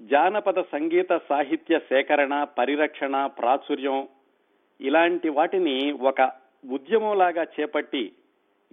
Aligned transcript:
జానపద 0.00 0.58
సంగీత 0.72 1.12
సాహిత్య 1.28 1.74
సేకరణ 1.88 2.34
పరిరక్షణ 2.58 3.16
ప్రాచుర్యం 3.38 3.98
ఇలాంటి 4.80 5.28
వాటిని 5.28 5.76
ఒక 6.02 6.20
ఉద్యమంలాగా 6.68 7.44
చేపట్టి 7.54 8.04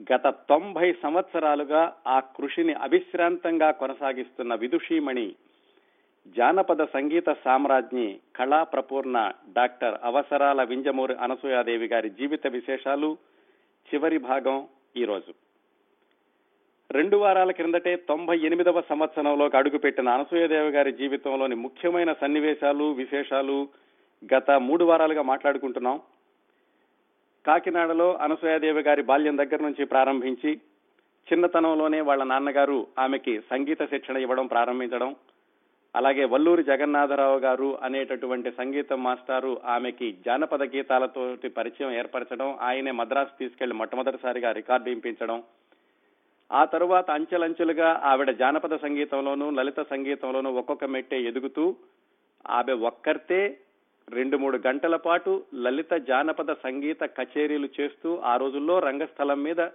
గత 0.10 0.28
తొంభై 0.50 0.88
సంవత్సరాలుగా 1.04 1.82
ఆ 2.08 2.20
కృషిని 2.38 2.74
అవిశ్రాంతంగా 2.82 3.70
కొనసాగిస్తున్న 3.72 4.54
విదుషీమణి 4.56 5.28
జానపద 6.36 6.82
సంగీత 6.94 7.30
సామ్రాజ్ఞి 7.44 8.08
కళా 8.36 8.62
ప్రపూర్ణ 8.64 9.18
డాక్టర్ 9.56 9.96
అవసరాల 10.04 10.64
వింజమూరి 10.64 11.16
అనసూయాదేవి 11.18 11.88
గారి 11.88 12.10
జీవిత 12.10 12.48
విశేషాలు 12.48 13.12
చివరి 13.88 14.18
భాగం 14.28 14.58
ఈరోజు 14.96 15.34
రెండు 16.90 17.18
వారాల 17.18 17.52
క్రిందటే 17.52 17.96
తొంభై 17.96 18.38
ఎనిమిదవ 18.40 18.82
సంవత్సరంలోకి 18.82 19.58
అడుగుపెట్టిన 19.58 20.10
అనసూయదేవి 20.10 20.70
గారి 20.70 20.92
జీవితంలోని 20.92 21.56
ముఖ్యమైన 21.56 22.14
సన్నివేశాలు 22.14 22.92
విశేషాలు 22.92 23.68
గత 24.34 24.52
మూడు 24.52 24.86
వారాలుగా 24.86 25.22
మాట్లాడుకుంటున్నాం. 25.22 26.02
కాకినాడలో 27.46 28.14
అనసూయాదేవి 28.14 28.82
గారి 28.82 29.02
బాల్యం 29.02 29.38
దగ్గర 29.38 29.62
నుంచి 29.62 29.86
ప్రారంభించి 29.86 30.52
చిన్నతనంలోనే 31.28 32.02
వాళ్ళ 32.02 32.24
నాన్నగారు 32.24 32.88
ఆమెకి 33.00 33.40
సంగీత 33.40 33.84
శిక్షణ 33.84 34.18
ఇవ్వడం 34.18 34.48
ప్రారంభించడం 34.48 35.16
అలాగే 35.96 36.26
వల్లూరి 36.26 36.64
జగన్నాథరావు 36.64 37.38
గారు 37.40 37.80
అనేటటువంటి 37.84 38.52
సంగీత 38.52 38.94
మాస్టారు 38.94 39.62
ఆమెకి 39.66 40.16
జానపద 40.26 40.64
గీతాలతోటి 40.64 41.50
పరిచయం 41.50 41.92
ఏర్పరచడం 41.92 42.58
ఆయనే 42.62 42.92
మద్రాసు 42.92 43.40
తీసుకెళ్ళి 43.40 43.76
మొట్టమొదటిసారిగా 43.76 44.52
రికార్డు 44.52 44.90
ఇంపించడం 44.90 45.44
ఆ 46.52 46.66
తరువాత 46.66 47.12
అంచెలంచెలుగా 47.12 48.02
ఆవిడ 48.04 48.32
జానపద 48.32 48.76
సంగీతంలోనూ 48.76 49.52
లలిత 49.52 49.80
సంగీతంలోనూ 49.80 50.52
ఒక్కొక్క 50.52 50.86
మెట్టే 50.86 51.22
ఎదుగుతూ 51.22 51.76
ఆమె 52.50 52.74
ఒక్కరితే 52.74 53.60
రెండు 54.10 54.38
మూడు 54.38 54.60
గంటల 54.68 54.96
పాటు 54.96 55.44
లలిత 55.56 55.94
జానపద 55.94 56.54
సంగీత 56.54 57.04
కచేరీలు 57.04 57.70
చేస్తూ 57.80 58.18
ఆ 58.18 58.38
రోజుల్లో 58.38 58.80
రంగస్థలం 58.80 59.44
మీద 59.44 59.68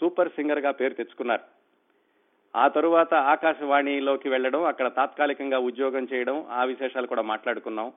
సూపర్ 0.00 0.28
సింగర్గా 0.28 0.70
పేరు 0.70 0.94
తెచ్చుకున్నారు. 0.94 1.42
ఆ 2.56 2.68
తరువాత 2.68 3.14
ఆకాశవాణిలోకి 3.14 4.28
వెళ్ళడం 4.28 4.64
అక్కడ 4.64 4.88
తాత్కాలికంగా 4.88 5.58
ఉద్యోగం 5.58 6.08
చేయడం 6.12 6.46
ఆ 6.50 6.64
విశేషాలు 6.64 7.06
కూడా 7.06 7.22
మాట్లాడుకున్నాం. 7.22 7.92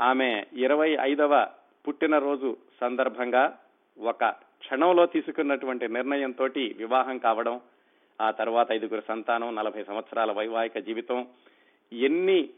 ఆమె 0.00 0.44
ఇరవై 0.52 0.96
ఐదవ 1.00 1.46
పుట్టినరోజు 1.88 2.56
సందర్భంగా 2.80 3.58
ఒక 3.98 4.24
క్షణంలో 4.60 5.06
తీసుకున్నటువంటి 5.06 5.88
నిర్ణయంతో 5.88 6.46
వివాహం 6.76 7.18
కావడం 7.18 7.60
ఆ 8.20 8.30
తర్వాత 8.30 8.72
ఐదుగురు 8.72 9.02
సంతానం 9.08 9.54
నలభై 9.54 9.82
సంవత్సరాల 9.84 10.32
వైవాహిక 10.32 10.78
జీవితం 10.78 11.26
ఎన్ని 11.92 12.48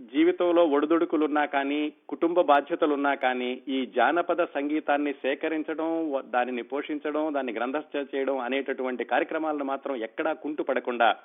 జీవితంలో 0.00 0.64
ఒడిదుడుకులున్నా 0.64 1.46
కానీ 1.46 1.92
కుటుంబ 2.08 2.40
బాధ్యతలున్నా 2.40 3.14
కానీ 3.14 3.62
ఈ 3.68 3.86
జానపద 3.86 4.44
సంగీతాన్ని 4.44 5.12
సేకరించడం 5.12 5.90
దానిని 6.30 6.62
పోషించడం 6.62 7.34
దాన్ని 7.34 7.52
గ్రంథస్థ 7.52 8.14
చేయడం 8.14 8.38
అనేటటువంటి 8.38 9.04
కార్యక్రమాలను 9.04 9.64
మాత్రం 9.64 9.96
ఎక్కడా 9.96 10.32
కుంటు 10.32 10.62
పడకుండా 10.62 11.16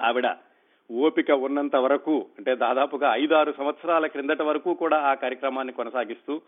ఆవిడ 0.00 0.28
ఓపిక 0.90 1.30
ఉన్నంత 1.30 1.76
వరకు 1.76 2.26
అంటే 2.38 2.56
దాదాపుగా 2.56 3.16
ఐదారు 3.16 3.52
సంవత్సరాల 3.52 4.06
క్రిందట 4.06 4.42
వరకు 4.42 4.74
కూడా 4.74 4.98
ఆ 4.98 5.14
కార్యక్రమాన్ని 5.14 5.72
కొనసాగిస్తూ 5.72 6.40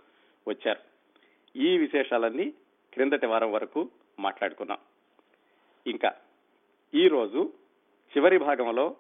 వచ్చారు. 0.49 0.98
ఈ 1.57 1.79
విశేషాలన్నీ 1.79 2.53
క్రిందటి 2.93 3.27
వారం 3.27 3.53
వరకు 3.53 3.91
మాట్లాడుకున్నాం. 4.21 4.79
ఇంకా 5.87 6.15
ఈరోజు 6.95 7.53
చివరి 8.13 8.39
భాగంలో 8.39 8.97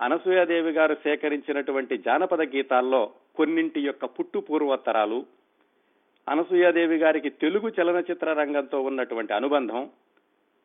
అనసూయాదేవి 0.00 0.70
గారు 0.70 0.94
సేకరించినటువంటి 0.94 1.98
జానపద 1.98 2.42
గీతాల్లో 2.42 3.14
కొన్నింటి 3.36 3.80
యొక్క 3.80 4.04
పుట్టు 4.04 4.38
పూర్వోత్తరాలు 4.38 5.26
అనసూయాదేవి 6.28 6.96
గారికి 6.96 7.30
తెలుగు 7.30 7.72
చలనచిత్ర 7.80 8.32
రంగంతో 8.32 8.80
ఉన్నటువంటి 8.80 9.32
అనుబంధం 9.34 9.90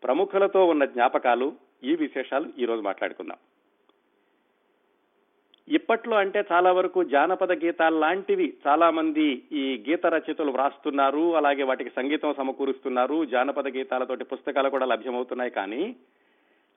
ప్రముఖులతో 0.03 0.65
ఉన్న 0.65 0.85
జ్ఞాపకాలు 0.85 1.55
ఈ 1.83 1.95
విశేషాలు 1.95 2.53
ఈరోజు 2.59 2.81
మాట్లాడుకుందాం. 2.81 3.37
ఇప్పట్లో 5.75 6.15
అంటే 6.17 6.39
చాలా 6.51 6.71
వరకు 6.71 6.99
జానపద 7.03 7.51
గీతాలు 7.63 7.97
లాంటివి 7.99 8.47
చాలా 8.67 8.87
మంది 8.89 9.27
ఈ 9.51 9.83
గీత 9.89 10.05
రచయితలు 10.05 10.51
వ్రాస్తున్నారు 10.51 11.35
అలాగే 11.35 11.63
వాటికి 11.63 11.89
సంగీతం 11.89 12.33
సమకూరుస్తున్నారు 12.33 13.25
జానపద 13.25 13.67
గీతాలతోటి 13.67 14.23
పుస్తకాలు 14.23 14.69
కూడా 14.69 14.85
లభ్యమవుతున్నాయి. 14.85 15.51
కానీ 15.51 15.95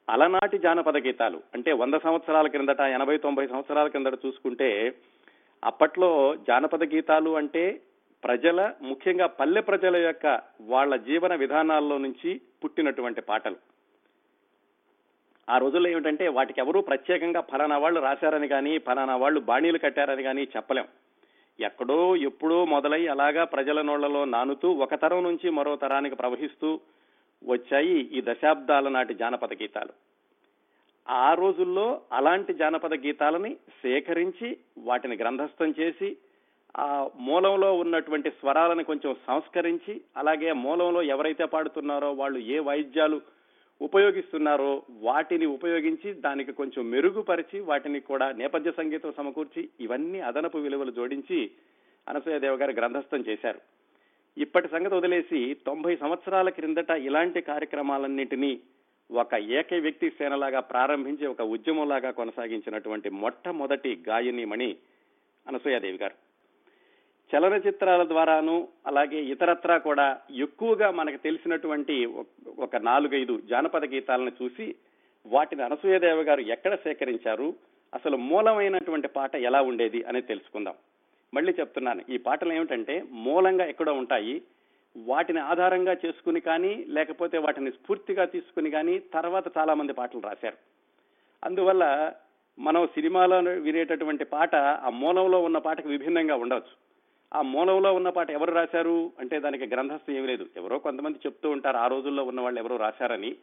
అలనాటి 0.08 0.58
జానపద 0.58 0.96
గీతాలు 0.96 1.40
అంటే 1.54 1.72
వంద 1.72 1.94
సంవత్సరాల 1.94 2.46
క్రిందట 2.46 2.80
ఎనభై 2.80 3.16
తొంభై 3.16 3.46
సంవత్సరాల 3.46 3.88
క్రిందట 3.88 4.18
చూసుకుంటే 4.26 4.94
అప్పట్లో 5.64 6.34
జానపద 6.48 6.84
గీతాలు 6.94 7.30
అంటే 7.36 7.80
ప్రజల 8.22 8.72
ముఖ్యంగా 8.82 9.26
పల్లె 9.26 9.60
ప్రజల 9.60 9.96
యొక్క 9.96 10.40
వాళ్ళ 10.60 10.96
జీవన 10.96 11.34
విధానాల్లో 11.34 11.98
నుంచి 11.98 12.40
పుట్టినటువంటి 12.64 13.20
పాటలు. 13.20 13.56
ఆ 15.50 15.58
రోజుల్లో 15.58 15.88
ఏమిటంటే 15.88 16.28
వాటికి 16.28 16.60
ఎవరూ 16.60 16.80
ప్రత్యేకంగా 16.80 17.40
ఫలానా 17.40 17.78
వాళ్ళు 17.78 18.00
రాశారని 18.00 18.48
కానీ 18.48 18.78
ఫలానా 18.78 19.16
వాళ్ళు 19.16 19.40
బాణీలు 19.40 19.78
కట్టారని 19.78 20.22
కానీ 20.22 20.42
చెప్పలేం. 20.56 20.84
ఎక్కడో 21.60 22.16
ఎప్పుడో 22.16 22.64
మొదలై 22.64 23.06
అలాగా 23.06 23.44
ప్రజల 23.44 23.82
నోళ్ళలో 23.82 24.24
నానుతూ 24.24 24.70
ఒక 24.70 24.94
తరం 24.94 25.22
నుంచి 25.22 25.50
మరో 25.50 25.76
తరానికి 25.76 26.14
ప్రవహిస్తూ 26.14 26.80
వచ్చాయి 27.44 27.98
ఈ 27.98 28.22
దశాబ్దాల 28.24 28.88
నాటి 28.88 29.14
జానపద 29.14 29.52
గీతాలు. 29.52 29.92
ఆ 31.08 31.34
రోజుల్లో 31.34 32.00
అలాంటి 32.12 32.54
జానపద 32.54 32.94
గీతాలని 32.94 33.54
సేకరించి 33.54 34.56
వాటిని 34.78 35.16
గ్రంథస్థం 35.16 35.74
చేసి 35.80 36.16
ఆ 36.76 37.08
మూలంలో 37.18 37.74
ఉన్నటువంటి 37.74 38.30
స్వరాలను 38.30 38.84
కొంచెం 38.84 39.16
సంస్కరించి 39.26 40.00
అలాగే 40.16 40.52
మూలంలో 40.52 41.02
ఎవరైతే 41.02 41.44
పాడుతున్నారో 41.44 42.12
వాళ్ళు 42.12 42.38
ఏ 42.38 42.58
వాయిద్యాలు 42.58 43.20
ఉపయోగిస్తున్నారో 43.80 44.82
వాటిని 44.90 45.46
ఉపయోగించి 45.46 46.12
దానికి 46.12 46.52
కొంచెం 46.52 46.90
మెరుగుపరిచి 46.90 47.60
వాటిని 47.60 48.00
కూడా 48.00 48.32
నేపథ్య 48.32 48.72
సంగీతం 48.72 49.12
సమకూర్చి 49.12 49.68
ఇవన్నీ 49.80 50.20
అదనపు 50.20 50.58
విలువలు 50.58 50.90
జోడించి 50.90 51.50
అనసూయదేవ 52.08 52.54
గారు 52.54 52.72
గ్రంథస్థం 52.72 53.24
చేశారు. 53.28 53.60
ఇప్పటి 54.38 54.68
సంగతి 54.68 54.94
వదిలేసి 54.94 55.56
తొంభై 55.66 55.96
సంవత్సరాల 55.96 56.48
క్రిందట 56.48 56.90
ఇలాంటి 56.90 57.40
కార్యక్రమాలన్నింటినీ 57.40 58.60
ఒక 59.10 59.34
ఏకై 59.34 59.80
వ్యక్తి 59.80 60.10
సేనలాగా 60.10 60.60
ప్రారంభించి 60.60 61.26
ఒక 61.26 61.42
ఉద్యమంలాగా 61.42 62.10
కొనసాగించినటువంటి 62.10 63.10
మొట్టమొదటి 63.10 64.02
గాయనిమణి 64.08 64.76
అనసూయాదేవి 65.48 65.98
గారు. 65.98 66.33
చలనచిత్రాల 67.34 68.08
ద్వారాను 68.08 68.68
అలాగే 68.86 69.18
ఇతరత్రా 69.22 69.78
కూడా 69.78 70.18
ఎక్కువగా 70.30 70.90
మనకు 70.90 71.16
తెలిసినటువంటి 71.16 72.08
ఒక 72.58 72.76
నాలుగైదు 72.76 73.40
జానపద 73.48 73.84
గీతాలను 73.84 74.32
చూసి 74.42 74.74
వాటిని 75.26 75.62
అనసూయదేవ 75.62 76.22
గారు 76.22 76.40
ఎక్కడ 76.40 76.74
సేకరించారు 76.74 77.54
అసలు 77.94 78.16
మూలమైనటువంటి 78.16 79.08
పాట 79.08 79.36
ఎలా 79.36 79.62
ఉండేది 79.62 80.02
అనేది 80.02 80.26
తెలుసుకుందాం. 80.26 80.74
మళ్ళీ 81.34 81.54
చెప్తున్నాను 81.60 82.02
ఈ 82.08 82.18
పాటలు 82.18 82.52
ఏమిటంటే 82.52 83.04
మూలంగా 83.10 83.64
ఎక్కడో 83.64 83.92
ఉంటాయి 83.92 84.42
వాటిని 84.96 85.40
ఆధారంగా 85.40 85.92
చేసుకుని 85.92 86.40
కానీ 86.40 86.84
లేకపోతే 86.88 87.38
వాటిని 87.38 87.70
స్ఫూర్తిగా 87.70 88.24
తీసుకుని 88.24 88.70
కానీ 88.70 88.98
తర్వాత 88.98 89.58
చాలా 89.58 89.74
మంది 89.74 89.92
పాటలు 89.92 90.20
రాశారు. 90.20 90.56
అందువల్ల 91.44 92.12
మనం 92.58 92.86
సినిమాలో 92.86 93.38
వినేటటువంటి 93.38 94.24
పాట 94.24 94.54
ఆ 94.56 94.88
మూలంలో 94.88 95.42
ఉన్న 95.42 95.58
పాటకు 95.58 95.88
విభిన్నంగా 95.88 96.36
ఉండవచ్చు. 96.36 96.93
ఆ 97.34 97.42
మూలంలో 97.42 97.94
ఉన్న 97.94 98.08
పాట 98.08 98.30
ఎవరు 98.30 98.52
రాశారు? 98.52 99.12
అంటే 99.20 99.40
దానికి 99.40 99.66
గ్రంథస్థం 99.66 100.14
ఏమీ 100.14 100.26
లేదు. 100.26 100.46
ఎవరో 100.56 100.78
కొంతమంది 100.78 101.18
చెప్తూ 101.18 101.50
ఉంటారు 101.50 101.76
ఆ 101.76 101.86
రోజుల్లో 101.86 102.24
ఉన్న 102.24 102.40
వాళ్ళు 102.40 102.60
ఎవరో 102.60 102.76
రాశారని. 102.76 103.36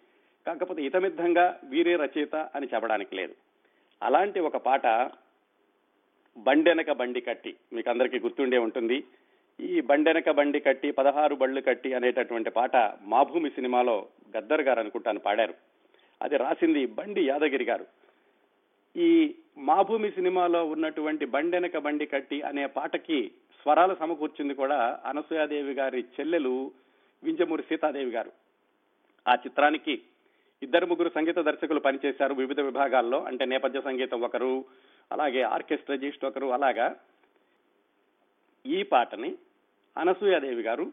కాకపోతే 0.48 0.84
ఇతమిద్ధంగా 0.84 1.60
వీరే 1.64 1.96
రచయిత 1.96 2.36
అని 2.36 2.68
చెప్పడానికి 2.74 3.16
లేదు. 3.16 3.36
అలాంటి 4.04 4.40
ఒక 4.40 4.58
పాట 4.58 4.88
బండెనక 6.38 6.92
బండి 6.92 7.22
కట్టి 7.22 7.56
మీకు 7.74 7.90
అందరికీ 7.90 8.20
గుర్తుండే 8.20 8.58
ఉంటుంది. 8.58 9.04
ఈ 9.62 9.82
బండెనక 9.82 10.30
బండి 10.30 10.60
కట్టి 10.60 10.92
పదహారు 10.92 11.36
బళ్ళు 11.36 11.62
కట్టి 11.62 11.94
అనేటటువంటి 11.94 12.50
పాట 12.50 12.76
మాభూమి 13.02 13.50
సినిమాలో 13.50 14.08
గద్దర్ 14.38 14.62
గారు 14.62 14.80
అనుకుంటాను 14.80 15.20
పాడారు. 15.20 15.54
అది 16.22 16.38
రాసింది 16.38 16.86
బండి 16.86 17.28
యాదగిరి 17.28 17.64
గారు. 17.64 17.86
ఈ 18.98 19.36
మాభూమి 19.58 20.12
సినిమాలో 20.12 20.66
ఉన్నటువంటి 20.66 21.26
బండెనక 21.26 21.78
బండి 21.78 22.06
కట్టి 22.06 22.42
అనే 22.42 22.66
పాటకి 22.66 23.32
స్వరాలు 23.64 23.96
సమకూర్చింది 23.96 24.54
కూడా 24.54 25.00
అనసూయాదేవి 25.06 25.74
గారి 25.74 26.02
చెల్లెలు 26.02 26.72
వింజమూరి 27.24 27.64
సీతాదేవి 27.64 28.12
గారు. 28.12 28.32
ఆ 29.28 29.34
చిత్రానికి 29.34 30.02
ఇద్దరు 30.64 30.86
ముగ్గురు 30.86 31.10
సంగీత 31.10 31.40
దర్శకులు 31.40 31.80
పనిచేశారు 31.80 32.34
వివిధ 32.34 32.60
విభాగాల్లో. 32.60 33.24
అంటే 33.24 33.46
నేపథ్య 33.46 33.82
సంగీతం 33.82 34.22
ఒకరు 34.22 34.66
అలాగే 35.12 35.42
ఆర్కెస్ట్రజిస్ట్ 35.42 36.26
ఒకరు 36.26 36.48
అలాగా. 36.48 36.96
ఈ 38.66 38.84
పాటని 38.84 39.36
అనసూయాదేవి 39.98 40.62
గారు 40.62 40.92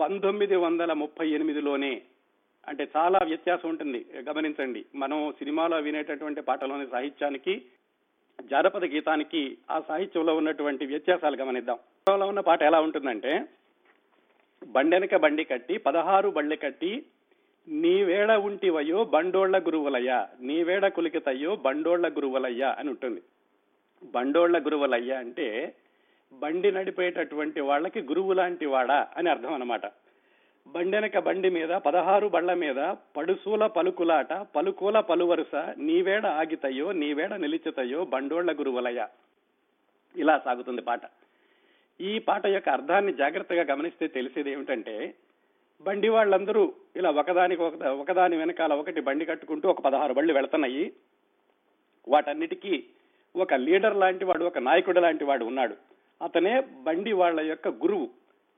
పంతొమ్మిది 0.00 0.56
వందల 0.56 0.92
ముప్పై 0.92 1.30
ఎనిమిదిలోనే 1.30 2.02
అంటే 2.68 2.88
చాలా 2.96 3.20
వ్యత్యాసం 3.24 3.68
ఉంటుంది 3.68 4.06
గమనించండి. 4.28 4.84
మనం 4.94 5.32
సినిమాలో 5.38 5.76
వినేటటువంటి 5.76 6.40
పాటలోని 6.40 6.86
సాహిత్యానికి 6.86 7.62
జానపద 8.38 8.84
గీతానికి 8.84 9.40
ఆ 9.70 9.80
సాహిత్యంలో 9.80 10.36
ఉన్నటువంటి 10.36 10.86
వ్యత్యాసాలు 10.86 11.36
గమనిద్దాం. 11.36 11.78
లో 12.18 12.26
ఉన్న 12.26 12.40
పాట 12.40 12.62
ఎలా 12.62 12.80
ఉంటుందంటే 12.80 13.32
బండెనక 14.66 15.16
బండి 15.16 15.44
కట్టి 15.44 15.78
పదహారు 15.78 16.28
బళ్ళె 16.28 16.56
కట్టి 16.56 16.92
నీవేడ 17.68 18.30
ఉంటివయ్యో 18.30 19.04
బండోళ్ళ 19.04 19.56
గురువులయ్య 19.58 20.12
నీవేడ 20.40 20.86
కులికితయ్యో 20.88 21.54
బండోళ్ళ 21.56 22.08
గురువులయ్య 22.08 22.74
అని 22.78 22.88
ఉంటుంది. 22.90 23.20
బండోళ్ళ 24.14 24.58
గురువులయ్య 24.58 25.12
అంటే 25.14 25.74
బండి 26.32 26.72
నడిపేటటువంటి 26.72 27.60
వాళ్ళకి 27.60 28.00
గురువు 28.00 28.32
లాంటి 28.32 28.66
వాడా 28.66 29.08
అని 29.16 29.30
అర్థం 29.30 29.54
అనమాట 29.54 29.86
బండెనక 30.74 31.18
బండి 31.18 31.50
మీద 31.50 31.68
పదహారు 31.68 32.26
బండ్ల 32.28 32.54
మీద 32.54 32.94
పడుసూల 33.16 33.66
పలుకులాట 33.66 34.32
పలుకూల 34.32 35.00
పలువరుస 35.00 35.54
నీవేడ 35.78 36.26
ఆగితయ్యో 36.26 36.92
నీవేడ 36.92 37.34
నిలిచితయ్యో 37.34 38.04
బండోళ్ళ 38.04 38.52
గురువలయ. 38.52 39.06
ఇలా 40.16 40.38
సాగుతుంది 40.38 40.82
పాట. 40.82 41.00
ఈ 42.00 42.18
పాట 42.18 42.46
యొక్క 42.46 42.68
అర్థాన్ని 42.68 43.12
జాగ్రత్తగా 43.12 43.62
గమనిస్తే 43.62 44.06
తెలిసేది 44.06 44.50
ఏమిటంటే 44.50 45.14
బండి 45.80 46.08
వాళ్ళందరూ 46.08 46.72
ఇలా 46.96 47.10
ఒకదానికి 47.10 47.62
ఒక 47.62 47.82
ఒకదాని 47.82 48.36
వెనకాల 48.36 48.72
ఒకటి 48.72 49.00
బండి 49.00 49.24
కట్టుకుంటూ 49.24 49.68
ఒక 49.68 49.80
పదహారు 49.80 50.14
బళ్ళు 50.14 50.32
వెళుతున్నాయి. 50.32 50.92
వాటన్నిటికీ 52.08 52.84
ఒక 53.36 53.54
లీడర్ 53.54 53.96
లాంటి 53.96 54.24
వాడు 54.24 54.44
ఒక 54.44 54.58
నాయకుడు 54.58 55.00
లాంటి 55.00 55.24
వాడు 55.24 55.44
ఉన్నాడు. 55.44 55.74
అతనే 56.24 56.60
బండి 56.60 57.12
వాళ్ళ 57.12 57.40
యొక్క 57.40 57.68
గురువు. 57.68 58.08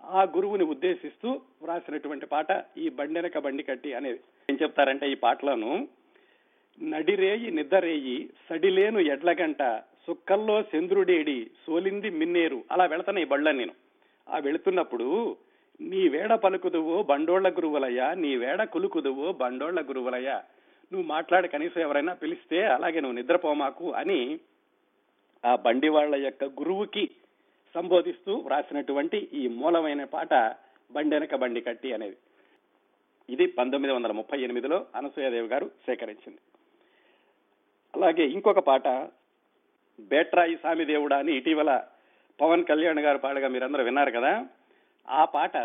ఆ 0.04 0.22
గురువుని 0.34 0.64
ఉద్దేశిస్తూ 0.72 1.28
వ్రాసినటువంటి 1.62 2.26
పాట 2.26 2.50
ఈ 2.76 2.86
బండెనక 2.98 3.38
బండి 3.38 3.62
కట్టి 3.62 3.90
అనేది 3.94 4.20
ఏం 4.48 4.56
చెప్తారంటే 4.62 5.06
ఈ 5.06 5.16
పాటలను 5.22 5.72
నడిరేయి 6.80 7.48
నిద్దరేయి 7.56 8.16
సడిలేను 8.46 9.00
ఎడ్లగంట 9.14 9.62
సుక్కల్లో 10.06 10.56
చంద్రుడేడి 10.70 11.36
సోలింది 11.64 12.10
మిన్నేరు 12.12 12.58
అలా 12.72 12.84
వెళతాను 12.86 13.20
ఈ 13.20 13.28
బళ్ళని 13.32 13.58
నేను. 13.58 13.74
ఆ 14.26 14.38
వెళుతున్నప్పుడు 14.38 15.08
నీ 15.80 16.02
వేడ 16.14 16.32
పలుకుదువో 16.42 16.96
బండోళ్ళ 17.10 17.48
గురువులయ్యా 17.56 18.08
నీ 18.22 18.30
వేడ 18.36 18.60
కులుకుదువో 18.72 19.28
బండోళ్ళ 19.40 19.80
గురువులయ్యా 19.88 20.38
నువ్వు 20.92 21.06
మాట్లాడ 21.08 21.44
కనీసం 21.46 21.80
ఎవరైనా 21.80 22.14
పిలిస్తే 22.22 22.60
అలాగే 22.74 23.00
నువ్వు 23.00 23.18
నిద్రపోమాకు 23.18 23.86
అని 24.00 24.20
ఆ 25.44 25.52
బండి 25.64 25.88
వాళ్ళ 25.88 26.14
యొక్క 26.24 26.44
గురువుకి 26.58 27.04
సంబోధిస్తూ 27.74 28.34
వ్రాసినటువంటి 28.34 29.28
ఈ 29.32 29.48
మూలమైన 29.48 30.04
పాట 30.04 30.34
బండెనక 30.92 31.34
బండి 31.34 31.60
కట్టి 31.60 31.92
అనేది. 31.92 32.16
ఇది 33.30 33.46
పంతొమ్మిది 33.46 33.94
వందల 33.94 34.12
ముప్పై 34.12 34.40
ఎనిమిదిలో 34.40 34.86
అనసూయదేవి 34.96 35.48
గారు 35.48 35.66
సేకరించింది. 35.66 36.38
అలాగే 37.94 38.24
ఇంకొక 38.24 38.58
పాట 38.58 38.88
బేట్రాయి 40.00 40.56
స్వామి 40.56 40.84
దేవుడా 40.84 41.16
అని 41.18 41.36
ఇటీవల 41.36 41.82
పవన్ 42.40 42.64
కళ్యాణ్ 42.64 42.98
గారు 42.98 43.18
పాడగా 43.18 43.48
మీరందరూ 43.48 43.84
విన్నారు 43.84 44.10
కదా. 44.10 44.46
ఆ 45.10 45.24
పాట 45.24 45.56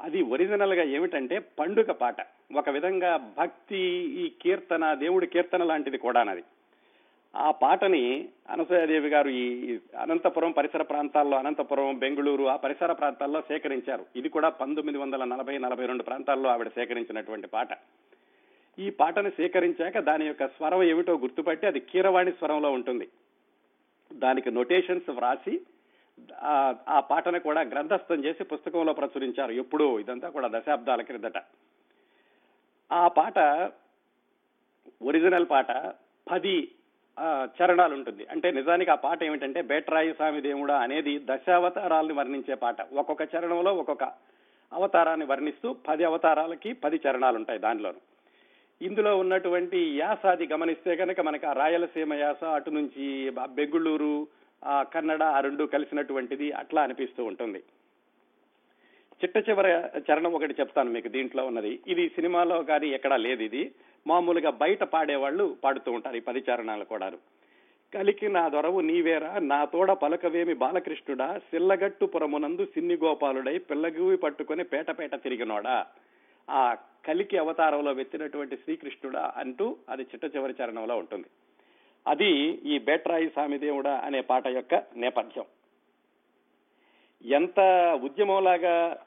అది 0.00 0.22
ఒరిజినల్గా 0.22 0.82
ఏమిటంటే 0.82 1.38
పండుగ 1.38 1.92
పాట. 1.92 2.16
ఒక 2.54 2.70
విధంగా 2.70 3.16
భక్తి 3.16 3.78
ఈ 4.20 4.32
కీర్తన 4.42 4.94
దేవుడి 4.94 5.26
కీర్తన 5.26 5.64
లాంటిది 5.64 5.98
కూడానది. 5.98 6.42
ఆ 7.36 7.50
పాటని 7.50 8.28
అనసూయాదేవి 8.50 9.08
గారు 9.08 9.28
ఈ 9.28 9.78
అనంతపురం 9.98 10.52
పరిసర 10.52 10.82
ప్రాంతాల్లో 10.82 11.38
అనంతపురం 11.38 11.98
బెంగళూరు 11.98 12.44
ఆ 12.44 12.56
పరిసర 12.56 12.92
ప్రాంతాల్లో 12.92 13.40
సేకరించారు. 13.40 14.06
ఇది 14.16 14.28
కూడా 14.28 14.48
పంతొమ్మిది 14.48 14.98
వందల 14.98 15.24
నలభై 15.24 15.58
నలభై 15.58 15.86
రెండు 15.86 16.02
ప్రాంతాల్లో 16.02 16.50
ఆవిడ 16.50 16.68
సేకరించినటువంటి 16.68 17.46
పాట. 17.46 17.68
ఈ 18.78 18.90
పాటను 18.90 19.30
సేకరించాక 19.30 19.98
దాని 19.98 20.26
యొక్క 20.26 20.46
స్వరం 20.46 20.82
ఏమిటో 20.82 21.18
గుర్తుపట్టి 21.18 21.66
అది 21.66 21.80
కీరవాణి 21.80 22.32
స్వరంలో 22.32 22.70
ఉంటుంది. 22.70 23.08
దానికి 24.12 24.50
నొటేషన్స్ 24.50 25.10
వ్రాసి 25.10 25.60
ఆ- 26.42 27.00
పాటను 27.10 27.40
కూడా 27.40 27.60
గ్రంథస్థం 27.60 28.24
చేసి 28.24 28.44
పుస్తకంలో 28.44 28.92
ప్రచురించారు. 28.92 29.52
ఎప్పుడో 29.52 30.00
ఇదంతా 30.00 30.28
కూడా 30.28 30.48
దశాబ్దాల 30.54 31.02
క్రిందట. 31.02 31.42
ఆ 32.92 33.08
పాట 33.08 33.38
ఒరిజినల్ 35.02 35.46
పాట 35.50 35.94
పది 36.30 36.70
చరణాలు 37.56 37.94
ఉంటుంది 37.94 38.24
అంటే 38.32 38.48
నిజానికి 38.58 38.90
ఆ 38.90 38.98
పాట 39.04 39.18
ఏమిటంటే 39.28 39.60
బేట్రాయి 39.70 40.12
స్వామి 40.18 40.40
దేవుడా 40.46 40.76
అనేది 40.84 41.14
దశావతారాలను 41.30 42.14
వర్ణించే 42.14 42.56
పాట. 42.64 42.76
ఒక్కొక్క 43.00 43.22
చరణంలో 43.32 43.72
ఒక్కొక్క 43.74 44.04
అవతారాన్ని 44.72 45.26
వర్ణిస్తూ 45.26 45.68
పది 45.88 46.04
అవతారాలకి 46.04 46.72
పది 46.84 46.98
చరణాలు 47.04 47.36
ఉంటాయి 47.36 47.60
దానిలోను. 47.66 48.00
ఇందులో 48.80 49.12
ఉన్నటువంటి 49.18 49.78
యాస 49.96 50.22
అది 50.26 50.44
గమనిస్తే 50.52 50.92
కనుక 50.96 51.20
మనకి 51.20 51.46
ఆ 51.46 51.52
రాయలసీమ 51.52 52.14
యాస 52.14 52.42
అటు 52.58 52.70
నుంచి 52.70 53.06
ఆ 53.42 53.46
బెంగుళూరు 53.58 54.14
కన్నడ 54.94 55.22
ఆ 55.36 55.40
రెండు 55.40 55.64
కలిసినటువంటిది 55.74 56.48
అట్లా 56.62 56.80
అనిపిస్తూ 56.82 57.24
ఉంటుంది. 57.24 57.60
చిట్ట 59.24 59.50
చివరి 59.50 59.70
చరణం 59.98 60.32
ఒకటి 60.32 60.54
చెప్తాను 60.60 60.90
మీకు 60.90 61.08
దీంట్లో 61.08 61.46
ఉన్నది. 61.46 61.80
ఇది 61.86 62.08
సినిమాలో 62.08 62.62
కానీ 62.62 62.88
ఎక్కడా 62.88 63.16
లేదు 63.16 63.42
ఇది. 63.42 63.72
మామూలుగా 64.06 64.50
బయట 64.50 64.82
పాడేవాళ్ళు 64.82 65.56
పాడుతూ 65.64 65.92
ఉంటారు 65.92 66.16
ఈ 66.16 66.20
పది 66.20 66.38
చరణాలు 66.38 66.84
కూడాను. 66.84 67.18
కలికి 67.94 68.28
నా 68.28 68.48
దొరవు 68.48 68.80
నీవేరా 68.80 69.38
నా 69.38 69.64
తోడ 69.64 69.92
పలకవేమి 69.92 70.54
బాలకృష్ణుడా 70.54 71.38
సిల్లగట్టు 71.38 72.06
పురమునందు 72.06 72.64
సిన్ని 72.64 72.96
గోపాలుడై 72.96 73.58
పిల్లగూవి 73.58 74.16
పట్టుకొని 74.16 74.64
పేటపేట 74.64 75.14
తిరిగినోడా? 75.14 75.86
ఆ 76.50 76.76
కలికి 77.06 77.38
అవతారంలో 77.38 77.92
వెత్తినటువంటి 77.92 78.56
శ్రీకృష్ణుడా 78.56 79.32
అంటూ 79.36 79.76
అది 79.88 80.02
చిట్ట 80.02 80.36
చివరి 80.36 80.54
చరణంలో 80.62 80.96
ఉంటుంది. 80.96 81.26
అది 82.06 82.30
ఈ 82.64 82.78
బేట్రాయి 82.78 83.28
స్వామిదేవుడా 83.28 84.00
అనే 84.04 84.20
పాట 84.20 84.46
యొక్క 84.46 84.82
నేపథ్యం. 84.96 85.44
ఎంత 87.24 87.60
ఉద్యమంలాగా 88.02 88.98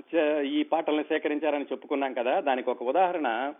ఈ 0.42 0.64
పాటలను 0.64 1.04
సేకరించారని 1.04 1.64
చెప్పుకున్నాం 1.64 2.14
కదా 2.14 2.40
దానికి 2.40 2.70
ఒక 2.70 2.84
ఉదాహరణ. 2.84 3.54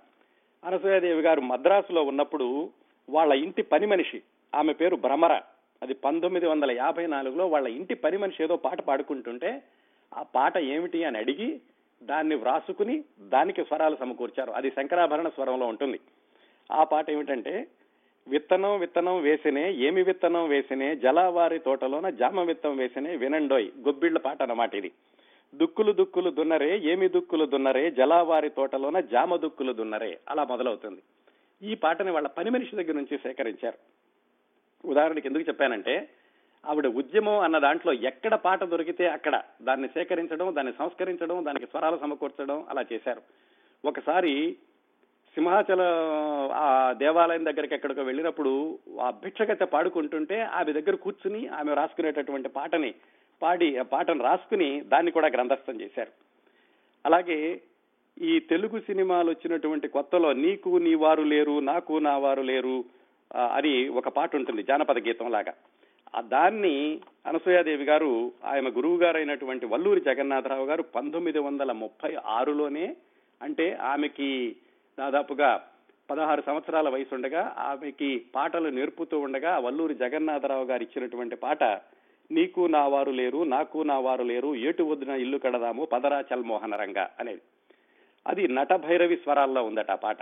అనసూయాదేవి 0.64 1.22
గారు 1.22 1.42
మద్రాసులో 1.42 2.04
ఉన్నప్పుడు 2.04 2.70
వాళ్ళ 3.10 3.34
ఇంటి 3.34 3.62
పని 3.62 3.86
మనిషి 3.86 4.22
ఆమె 4.56 4.74
పేరు 4.74 4.96
భ్రమర. 4.96 5.42
అది 5.82 5.94
పంతొమ్మిది 5.94 6.46
వందల 6.46 6.72
యాభై 6.72 7.08
నాలుగులో 7.08 7.48
వాళ్ళ 7.48 7.68
ఇంటి 7.68 7.96
పని 7.96 8.18
మనిషి 8.18 8.44
ఏదో 8.44 8.56
పాట 8.56 8.82
పాడుకుంటుంటే 8.82 9.64
ఆ 10.14 10.24
పాట 10.24 10.58
ఏమిటి 10.58 11.04
అని 11.04 11.18
అడిగి 11.18 11.62
దాన్ని 12.04 12.36
వ్రాసుకుని 12.36 13.04
దానికి 13.20 13.64
స్వరాలు 13.64 13.96
సమకూర్చారు. 13.96 14.52
అది 14.52 14.72
శంకరాభరణ 14.72 15.28
స్వరంలో 15.28 15.66
ఉంటుంది. 15.68 16.00
ఆ 16.72 16.84
పాట 16.84 17.10
ఏమిటంటే 17.10 17.68
విత్తనం 18.28 18.80
విత్తనం 18.80 19.22
వేసినే 19.22 19.74
ఏమి 19.74 20.04
విత్తనం 20.04 20.50
వేసినే 20.50 20.96
జలావారి 20.96 21.60
తోటలోన 21.60 22.10
జామ 22.10 22.42
విత్తం 22.42 22.78
వేసినే 22.78 23.16
వినండోయ్ 23.16 23.68
గొబ్బిళ్ళ 23.80 24.18
పాట 24.18 24.42
అన్నమాట 24.42 24.76
ఇది. 24.76 24.92
దుక్కులు 25.56 25.92
దుక్కులు 25.92 26.30
దున్నరే 26.30 26.78
ఏమి 26.78 27.08
దుక్కులు 27.08 27.46
దున్నరే 27.46 27.92
జలావారి 27.92 28.50
తోటలోన 28.50 29.00
జామ 29.00 29.36
దుక్కులు 29.36 29.74
దున్నరే 29.74 30.20
అలా 30.30 30.44
మొదలవుతుంది. 30.44 31.02
ఈ 31.70 31.76
పాటని 31.76 32.12
వాళ్ళ 32.12 32.28
పని 32.28 32.50
మనిషి 32.50 32.76
దగ్గర 32.76 32.94
నుంచి 32.94 33.18
సేకరించారు. 33.18 33.78
ఉదాహరణకి 34.86 35.28
ఎందుకు 35.28 35.44
చెప్పానంటే 35.48 36.10
ఆవిడ 36.66 36.88
ఉద్యమం 36.88 37.40
అన్న 37.40 37.58
దాంట్లో 37.60 37.94
ఎక్కడ 37.94 38.34
పాట 38.34 38.64
దొరికితే 38.64 39.08
అక్కడ 39.08 39.44
దాన్ని 39.62 39.88
సేకరించడం 39.88 40.56
దాన్ని 40.56 40.74
సంస్కరించడం 40.80 41.46
దానికి 41.46 41.66
స్వరాలు 41.66 41.98
సమకూర్చడం 41.98 42.66
అలా 42.70 42.86
చేశారు. 42.94 43.22
ఒకసారి 43.86 44.58
సింహాచల 45.36 45.82
ఆ 46.54 46.94
దేవాలయం 46.98 47.46
దగ్గరికి 47.46 47.76
ఎక్కడికో 47.76 48.02
వెళ్ళినప్పుడు 48.02 48.80
ఆ 49.02 49.10
భిక్షగత 49.10 49.64
పాడుకుంటుంటే 49.64 50.42
ఆమె 50.42 50.74
దగ్గర 50.74 50.96
కూర్చుని 50.96 51.48
ఆమె 51.48 51.74
రాసుకునేటటువంటి 51.74 52.50
పాటని 52.50 52.94
పాడి 53.42 53.78
ఆ 53.78 53.82
పాటను 53.82 54.24
రాసుకుని 54.24 54.82
దాన్ని 54.82 55.12
కూడా 55.12 55.28
గ్రంథస్థం 55.28 55.82
చేశారు. 55.82 56.12
అలాగే 57.06 57.62
ఈ 58.22 58.40
తెలుగు 58.40 58.80
సినిమాలు 58.80 59.30
వచ్చినటువంటి 59.30 59.88
కొత్తలో 59.88 60.34
నీకు 60.34 60.78
నీ 60.78 60.94
వారు 60.94 61.22
లేరు 61.22 61.60
నాకు 61.60 61.98
నా 61.98 62.18
వారు 62.18 62.42
లేరు 62.42 62.84
అని 63.36 63.88
ఒక 63.88 64.08
పాట 64.08 64.36
ఉంటుంది 64.36 64.64
జానపద 64.64 64.98
గీతం 64.98 65.32
లాగా. 65.32 65.54
ఆ 66.16 66.22
దాన్ని 66.22 67.02
అనసూయాదేవి 67.28 67.84
గారు 67.84 68.32
ఆమె 68.46 68.70
గురువు 68.70 68.98
గారైనటువంటి 68.98 69.66
వల్లూరి 69.66 70.02
జగన్నాథరావు 70.02 70.66
గారు 70.66 70.84
పంతొమ్మిది 70.84 71.40
వందల 71.40 71.72
ముప్పై 71.72 72.16
ఆరులోనే 72.26 72.96
అంటే 73.42 73.74
ఆమెకి 73.74 74.56
దాదాపుగా 75.00 75.68
పదహారు 76.10 76.42
సంవత్సరాల 76.42 76.90
వయసు 76.90 77.16
ఉండగా 77.16 77.56
ఆమెకి 77.58 78.26
పాటలు 78.36 78.70
నేర్పుతూ 78.70 79.20
ఉండగా 79.20 79.58
వల్లూరి 79.58 79.96
జగన్నాథరావు 79.96 80.64
గారు 80.64 80.84
ఇచ్చినటువంటి 80.84 81.36
పాట 81.36 81.64
నీకు 82.32 82.68
నా 82.68 82.88
వారు 82.88 83.12
లేరు 83.12 83.44
నాకు 83.44 83.84
నా 83.84 84.00
వారు 84.00 84.24
లేరు 84.24 84.56
ఏటు 84.56 84.84
వద్దున 84.84 85.10
ఇల్లు 85.10 85.38
కడదాము 85.38 85.86
పదరా 85.86 86.24
చల్మోహన 86.34 86.76
రంగ 86.76 87.06
అనేది. 87.20 87.42
అది 88.28 88.48
నట 88.48 88.74
భైరవి 88.74 89.16
స్వరాల్లో 89.16 89.64
ఉందట 89.64 89.92
ఆ 89.92 89.96
పాట. 89.96 90.18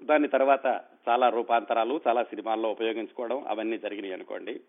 దాని 0.00 0.28
తర్వాత 0.28 0.80
చాలా 1.08 1.28
రూపాంతరాలు 1.28 2.00
చాలా 2.06 2.22
సినిమాల్లో 2.22 2.70
ఉపయోగించుకోవడం 2.70 3.44
అవన్నీ 3.48 3.78
జరిగినాయి 3.78 4.12
అనుకోండి. 4.12 4.60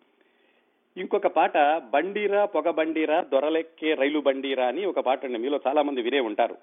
ఇంకొక 0.98 1.28
పాట 1.28 1.58
బండీరా 1.78 2.46
పొగ 2.46 2.70
బండీరా 2.70 3.22
దొరలెక్కే 3.22 3.94
రైలు 3.94 4.20
బండీరా 4.20 4.68
అని 4.68 4.86
ఒక 4.86 5.00
పాట 5.00 5.26
ఉంది 5.26 5.38
మీలో 5.38 5.60
చాలా 5.68 5.82
మంది 5.82 6.02
వినే 6.02 6.20
ఉంటారు. 6.20 6.58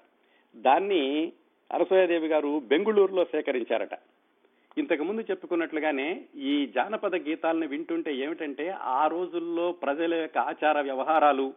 దాన్ని 0.55 1.33
అనసూయాదేవి 1.73 2.27
గారు 2.27 2.61
బెంగుళూరులో 2.65 3.23
సేకరించారట. 3.23 3.95
ఇంతకుముందు 4.77 5.21
చెప్పుకున్నట్లుగానే 5.21 6.21
ఈ 6.35 6.65
జానపద 6.75 7.15
గీతాలను 7.15 7.67
వింటుంటే 7.67 8.15
ఏమిటంటే 8.15 8.69
ఆ 8.69 9.07
రోజుల్లో 9.07 9.71
ప్రజల 9.71 10.13
యొక్క 10.13 10.37
ఆచార 10.37 10.81
వ్యవహారాలు 10.81 11.53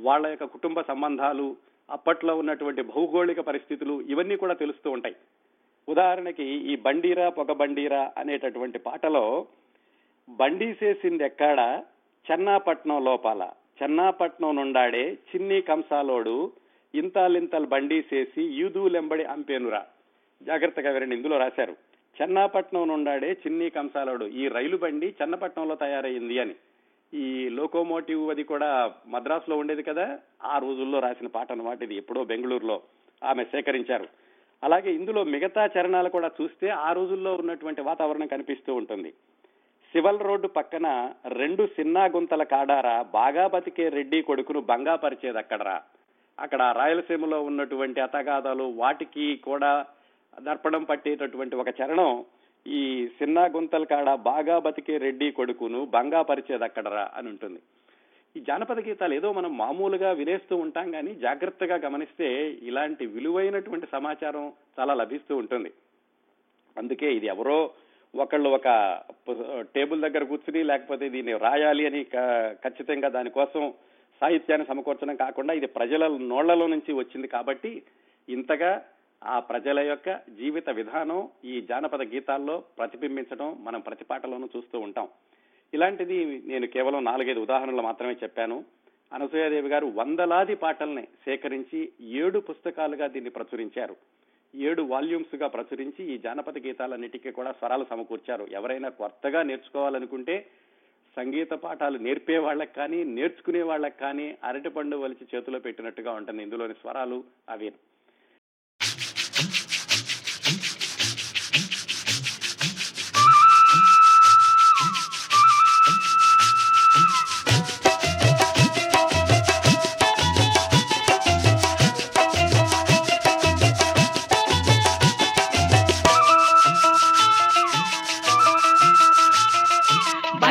వాళ్ళ 0.00 0.26
యొక్క 0.26 0.44
కుటుంబ 0.44 0.80
సంబంధాలు 0.80 1.56
అప్పట్లో 1.90 2.38
ఉన్నటువంటి 2.38 2.82
భౌగోళిక 2.82 3.40
పరిస్థితులు 3.40 4.00
ఇవన్నీ 4.00 4.36
కూడా 4.36 4.54
తెలుస్తూ 4.54 4.90
ఉంటాయి. 4.90 5.16
ఉదాహరణకి 5.88 6.44
ఈ 6.44 6.76
బండీరా 6.76 7.28
పొగ 7.28 7.52
బండీరా 7.52 8.12
అనేటటువంటి 8.18 8.78
పాటలో 8.78 9.46
బండీసేసింది 10.28 11.24
ఎక్కడ 11.24 11.82
చెన్నాపట్నం 12.30 13.04
లోపల. 13.04 13.48
చెన్నాపట్నం 13.82 14.56
నుండాడే 14.56 15.12
చిన్ని 15.12 15.62
కంసాలోడు 15.62 16.52
ఇంతాలింతల్ 16.94 17.66
బండీసేసి 17.66 18.42
యూదులెంబడి 18.42 19.24
అంపేనురా. 19.24 19.84
జాగ్రత్తగా 20.42 20.90
వినండి 20.90 21.16
ఇందులో 21.16 21.38
రాశారు. 21.38 21.76
చెన్నాపట్నం 22.22 22.88
నుండాడే 22.88 23.32
చిన్ని 23.32 23.70
కంసాలోడు 23.70 24.24
ఈ 24.24 24.48
రైలు 24.48 24.76
బండి 24.76 25.14
చెన్నపట్నంలో 25.22 25.74
తయారైంది 25.74 26.38
అని. 26.38 26.54
ఈ 27.14 27.48
లోకోమోటివ్ 27.48 28.30
అది 28.30 28.44
కూడా 28.44 28.94
మద్రాసులో 29.06 29.56
ఉండేది 29.56 29.82
కదా 29.82 30.18
ఆ 30.44 30.58
రోజుల్లో 30.58 30.98
రాసిన 31.00 31.26
పాట 31.26 31.52
అనమాట 31.52 31.82
ఇది 31.82 31.96
ఎప్పుడో 31.96 32.24
బెంగళూరులో 32.24 32.82
ఆమె 33.24 33.44
సేకరించారు. 33.44 34.08
అలాగే 34.64 34.94
ఇందులో 34.94 35.24
మిగతా 35.24 35.66
చరణాలు 35.66 36.08
కూడా 36.08 36.30
చూస్తే 36.42 36.68
ఆ 36.68 36.92
రోజుల్లో 36.92 37.34
ఉన్నటువంటి 37.34 37.80
వాతావరణం 37.80 38.26
కనిపిస్తూ 38.26 38.74
ఉంటుంది. 38.74 39.10
సివల్ 39.92 40.20
రోడ్డు 40.20 40.48
పక్కన 40.48 41.12
రెండు 41.28 41.66
సిన్నా 41.66 42.04
గుంతల 42.04 42.42
కాడారా 42.42 43.02
బాగా 43.02 43.46
బతికే 43.46 43.88
రెడ్డి 43.88 44.22
కొడుకును 44.22 44.60
బంగా 44.60 44.96
పరిచేది 44.96 45.38
అక్కడరా. 45.38 45.82
అక్కడ 46.40 46.74
రాయలసీమలో 46.76 47.42
ఉన్నటువంటి 47.42 48.00
అతగాదాలు 48.00 48.62
వాటికి 48.62 49.36
కూడా 49.36 49.86
దర్పణం 50.40 50.84
పట్టేటటువంటి 50.84 51.56
ఒక 51.56 51.68
చరణం 51.68 52.24
ఈ 52.66 53.06
సిన్నా 53.18 53.44
గుంతల 53.44 53.84
కాడ 53.84 54.14
బాగా 54.14 54.58
బతికే 54.58 54.96
రెడ్డి 54.96 55.30
కొడుకును 55.30 55.84
బంగా 55.84 56.22
పరిచేది 56.22 56.64
అక్కడరా 56.64 57.10
అని 57.14 57.28
ఉంటుంది. 57.28 57.60
ఈ 58.36 58.40
జానపద 58.40 58.80
గీతాలు 58.80 59.14
ఏదో 59.14 59.32
మనం 59.32 59.56
మామూలుగా 59.56 60.12
వినేస్తూ 60.12 60.56
ఉంటాం 60.56 60.90
కానీ 60.90 61.14
జాగ్రత్తగా 61.14 61.76
గమనిస్తే 61.76 62.50
ఇలాంటి 62.50 63.06
విలువైనటువంటి 63.06 63.86
సమాచారం 63.92 64.52
చాలా 64.80 64.94
లభిస్తూ 64.94 65.36
ఉంటుంది. 65.36 65.72
అందుకే 66.78 67.14
ఇది 67.14 67.26
ఎవరో 67.26 67.70
ఒకళ్ళు 68.14 68.48
ఒక 68.48 68.98
టేబుల్ 69.74 70.00
దగ్గర 70.00 70.24
కూర్చుని 70.24 70.62
లేకపోతే 70.62 71.08
దీన్ని 71.08 71.38
రాయాలి 71.38 71.86
అని 71.86 72.04
క- 72.04 72.52
ఖచ్చితంగా 72.64 73.08
దానికోసం 73.08 73.74
సాహిత్యాన్ని 74.22 74.66
సమకూర్చడం 74.66 75.16
కాకుండా 75.16 75.54
ఇది 75.54 75.66
ప్రజల 75.66 76.16
నోళ్ళలో 76.16 76.66
నుంచి 76.66 76.92
వచ్చింది 76.92 77.28
కాబట్టి 77.28 77.82
ఇంతగా 78.28 78.84
ఆ 79.24 79.38
ప్రజల 79.38 79.80
యొక్క 79.80 80.12
జీవిత 80.12 80.70
విధానం 80.70 81.28
ఈ 81.44 81.60
జానపద 81.60 82.02
గీతాల్లో 82.02 82.62
ప్రతిబింబించడం 82.78 83.58
మనం 83.60 83.80
ప్రతి 83.80 84.04
పాటలోనూ 84.04 84.48
చూస్తూ 84.56 84.78
ఉంటాం. 84.78 85.08
ఇలాంటిది 85.74 86.42
నేను 86.46 86.66
కేవలం 86.66 87.04
నాలుగైదు 87.04 87.40
ఉదాహరణలు 87.40 87.82
మాత్రమే 87.82 88.12
చెప్పాను. 88.12 88.64
అనసూయాదేవి 89.12 89.68
గారు 89.68 89.92
వందలాది 89.94 90.54
పాటల్ని 90.54 91.02
సేకరించి 91.02 91.92
ఏడు 92.00 92.38
పుస్తకాలుగా 92.38 93.06
దీన్ని 93.06 93.30
ప్రచురించారు. 93.30 93.96
ఏడు 94.54 94.82
వాల్యూమ్స్గా 94.82 95.46
ప్రచురించి 95.46 96.12
ఈ 96.12 96.18
జానపద 96.18 96.58
గీతాలన్నిటికీ 96.58 97.30
కూడా 97.30 97.52
స్వరాలు 97.52 97.86
సమకూర్చారు. 97.90 98.48
ఎవరైనా 98.52 98.88
కొత్తగా 98.88 99.42
నేర్చుకోవాలనుకుంటే 99.42 100.46
సంగీత 101.16 101.52
పాఠాలు 101.52 101.98
నేర్పే 101.98 102.38
వాళ్ళకి 102.38 102.74
కానీ 102.74 103.04
నేర్చుకునే 103.04 103.62
వాళ్ళకి 103.62 103.98
కానీ 103.98 104.38
అరటిపండు 104.44 104.96
వలిచి 104.96 105.26
చేతిలో 105.34 105.58
పెట్టినట్టుగా 105.58 106.12
ఉంటుంది. 106.12 106.42
ఇందులోని 106.42 106.74
స్వరాలు 106.74 107.24
అవి 107.48 107.72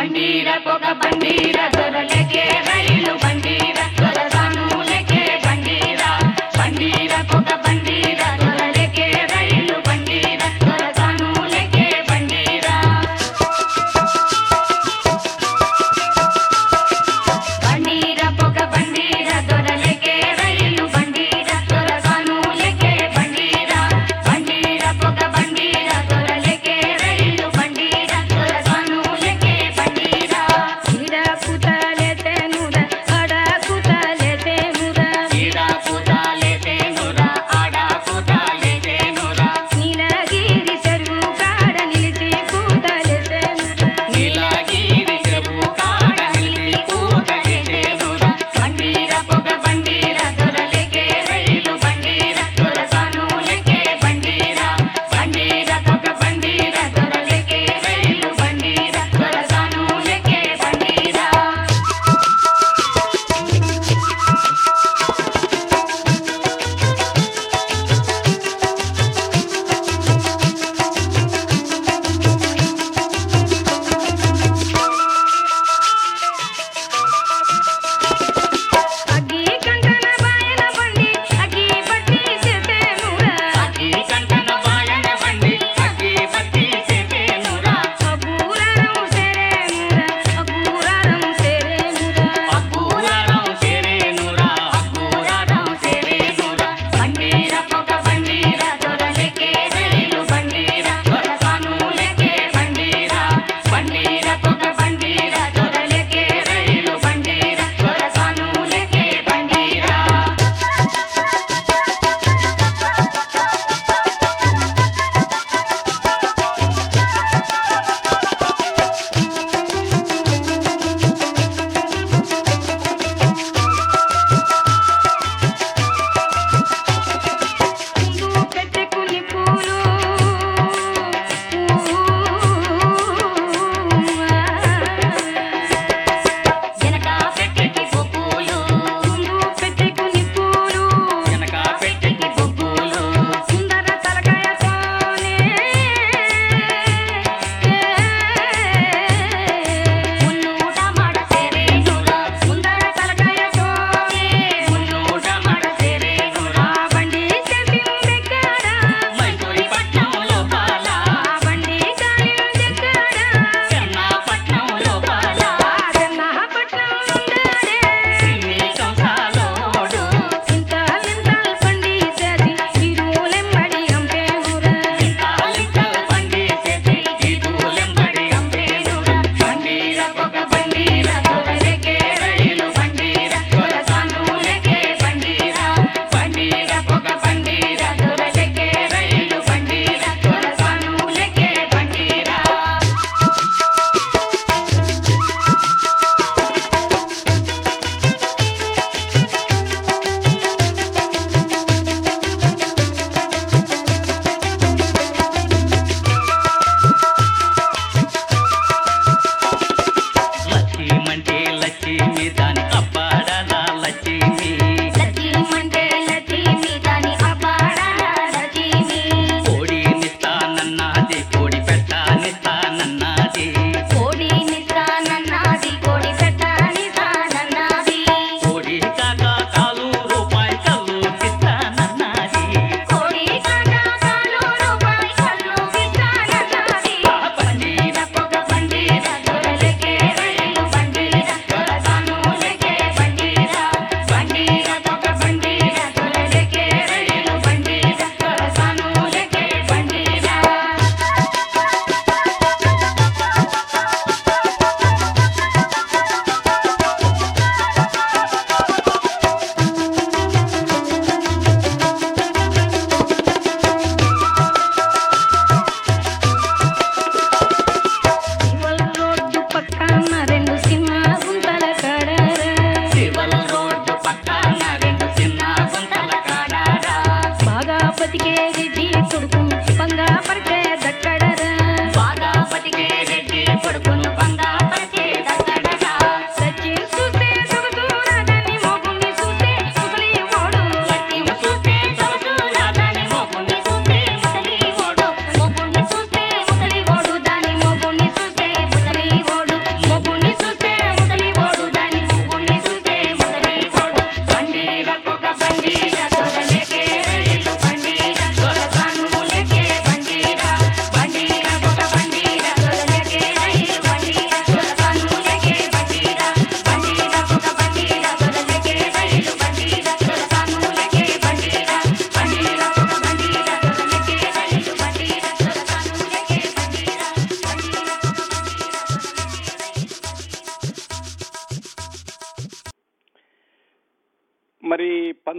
పండిర 0.01 0.49
పొగ 0.63 0.85
పండిర 1.01 1.57
దొరలకే 1.75 2.50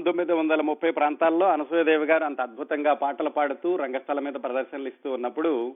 పంతొమ్మిది 0.02 0.32
వందల 0.32 0.60
ముప్పై 0.60 0.90
ప్రాంతాల్లో 0.90 1.46
అనసూయదేవి 1.48 2.06
గారు 2.06 2.24
అంత 2.24 2.40
అద్భుతంగా 2.40 2.92
పాటలు 2.92 3.30
పాడుతూ 3.30 3.76
రంగస్థలం 3.76 4.24
మీద 4.24 4.32
ప్రదర్శనలు 4.32 4.88
ఇస్తూ 4.88 5.12
ఉన్నప్పుడు 5.12 5.74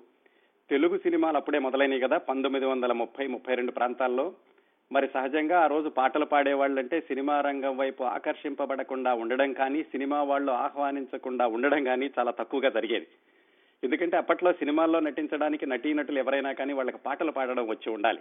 తెలుగు 0.71 0.99
సినిమాలు 0.99 1.37
అప్పుడే 1.37 1.59
మొదలైనవి 1.59 2.01
కదా 2.01 2.17
పంతొమ్మిది 2.17 2.67
వందల 2.67 2.93
ముప్పై 2.93 3.27
ముప్పై 3.27 3.55
రెండు 3.55 3.73
ప్రాంతాల్లో. 3.73 4.33
మరి 4.93 5.09
సహజంగా 5.15 5.61
ఆ 5.61 5.67
రోజు 5.67 5.89
పాటలు 5.89 6.25
పాడేవాళ్ళంటే 6.25 7.01
సినిమా 7.01 7.41
రంగం 7.41 7.77
వైపు 7.77 8.05
ఆకర్షింపబడకుండా 8.05 9.15
ఉండడం 9.15 9.53
కానీ 9.53 9.83
సినిమా 9.83 10.23
వాళ్ళు 10.23 10.53
ఆహ్వానించకుండా 10.53 11.47
ఉండడం 11.47 11.85
కానీ 11.85 12.11
చాలా 12.19 12.31
తక్కువగా 12.31 12.71
జరిగేది. 12.71 13.07
ఎందుకంటే 13.85 14.17
అప్పట్లో 14.17 14.53
సినిమాల్లో 14.53 15.01
నటించడానికి 15.01 15.67
నటీనటులు 15.67 16.19
ఎవరైనా 16.19 16.53
కానీ 16.53 16.73
వాళ్ళకి 16.73 16.99
పాటలు 16.99 17.31
పాడడం 17.31 17.69
వచ్చి 17.69 17.93
ఉండాలి. 17.93 18.19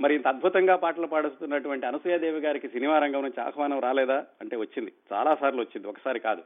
మరి 0.00 0.14
ఇంత 0.14 0.28
అద్భుతంగా 0.28 0.76
పాటలు 0.76 1.06
పాడుతున్నటువంటి 1.06 1.86
అనసూయాదేవి 1.86 2.40
గారికి 2.40 2.68
సినిమా 2.68 2.98
రంగం 2.98 3.22
నుంచి 3.22 3.40
ఆహ్వానం 3.40 3.80
రాలేదా? 3.80 4.26
అంటే 4.40 4.56
వచ్చింది. 4.56 4.92
చాలా 5.12 5.34
సార్లు 5.34 5.60
వచ్చింది. 5.60 5.88
ఒకసారి 5.88 6.20
కాదు. 6.20 6.42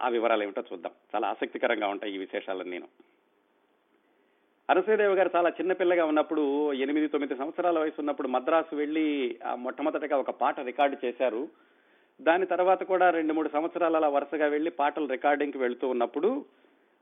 ఆ 0.00 0.08
వివరాలు 0.08 0.42
ఏమిటో 0.42 0.62
చూద్దాం. 0.72 0.92
చాలా 1.14 1.28
ఆసక్తికరంగా 1.28 1.88
ఉంటాయి 1.88 2.14
ఈ 2.14 2.18
విశేషాలను 2.18 2.70
నేను. 2.70 2.88
అనసూయదేవి 4.70 5.14
గారు 5.14 5.30
చాలా 5.36 5.48
చిన్నపిల్లగా 5.48 6.04
ఉన్నప్పుడు 6.04 6.72
ఎనిమిది 6.72 7.08
తొమ్మిది 7.08 7.36
సంవత్సరాల 7.36 7.78
వయసు 7.78 7.94
ఉన్నప్పుడు 7.98 8.28
మద్రాసు 8.28 8.76
వెళ్ళి 8.76 9.38
మొట్టమొదటిగా 9.54 10.18
ఒక 10.18 10.30
పాట 10.30 10.60
రికార్డు 10.60 11.06
చేశారు. 11.06 11.48
దాని 12.20 12.46
తర్వాత 12.46 12.82
కూడా 12.82 13.10
రెండు 13.10 13.32
మూడు 13.32 13.48
సంవత్సరాల 13.48 13.96
అలా 13.96 14.08
వరుసగా 14.08 14.46
వెళ్ళి 14.46 14.70
పాటలు 14.70 15.06
రికార్డింగ్కి 15.06 15.58
వెళ్తూ 15.58 15.88
ఉన్నప్పుడు 15.88 16.44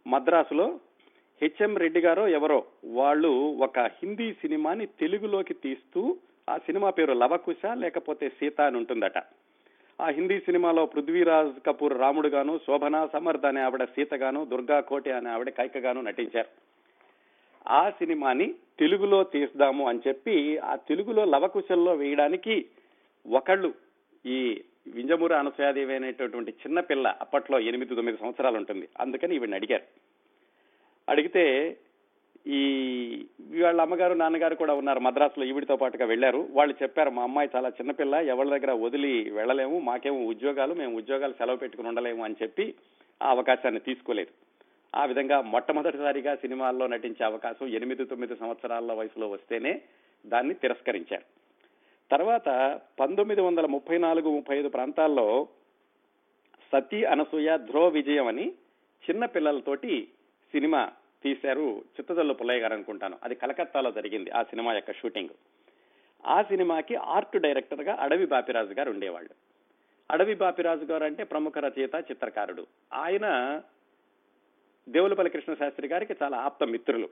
మద్రాసులో 0.07 0.81
హెచ్ఎం 1.43 1.77
రెడ్డి 1.77 2.01
గారో 2.01 2.29
ఎవరో 2.29 2.65
వాళ్ళు 2.85 3.29
ఒక 3.63 3.79
హిందీ 3.79 4.33
సినిమాని 4.33 4.87
తెలుగులోకి 4.87 5.55
తీస్తూ 5.55 6.17
ఆ 6.51 6.59
సినిమా 6.59 6.91
పేరు 6.91 7.13
లవకుశ 7.13 7.67
లేకపోతే 7.75 8.29
సీత 8.29 8.61
అని 8.61 8.77
ఉంటుందట. 8.77 9.19
ఆ 10.01 10.07
హిందీ 10.09 10.39
సినిమాలో 10.39 10.87
పృథ్వీరాజ్ 10.87 11.67
కపూర్ 11.67 11.99
రాముడుగాను 11.99 12.61
శోభనా 12.67 13.07
సమర్థ్ 13.07 13.47
అనే 13.47 13.61
ఆవిడ 13.61 13.85
సీతగాను 13.85 14.45
దుర్గా 14.45 14.81
కోటి 14.81 15.11
అనే 15.11 15.31
ఆవిడ 15.31 15.49
కైకగాను 15.49 16.01
నటించారు. 16.01 16.49
ఆ 17.69 17.91
సినిమాని 17.91 18.55
తెలుగులో 18.79 19.25
తీస్తాము 19.25 19.89
అని 19.89 20.01
చెప్పి 20.09 20.59
ఆ 20.59 20.77
తెలుగులో 20.77 21.25
లవకుశల్లో 21.25 21.95
వేయడానికి 21.95 22.67
ఒకళ్ళు 23.31 23.75
ఈ 24.27 24.63
వింజమూరి 24.95 25.35
అనసూయాదేవి 25.35 25.95
అనేటటువంటి 25.95 26.51
చిన్నపిల్ల 26.51 27.15
అప్పట్లో 27.21 27.61
ఎనిమిది 27.61 27.95
తొమ్మిది 27.95 28.19
సంవత్సరాలు 28.19 28.57
ఉంటుంది. 28.57 28.89
అందుకని 29.01 29.35
ఈవిని 29.35 29.55
అడిగారు. 29.55 30.16
అడిగితే 31.09 31.77
ఈ 32.47 32.63
వాళ్ళ 33.63 33.81
అమ్మగారు 33.81 34.15
నాన్నగారు 34.15 34.55
కూడా 34.55 34.75
ఉన్నారు 34.75 35.01
మద్రాసులో 35.01 35.47
ఈవిడితో 35.47 35.77
పాటుగా 35.77 36.05
వెళ్ళారు. 36.05 36.49
వాళ్ళు 36.51 36.75
చెప్పారు 36.83 37.11
మా 37.11 37.23
అమ్మాయి 37.23 37.49
చాలా 37.57 37.69
చిన్నపిల్ల 37.69 38.15
ఎవరి 38.15 38.49
దగ్గర 38.49 38.73
వదిలి 38.73 39.31
వెళ్ళలేము 39.31 39.79
మాకేమో 39.79 40.27
ఉద్యోగాలు 40.27 40.75
మేము 40.75 40.97
ఉద్యోగాలు 40.97 41.33
సెలవు 41.33 41.57
పెట్టుకుని 41.57 41.89
ఉండలేము 41.89 42.25
అని 42.25 42.35
చెప్పి 42.43 42.75
ఆ 43.23 43.31
అవకాశాన్ని 43.31 43.81
తీసుకోలేదు. 43.81 44.31
ఆ 44.97 45.05
విధంగా 45.05 45.41
మొట్టమొదటిసారిగా 45.41 46.37
సినిమాల్లో 46.37 46.87
నటించే 46.87 47.25
అవకాశం 47.25 47.67
ఎనిమిది 47.67 48.05
తొమ్మిది 48.05 48.37
సంవత్సరాల 48.37 48.93
వయసులో 48.93 49.29
వస్తేనే 49.29 49.83
దాన్ని 50.27 50.55
తిరస్కరించారు. 50.55 51.25
తర్వాత 52.11 52.81
పంతొమ్మిది 53.01 53.41
వందల 53.41 53.67
ముప్పై 53.67 53.99
నాలుగు 53.99 54.31
ముప్పై 54.31 54.59
ఐదు 54.59 54.69
ప్రాంతాల్లో 54.69 55.49
సతీ 56.73 57.05
అనసూయ 57.05 57.59
ధ్రువ 57.59 57.89
విజయం 57.89 58.27
అని 58.27 58.53
చిన్న 59.11 59.25
పిల్లలతోటి 59.25 60.09
సినిమా 60.57 60.93
తీశారు 61.23 61.79
చిత్తదల్లు 61.81 62.35
పుల్లయ్య 62.35 62.61
గారు 62.61 62.75
అనుకుంటాను. 62.75 63.19
అది 63.23 63.35
కలకత్తాలో 63.35 63.91
జరిగింది 63.91 64.31
ఆ 64.31 64.43
సినిమా 64.43 64.75
యొక్క 64.75 64.93
షూటింగ్. 64.93 65.29
ఆ 66.27 66.43
సినిమాకి 66.43 66.95
ఆర్ట్ 66.95 67.37
డైరెక్టర్గా 67.37 67.97
అడవి 68.01 68.27
బాపిరాజు 68.27 68.73
గారు 68.73 68.91
ఉండేవాళ్ళు. 68.91 69.31
అడవి 70.11 70.35
బాపిరాజు 70.35 70.85
గారు 70.85 71.05
అంటే 71.05 71.25
ప్రముఖ 71.25 71.59
రచయిత 71.59 71.95
చిత్రకారుడు. 71.95 72.67
ఆయన 72.93 73.61
దేవులపల్లి 74.89 75.31
కృష్ణ 75.31 75.55
శాస్త్రి 75.55 75.89
గారికి 75.89 76.15
చాలా 76.23 76.37
ఆప్త 76.39 76.65
మిత్రులు. 76.65 77.09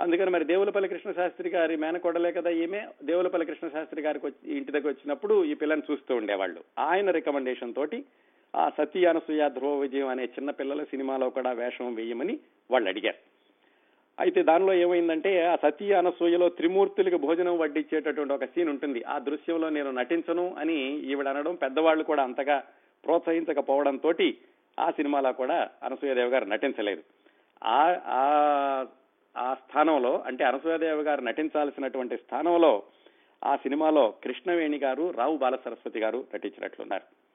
అందుకని 0.00 0.30
మరి 0.30 0.44
దేవులపల్లి 0.44 0.88
కృష్ణ 0.88 1.12
శాస్త్రి 1.12 1.48
గారి 1.48 1.76
మేనకోడలే 1.76 2.32
కదా 2.32 2.50
ఈమె? 2.50 2.86
దేవులపల్లి 3.02 3.46
కృష్ణ 3.46 3.68
శాస్త్రి 3.68 4.02
గారికి 4.02 4.52
ఇంటి 4.52 4.72
దగ్గర 4.72 4.88
వచ్చినప్పుడు 4.88 5.44
ఈ 5.44 5.54
పిల్లని 5.54 5.82
చూస్తూ 5.90 6.16
ఉండేవాళ్ళు. 6.16 6.64
ఆయన 6.78 7.10
రికమెండేషన్ 7.10 7.74
తోటి 7.74 8.04
ఆ 8.54 8.70
సతీ 8.70 9.04
అనసూయ 9.04 9.48
ధ్రువ 9.48 9.78
విజయం 9.78 10.08
అనే 10.08 10.24
చిన్నపిల్లల 10.24 10.84
సినిమాలో 10.84 11.30
కూడా 11.30 11.52
వేషం 11.52 11.94
వేయమని 11.94 12.38
వాళ్ళు 12.70 12.88
అడిగారు. 12.88 13.16
అయితే 14.20 14.42
దానిలో 14.42 14.72
ఏమైందంటే 14.72 15.46
ఆ 15.46 15.56
సతీ 15.56 15.92
అనసూయలో 15.92 16.48
త్రిమూర్తులకు 16.48 17.16
భోజనం 17.16 17.58
వడ్డించేటటువంటి 17.58 18.34
ఒక 18.34 18.44
సీన్ 18.44 18.68
ఉంటుంది. 18.68 19.02
ఆ 19.02 19.18
దృశ్యంలో 19.18 19.68
నేను 19.70 19.90
నటించను 19.90 20.54
అని 20.58 20.98
ఈవిడ 20.98 21.28
అనడం 21.28 21.54
పెద్దవాళ్ళు 21.54 22.04
కూడా 22.04 22.22
అంతగా 22.22 22.62
ప్రోత్సహించకపోవడంతో 23.04 24.12
ఆ 24.80 24.90
సినిమాలో 24.90 25.32
కూడా 25.32 25.70
అనసూయదేవి 25.82 26.30
గారు 26.30 26.44
నటించలేదు. 26.44 27.02
ఆ 27.64 27.96
ఆ 29.36 29.54
స్థానంలో 29.54 30.18
అంటే 30.26 30.44
అనసూయదేవి 30.44 31.02
గారు 31.02 31.20
నటించాల్సినటువంటి 31.20 32.16
స్థానంలో 32.16 32.82
ఆ 33.44 33.56
సినిమాలో 33.56 34.14
కృష్ణవేణి 34.24 34.78
గారు 34.78 35.10
రావు 35.10 35.36
బాలసరస్వతి 35.36 36.00
గారు 36.00 36.24
నటించినట్లున్నారు. 36.34 37.25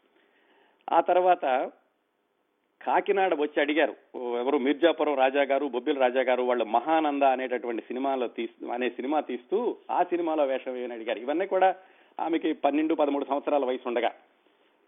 ఆ 0.92 1.00
తర్వాత 1.00 1.72
కాకినాడ 2.86 3.34
వచ్చి 3.34 3.62
అడిగారు. 3.62 3.96
ఎవరు? 4.16 4.58
మిర్జాపురం 4.58 5.16
రాజా 5.16 5.42
గారు 5.42 5.66
బొబ్బిల 5.66 6.00
రాజా 6.00 6.22
గారు 6.22 6.44
వాళ్ళు 6.44 6.66
మహానంద 6.66 7.24
అనేటటువంటి 7.24 7.82
సినిమాలో 7.82 8.28
తీస్తూ 8.28 8.68
అనే 8.68 8.90
సినిమా 8.90 9.20
తీస్తూ 9.20 9.76
ఆ 9.92 10.04
సినిమాలో 10.04 10.46
వేషం 10.46 10.74
వేయని 10.74 10.94
అడిగారు. 10.94 11.20
ఇవన్నీ 11.20 11.46
కూడా 11.46 11.76
ఆమెకి 12.20 12.54
పన్నెండు 12.54 12.96
పదమూడు 12.96 13.26
సంవత్సరాల 13.26 13.66
వయసు 13.66 13.88
ఉండగా. 13.88 14.12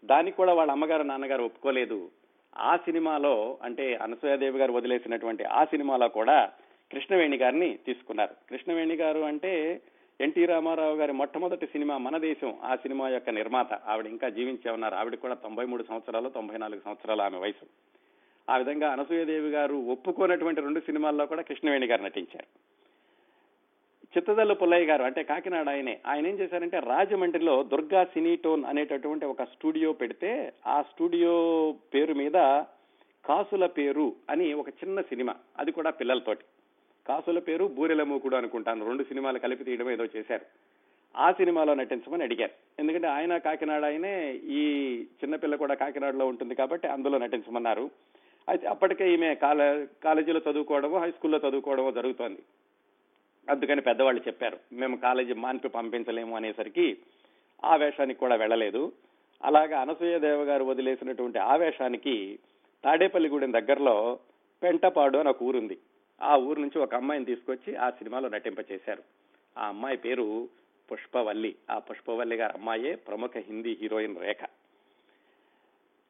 దానికి 0.04 0.36
కూడా 0.36 0.52
వాళ్ళ 0.52 0.72
అమ్మగారు 0.72 1.02
నాన్నగారు 1.02 1.42
ఒప్పుకోలేదు. 1.42 2.10
ఆ 2.58 2.76
సినిమాలో 2.76 3.58
అంటే 3.62 3.94
అనసూయాదేవి 3.94 4.58
గారు 4.58 4.72
వదిలేసినటువంటి 4.72 5.44
ఆ 5.44 5.64
సినిమాలో 5.64 6.08
కూడా 6.08 6.50
కృష్ణవేణి 6.92 7.36
గారిని 7.36 7.78
తీసుకున్నారు. 7.86 8.34
కృష్ణవేణి 8.50 8.94
గారు 8.94 9.20
అంటే 9.20 9.80
ఎన్టీ 10.20 10.46
రామారావు 10.46 10.96
గారి 10.96 11.12
మొట్టమొదటి 11.12 11.66
సినిమా 11.66 11.98
మన 11.98 12.18
దేశం 12.18 12.54
ఆ 12.64 12.76
సినిమా 12.76 13.08
యొక్క 13.08 13.30
నిర్మాత. 13.30 13.74
ఆవిడ 13.74 14.06
ఇంకా 14.06 14.28
జీవించే 14.28 14.70
ఉన్నారు 14.70 14.94
ఆవిడ 14.94 15.14
కూడా 15.14 15.34
తొంభై 15.34 15.64
మూడు 15.64 15.82
సంవత్సరాలు 15.82 16.28
తొంభై 16.28 16.58
నాలుగు 16.58 16.80
సంవత్సరాలు 16.84 17.22
ఆమె 17.22 17.38
వయసు. 17.38 17.66
ఆ 18.50 18.56
విధంగా 18.56 18.92
అనసూయదేవి 18.92 19.50
గారు 19.50 19.74
ఒప్పుకోనటువంటి 19.74 20.60
రెండు 20.60 20.80
సినిమాల్లో 20.80 21.26
కూడా 21.26 21.42
కృష్ణవేణి 21.42 21.86
గారు 21.86 22.02
నటించారు. 22.02 22.46
చిత్తదల్లు 24.16 24.54
పుల్లయ్య 24.54 24.86
గారు 24.86 25.02
అంటే 25.02 25.22
కాకినాడ 25.22 25.68
ఆయనే 25.68 26.00
ఆయన 26.06 26.26
ఏం 26.26 26.38
చేశారంటే 26.38 26.78
రాజమండ్రిలో 26.78 27.62
దుర్గా 27.62 28.04
సినీటోన్ 28.04 28.64
అనేటటువంటి 28.64 29.26
ఒక 29.26 29.42
స్టూడియో 29.42 29.92
పెడితే 29.92 30.52
ఆ 30.66 30.82
స్టూడియో 30.82 31.74
పేరు 31.94 32.14
మీద 32.14 32.32
కాసుల 33.24 33.66
పేరు 33.66 34.12
అని 34.30 34.52
ఒక 34.52 34.68
చిన్న 34.68 35.00
సినిమా 35.00 35.34
అది 35.58 35.72
కూడా 35.72 35.90
పిల్లలతోటి. 35.90 36.44
కాసుల 37.06 37.38
పేరు 37.38 37.64
బూరెల 37.64 38.02
మూకుడు 38.02 38.36
అనుకుంటాను. 38.36 38.86
రెండు 38.86 39.02
సినిమాలు 39.02 39.38
కలిపి 39.38 39.64
తీయడం 39.64 39.90
ఏదో 39.90 40.04
చేశారు. 40.04 40.46
ఆ 41.16 41.32
సినిమాలో 41.32 41.74
నటించమని 41.74 42.22
అడిగారు. 42.22 42.50
ఎందుకంటే 42.78 43.06
ఆయన 43.06 43.36
కాకినాడ 43.36 43.84
ఆయనే 43.84 44.32
ఈ 44.32 44.62
చిన్నపిల్ల 45.02 45.56
కూడా 45.56 45.74
కాకినాడలో 45.74 46.26
ఉంటుంది 46.26 46.54
కాబట్టి 46.54 46.88
అందులో 46.88 47.18
నటించమన్నారు. 47.18 47.90
అయితే 48.48 48.66
అప్పటికే 48.66 49.14
ఈమె 49.14 49.34
కాలే 49.34 49.86
కాలేజీలో 50.04 50.40
చదువుకోవడమో 50.50 50.98
హై 50.98 51.10
స్కూల్లో 51.10 51.48
చదువుకోవడమో 51.48 51.90
జరుగుతోంది. 51.90 52.42
అందుకని 53.50 53.80
పెద్దవాళ్ళు 53.80 54.22
చెప్పారు 54.26 54.58
మేము 54.72 54.96
కాలేజీ 54.96 55.32
మాన్పి 55.32 55.68
పంపించలేము 55.68 56.36
అనేసరికి 56.36 56.98
ఆ 57.64 57.76
వేషానికి 57.76 58.20
కూడా 58.20 58.34
వెళ్ళలేదు. 58.34 58.92
అలాగా 59.44 59.80
అనసూయదేవ 59.80 60.42
గారు 60.42 60.64
వదిలేసినటువంటి 60.64 61.38
ఆవేశానికి 61.38 62.38
తాడేపల్లిగూడెం 62.84 63.52
దగ్గరలో 63.52 64.18
పెంటపాడు 64.62 65.18
అని 65.18 65.28
ఒక 65.28 65.42
ఊరుంది. 65.42 65.78
ఆ 66.22 66.36
ఊరు 66.36 66.60
నుంచి 66.60 66.78
ఒక 66.78 66.94
అమ్మాయిని 66.94 67.26
తీసుకొచ్చి 67.26 67.76
ఆ 67.76 67.90
సినిమాలో 67.90 68.28
నటింపచేశారు 68.28 69.02
ఆ 69.58 69.66
అమ్మాయి 69.66 69.96
పేరు 69.96 70.48
పుష్పవల్లి. 70.92 71.56
ఆ 71.70 71.78
పుష్పవల్లి 71.78 72.36
గారి 72.36 72.52
అమ్మాయే 72.52 72.94
ప్రముఖ 72.94 73.30
హిందీ 73.36 73.78
హీరోయిన్ 73.80 74.16
రేఖ. 74.16 74.38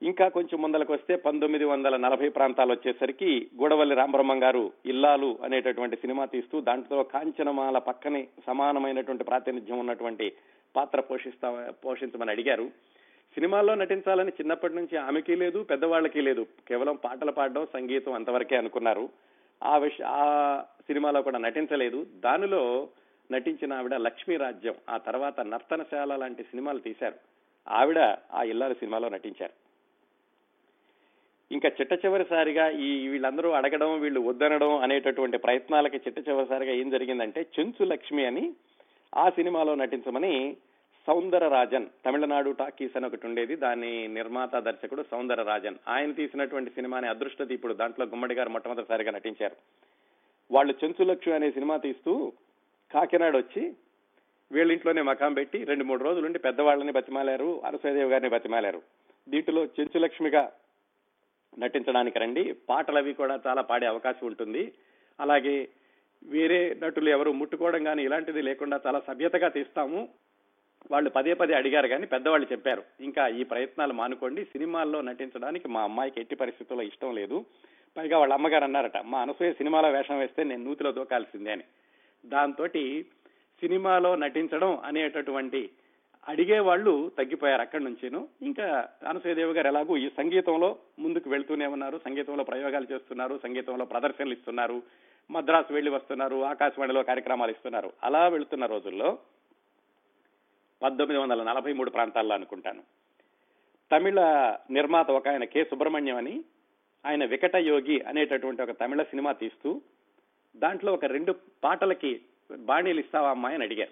ఇంకా 0.03 0.29
కొంచెం 0.29 0.63
ముందలకు 0.63 0.93
వస్తే 0.93 1.17
పంతొమ్మిది 1.17 1.65
వందల 1.65 1.97
నలభై 1.97 2.29
ప్రాంతాలు 2.29 2.73
వచ్చేసరికి 2.73 3.51
గూడవల్లి 3.57 3.95
రామబ్రహ్మం 3.95 4.43
గారు 4.43 4.73
ఇల్లాలు 4.87 5.39
అనేటటువంటి 5.45 5.97
సినిమా 5.97 6.25
తీస్తూ 6.25 6.61
దాంట్లో 6.61 7.03
కాంచనమాల 7.03 7.79
పక్కనే 7.79 8.29
సమానమైనటువంటి 8.47 9.25
ప్రాతినిధ్యం 9.25 9.79
ఉన్నటువంటి 9.79 10.33
పాత్ర 10.77 11.01
పోషిస్తా 11.01 11.73
పోషించమని 11.85 12.31
అడిగారు. 12.31 12.71
సినిమాల్లో 13.35 13.75
నటించాలని 13.75 14.29
చిన్నప్పటి 14.29 14.75
నుంచి 14.75 14.97
ఆమెకి 14.97 15.37
లేదు 15.37 15.63
పెద్దవాళ్ళకి 15.63 16.21
లేదు. 16.21 16.47
కేవలం 16.69 16.97
పాటలు 16.97 17.33
పాడడం 17.33 17.67
సంగీతం 17.73 18.13
అంతవరకే 18.13 18.57
అనుకున్నారు. 18.57 19.09
ఆ 19.63 19.79
విష 19.79 20.03
ఆ 20.03 20.63
సినిమాలో 20.87 21.23
కూడా 21.23 21.39
నటించలేదు. 21.39 22.07
దానిలో 22.17 22.89
నటించిన 23.33 23.73
ఆవిడ 23.73 23.95
లక్ష్మీ 23.95 24.37
రాజ్యం 24.37 24.75
ఆ 24.89 24.97
తర్వాత 24.97 25.41
నర్తనశాల 25.41 26.17
లాంటి 26.17 26.43
సినిమాలు 26.43 26.79
తీశారు. 26.79 27.15
ఆవిడ 27.69 27.99
ఆ 28.33 28.43
ఇల్లాలు 28.43 28.75
సినిమాలో 28.75 29.09
నటించారు. 29.09 29.65
ఇంకా 31.51 31.69
చిట్ట 31.69 31.93
చివరిసారిగా 31.93 32.69
ఈ 32.69 33.09
వీళ్ళందరూ 33.09 33.51
అడగడం 33.51 34.01
వీళ్ళు 34.01 34.21
వద్దనడం 34.21 34.77
అనేటటువంటి 34.77 35.39
ప్రయత్నాలకి 35.39 35.97
చిట్ట 35.97 36.29
చివరిసారిగా 36.29 36.73
ఏం 36.73 36.91
జరిగిందంటే 36.91 37.47
చెంచు 37.61 37.85
లక్ష్మి 37.85 38.27
అని 38.27 38.55
ఆ 39.17 39.31
సినిమాలో 39.31 39.75
నటించమని 39.75 40.57
సౌందరరాజన్. 41.07 41.87
తమిళనాడు 42.07 42.51
టాకీస్ 42.51 42.97
అని 42.97 43.07
ఒకటి 43.07 43.27
ఉండేది. 43.27 43.57
దాని 43.57 44.09
నిర్మాత 44.09 44.57
దర్శకుడు 44.57 45.05
సౌందరరాజన్. 45.11 45.75
ఆయన 45.89 46.13
తీసినటువంటి 46.13 46.71
సినిమాని 46.71 47.09
అదృష్ట 47.09 47.43
దీపుడు 47.43 47.75
దాంట్లో 47.75 48.07
గుమ్మడి 48.07 48.35
గారు 48.35 48.49
మొట్టమొదటిసారిగా 48.49 49.11
నటించారు. 49.11 49.57
వాళ్ళు 50.51 50.75
చెంచులక్ష్మి 50.85 51.35
అనే 51.35 51.51
సినిమా 51.51 51.77
తీస్తూ 51.77 52.33
కాకినాడ 52.95 53.37
వచ్చి 53.37 53.75
వీళ్ళింట్లోనే 54.53 55.03
మకాం 55.03 55.35
పెట్టి 55.35 55.65
రెండు 55.65 55.85
మూడు 55.85 56.05
రోజులు 56.05 56.27
ఉండి 56.27 56.39
పెద్దవాళ్ళని 56.39 56.93
బతిమాలారు 56.93 57.63
అనసూయదేవి 57.65 58.11
గారిని 58.11 58.31
బతిమాలారు. 58.31 58.83
దీంట్లో 59.29 59.65
చెంచులక్ష్మిగా 59.65 60.53
నటించడానికి 61.59 62.19
రండి. 62.19 62.53
పాటలు 62.69 62.99
అవి 62.99 63.15
కూడా 63.15 63.41
చాలా 63.47 63.63
పాడే 63.63 63.87
అవకాశం 63.87 64.27
ఉంటుంది. 64.27 64.73
అలాగే 65.21 65.69
వేరే 66.25 66.77
నటులు 66.83 67.09
ఎవరు 67.09 67.33
ముట్టుకోవడం 67.33 67.85
కానీ 67.85 68.05
ఇలాంటిది 68.05 68.43
లేకుండా 68.43 68.81
చాలా 68.87 69.01
సభ్యతగా 69.01 69.49
తీస్తాము. 69.49 70.09
వాళ్ళు 70.91 71.11
పదే 71.11 71.35
పదే 71.35 71.55
అడిగారు 71.55 71.89
కానీ 71.89 72.07
పెద్దవాళ్ళు 72.07 72.47
చెప్పారు. 72.53 72.83
ఇంకా 73.01 73.29
ఈ 73.29 73.45
ప్రయత్నాలు 73.45 73.93
మానుకోండి. 73.93 74.45
సినిమాల్లో 74.45 75.01
నటించడానికి 75.01 75.69
మా 75.69 75.83
అమ్మాయికి 75.83 76.21
ఎట్టి 76.21 76.37
పరిస్థితుల్లో 76.37 76.85
ఇష్టం 76.85 77.15
లేదు. 77.15 77.45
పైగా 77.97 78.19
వాళ్ళ 78.19 78.35
అమ్మగారు 78.35 78.65
అన్నారట 78.65 78.97
మా 78.97 79.21
అనసూయ 79.23 79.53
సినిమాలో 79.53 79.91
వేషం 79.91 80.19
వేస్తే 80.19 80.45
నేను 80.45 80.65
నూతిలో 80.65 80.93
దూకాల్సిందే 80.93 81.53
అని. 81.53 81.65
దాంతో 82.27 82.69
సినిమాలో 83.61 84.15
నటించడం 84.15 84.79
అనేటటువంటి 84.85 85.71
అడిగే 86.29 86.59
వాళ్ళు 86.59 87.11
తగ్గిపోయారు 87.19 87.61
అక్కడి 87.61 87.85
నుంచిను. 87.85 88.29
ఇంకా 88.43 88.89
అనసూయదేవి 89.09 89.53
గారు 89.53 89.67
ఎలాగూ 89.67 89.97
ఈ 89.97 90.09
సంగీతంలో 90.09 90.77
ముందుకు 90.99 91.31
వెళ్తూనే 91.31 91.67
ఉన్నారు. 91.67 92.01
సంగీతంలో 92.05 92.45
ప్రయోగాలు 92.45 92.87
చేస్తున్నారు. 92.93 93.41
సంగీతంలో 93.43 93.85
ప్రదర్శనలు 93.85 94.33
ఇస్తున్నారు. 94.33 94.83
మద్రాసు 95.31 95.73
వెళ్ళి 95.73 95.91
వస్తున్నారు. 95.91 96.45
ఆకాశవాణిలో 96.45 97.03
కార్యక్రమాలు 97.03 97.51
ఇస్తున్నారు. 97.51 97.93
అలా 98.05 98.29
వెళుతున్న 98.29 98.67
రోజుల్లో 98.67 99.19
పంతొమ్మిది 100.85 101.23
వందల 101.23 101.43
నలభై 101.43 101.73
మూడు 101.73 101.91
ప్రాంతాల్లో 101.91 102.35
అనుకుంటాను. 102.35 102.83
తమిళ 103.93 104.21
నిర్మాత 104.71 105.11
ఒక 105.11 105.29
ఆయన 105.29 105.45
కె. 105.45 105.65
సుబ్రహ్మణ్యం 105.65 106.17
అని 106.17 106.45
ఆయన 107.07 107.25
వికటయోగి 107.25 108.01
అనేటటువంటి 108.01 108.63
ఒక 108.63 108.71
తమిళ 108.71 109.03
సినిమా 109.03 109.33
తీస్తూ 109.33 109.83
దాంట్లో 110.57 110.93
ఒక 110.93 111.05
రెండు 111.05 111.35
పాటలకి 111.65 112.21
బాణీలు 112.59 113.01
ఇస్తావా 113.01 113.31
అమ్మాయి 113.31 113.55
అని 113.55 113.65
అడిగారు. 113.65 113.91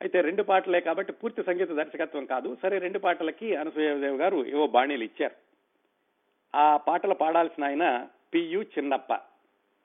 అయితే 0.00 0.20
రెండు 0.20 0.42
పాటలే 0.42 0.80
కాబట్టి 0.80 1.12
పూర్తి 1.12 1.42
సంగీత 1.42 1.70
దర్శకత్వం 1.70 2.24
కాదు 2.24 2.56
సరే 2.62 2.78
రెండు 2.78 2.98
పాటలకి 2.98 3.56
అనసూయదేవ్ 3.56 4.16
గారు 4.16 4.46
ఏవో 4.46 4.66
బాణీలు 4.66 5.04
ఇచ్చారు. 5.04 5.34
ఆ 6.56 6.76
పాటలు 6.76 7.14
పాడాల్సిన 7.14 7.64
ఆయన 7.64 8.06
పియు 8.34 8.60
చిన్నప్ప. 8.60 9.12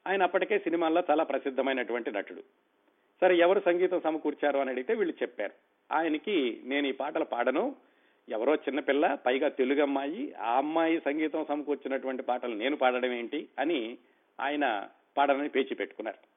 ఆయన 0.08 0.24
అప్పటికే 0.24 0.60
సినిమాల్లో 0.60 1.04
చాలా 1.12 1.24
ప్రసిద్ధమైనటువంటి 1.24 2.12
నటుడు. 2.12 2.44
సరే 3.22 3.36
ఎవరు 3.36 3.60
సంగీతం 3.60 4.02
సమకూర్చారు 4.02 4.60
అని 4.60 4.70
అడిగితే 4.70 4.94
వీళ్ళు 4.94 5.16
చెప్పారు. 5.22 5.71
ఆయనకి 5.92 6.62
నేను 6.64 6.88
ఈ 6.88 6.92
పాటలు 6.92 7.24
పాడను. 7.24 7.76
ఎవరో 8.30 8.56
చిన్నపిల్ల 8.56 9.18
పైగా 9.26 9.50
తెలుగు 9.50 9.82
అమ్మాయి 9.82 10.34
ఆ 10.34 10.58
అమ్మాయి 10.58 11.00
సంగీతం 11.00 11.46
సమకూర్చినటువంటి 11.46 12.24
పాటలు 12.24 12.56
నేను 12.56 12.76
పాడడం 12.76 13.12
ఏంటి 13.12 13.48
అని 13.60 13.98
ఆయన 14.40 14.88
పాడనని 15.18 15.50
పేచి 15.50 15.76
పెట్టుకున్నారు. 15.76 16.32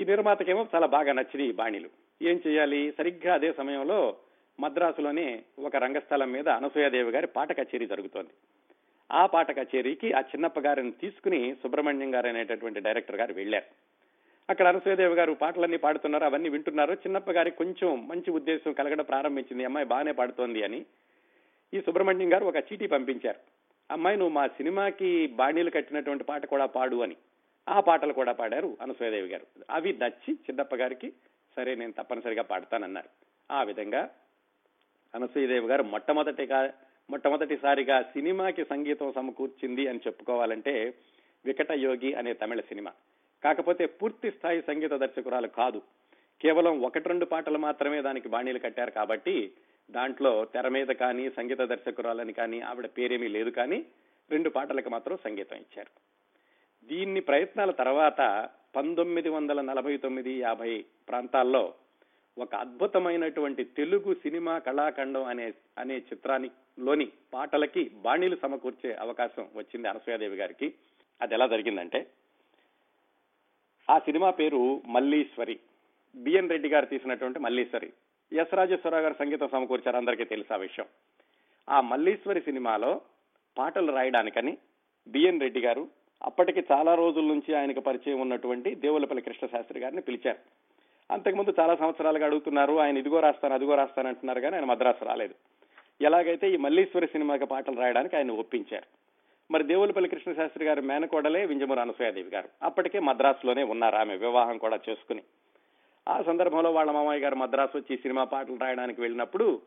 ఈ 0.00 0.04
నిర్మాతకేమో 0.04 0.68
చాలా 0.74 0.86
బాగా 0.86 1.12
నచ్చింది 1.12 1.46
ఈ 1.46 1.52
బాణీలు. 1.52 1.88
ఏం 2.22 2.40
చేయాలి? 2.46 2.92
సరిగ్గా 2.98 3.34
అదే 3.34 3.52
సమయంలో 3.52 4.16
మద్రాసులోనే 4.60 5.42
ఒక 5.58 5.76
రంగస్థలం 5.76 6.32
మీద 6.32 6.48
అనసూయాదేవి 6.48 7.10
గారి 7.10 7.26
పాట 7.26 7.60
కచేరీ 7.60 7.86
జరుగుతోంది. 7.86 8.30
ఆ 9.12 9.26
పాట 9.26 9.60
కచేరీకి 9.60 10.12
ఆ 10.12 10.20
చిన్నప్ప 10.20 10.60
గారిని 10.60 10.90
తీసుకుని 10.90 11.56
సుబ్రహ్మణ్యం 11.62 12.14
గారు 12.14 12.28
అనేటటువంటి 12.28 12.80
డైరెక్టర్ 12.80 13.16
గారు 13.16 13.34
వెళ్ళారు. 13.34 13.89
అక్కడ 14.50 14.66
అనసూయదేవి 14.66 15.14
గారు 15.14 15.32
పాటలన్నీ 15.32 15.76
పాడుతున్నారు 15.76 16.24
అవన్నీ 16.24 16.48
వింటున్నారు. 16.48 16.92
చిన్నప్ప 16.92 17.30
గారికి 17.30 17.56
కొంచెం 17.56 18.08
మంచి 18.08 18.30
ఉద్దేశం 18.30 18.72
కలగడం 18.72 19.04
ప్రారంభించింది. 19.04 19.64
అమ్మాయి 19.64 19.86
బాగానే 19.86 20.12
పాడుతోంది 20.12 20.64
అని. 20.64 20.86
ఈ 21.74 21.80
సుబ్రహ్మణ్యం 21.80 22.32
గారు 22.32 22.44
ఒక 22.44 22.56
చీటీ 22.56 22.86
పంపించారు. 22.86 23.36
అమ్మాయి 23.90 24.16
నువ్వు 24.16 24.34
మా 24.34 24.46
సినిమాకి 24.46 25.26
బాణీలు 25.26 25.70
కట్టినటువంటి 25.70 26.24
పాట 26.24 26.46
కూడా 26.46 26.66
పాడు 26.66 26.96
అని. 26.96 27.16
ఆ 27.68 27.80
పాటలు 27.80 28.12
కూడా 28.12 28.32
పాడారు 28.32 28.76
అనసూయదేవి 28.82 29.28
గారు. 29.28 29.46
అవి 29.70 29.92
నచ్చి 29.92 30.34
చిన్నప్ప 30.34 30.74
గారికి 30.74 31.12
సరే 31.56 31.74
నేను 31.74 31.92
తప్పనిసరిగా 31.92 32.42
పాడతానన్నారు. 32.42 33.08
ఆ 33.52 33.62
విధంగా 33.62 34.10
అనసూయదేవి 35.14 35.66
గారు 35.66 35.82
మొట్టమొదటిగా 35.82 36.72
మొట్టమొదటిసారిగా 37.10 38.02
సినిమాకి 38.02 38.64
సంగీతం 38.64 39.12
సమకూర్చింది 39.12 39.88
అని 39.88 40.00
చెప్పుకోవాలంటే 40.06 40.94
వికట 41.44 41.72
యోగి 41.72 42.14
అనే 42.14 42.32
తమిళ 42.32 42.60
సినిమా. 42.60 42.92
కాకపోతే 43.44 43.86
పూర్తి 43.86 44.30
స్థాయి 44.30 44.62
సంగీత 44.62 44.90
దర్శకురాలు 44.90 45.46
కాదు. 45.46 45.82
కేవలం 46.40 46.82
ఒకటి 46.82 47.08
రెండు 47.08 47.24
పాటలు 47.24 47.58
మాత్రమే 47.58 48.02
దానికి 48.02 48.28
బాణీలు 48.28 48.58
కట్టారు 48.58 48.90
కాబట్టి 48.90 49.52
దాంట్లో 49.90 50.44
తెర 50.44 50.68
మీద 50.68 50.86
కానీ 50.86 51.30
సంగీత 51.30 51.58
దర్శకురాలని 51.58 52.32
కానీ 52.32 52.60
ఆవిడ 52.60 52.86
పేరేమీ 52.86 53.28
లేదు 53.28 53.50
కానీ 53.50 53.86
రెండు 54.30 54.50
పాటలకు 54.50 54.88
మాత్రం 54.88 55.16
సంగీతం 55.16 55.56
ఇచ్చారు. 55.56 55.92
దీన్ని 56.84 57.20
ప్రయత్నాల 57.20 57.70
తర్వాత 57.70 58.48
పంతొమ్మిది 58.76 59.28
వందల 59.28 59.60
నలభై 59.60 59.96
తొమ్మిది 59.96 60.38
యాభై 60.38 60.84
ప్రాంతాల్లో 61.08 61.74
ఒక 62.38 62.54
అద్భుతమైనటువంటి 62.54 63.64
తెలుగు 63.64 64.14
సినిమా 64.14 64.58
కళాఖండం 64.58 65.24
అనే 65.24 65.52
అనే 65.78 65.96
చిత్రానిలోని 65.96 67.12
పాటలకి 67.34 67.90
బాణీలు 67.94 68.36
సమకూర్చే 68.42 68.92
అవకాశం 68.92 69.48
వచ్చింది 69.54 69.88
అనసూయాదేవి 69.88 70.36
గారికి. 70.36 70.74
అది 71.22 71.34
ఎలా 71.34 71.46
జరిగిందంటే 71.46 72.06
ఆ 73.90 73.98
సినిమా 73.98 74.30
పేరు 74.30 74.82
మల్లీశ్వరి. 74.86 75.58
బిఎన్ 76.14 76.50
రెడ్డి 76.50 76.68
గారు 76.68 76.86
తీసినటువంటి 76.86 77.38
మల్లీశ్వరి. 77.38 77.92
ఎస్ 78.32 78.54
రాజేశ్వరరావు 78.54 79.02
గారు 79.02 79.14
సంగీతం 79.18 79.48
సమకూర్చారు 79.48 79.96
అందరికీ 79.96 80.24
తెలుసు 80.24 80.54
ఆ 80.54 80.56
విషయం. 80.56 80.86
ఆ 81.70 81.80
మల్లీశ్వరి 81.80 82.40
సినిమాలో 82.40 83.00
పాటలు 83.58 83.92
రాయడానికని 83.92 84.58
బిఎన్ 85.08 85.40
రెడ్డి 85.40 85.60
గారు 85.60 85.88
అప్పటికి 86.22 86.64
చాలా 86.72 86.94
రోజుల 86.94 87.24
నుంచి 87.24 87.54
ఆయనకు 87.54 87.80
పరిచయం 87.80 88.20
ఉన్నటువంటి 88.20 88.74
దేవులపల్లి 88.74 89.22
కృష్ణశాస్త్రి 89.22 89.80
గారిని 89.80 90.00
పిలిచారు. 90.00 90.38
అంతకుముందు 91.10 91.54
చాలా 91.60 91.76
సంవత్సరాలుగా 91.76 92.26
అడుగుతున్నారు 92.26 92.72
ఆయన 92.72 92.96
ఇదిగో 92.96 93.20
రాస్తాను 93.20 93.54
అదిగో 93.54 93.74
రాస్తాను 93.74 94.08
అంటున్నారు 94.08 94.40
కానీ 94.40 94.56
ఆయన 94.56 94.64
మద్రాసు 94.64 95.04
రాలేదు. 95.04 95.34
ఎలాగైతే 96.00 96.50
ఈ 96.50 96.56
మల్లీశ్వరి 96.56 97.06
సినిమాకి 97.06 97.46
పాటలు 97.46 97.80
రాయడానికి 97.80 98.16
ఆయన 98.16 98.30
ఒప్పించారు. 98.30 99.09
మరి 99.50 99.62
దేవులపల్లి 99.62 100.08
కృష్ణశాస్త్రి 100.08 100.64
గారి 100.64 100.80
మేనకోడలే 100.80 101.44
వింజమూరు 101.44 101.80
అనసూయాదేవి 101.80 102.30
గారు. 102.30 102.48
అప్పటికే 102.62 102.98
మద్రాసులోనే 102.98 103.62
ఉన్నారు 103.62 103.96
ఆమె 103.96 104.16
వివాహం 104.16 104.58
కూడా 104.58 104.78
చేసుకుని. 104.90 105.22
ఆ 106.08 106.22
సందర్భంలో 106.22 106.70
వాళ్ళ 106.70 106.90
మామయ్య 106.90 107.22
గారు 107.22 107.34
మద్రాసు 107.34 107.78
వచ్చి 107.78 107.96
సినిమా 107.96 108.24
పాటలు 108.24 108.58
రాయడానికి 108.60 109.00
వెళ్ళినప్పుడు 109.00 109.60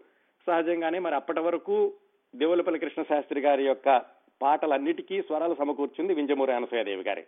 సహజంగానే 0.48 1.00
మరి 1.00 1.16
అప్పటి 1.16 1.40
వరకు 1.40 1.94
దేవులపల్లి 2.36 2.80
కృష్ణశాస్త్రి 2.80 3.42
గారి 3.42 3.66
యొక్క 3.66 4.02
పాటలన్నిటికీ 4.42 5.22
స్వరాలు 5.22 5.56
సమకూర్చింది 5.56 6.14
వింజమూరి 6.14 6.54
అనసూయాదేవి 6.54 7.04
గారి. 7.04 7.24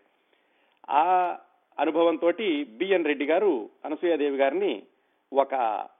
ఆ 0.89 1.37
అనుభవంతో 1.79 2.31
బిఎన్ 2.77 3.05
రెడ్డి 3.05 3.25
గారు 3.25 3.69
అనసూయాదేవి 3.85 4.37
గారిని 4.37 4.83
ఒక 5.33 5.55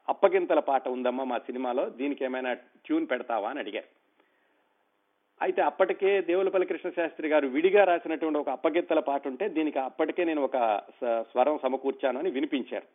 అప్పగింతల 0.10 0.60
పాట 0.60 0.88
ఉందమ్మా 0.88 1.24
మా 1.24 1.38
సినిమాలో 1.38 1.90
దీనికి 1.90 2.26
ఏమైనా 2.26 2.54
ట్యూన్ 2.54 3.08
పెడతావా 3.12 3.50
అని 3.50 3.60
అడిగారు. 3.60 4.05
అయితే 5.42 5.62
అప్పటికే 5.62 6.22
దేవులపల్లి 6.22 6.68
కృష్ణశాస్త్రి 6.68 7.28
గారు 7.28 7.48
విడిగా 7.48 7.84
రాసినటువంటి 7.84 8.40
ఒక 8.40 8.50
అప్పగింతల 8.50 9.00
పాట 9.00 9.28
ఉంటే 9.28 9.46
దీనికి 9.50 9.80
అప్పటికే 9.80 10.24
నేను 10.24 10.42
ఒక 10.44 10.58
స్వరం 11.32 11.58
సమకూర్చాను 11.64 12.20
అని 12.20 12.30
వినిపించారు. 12.30 12.88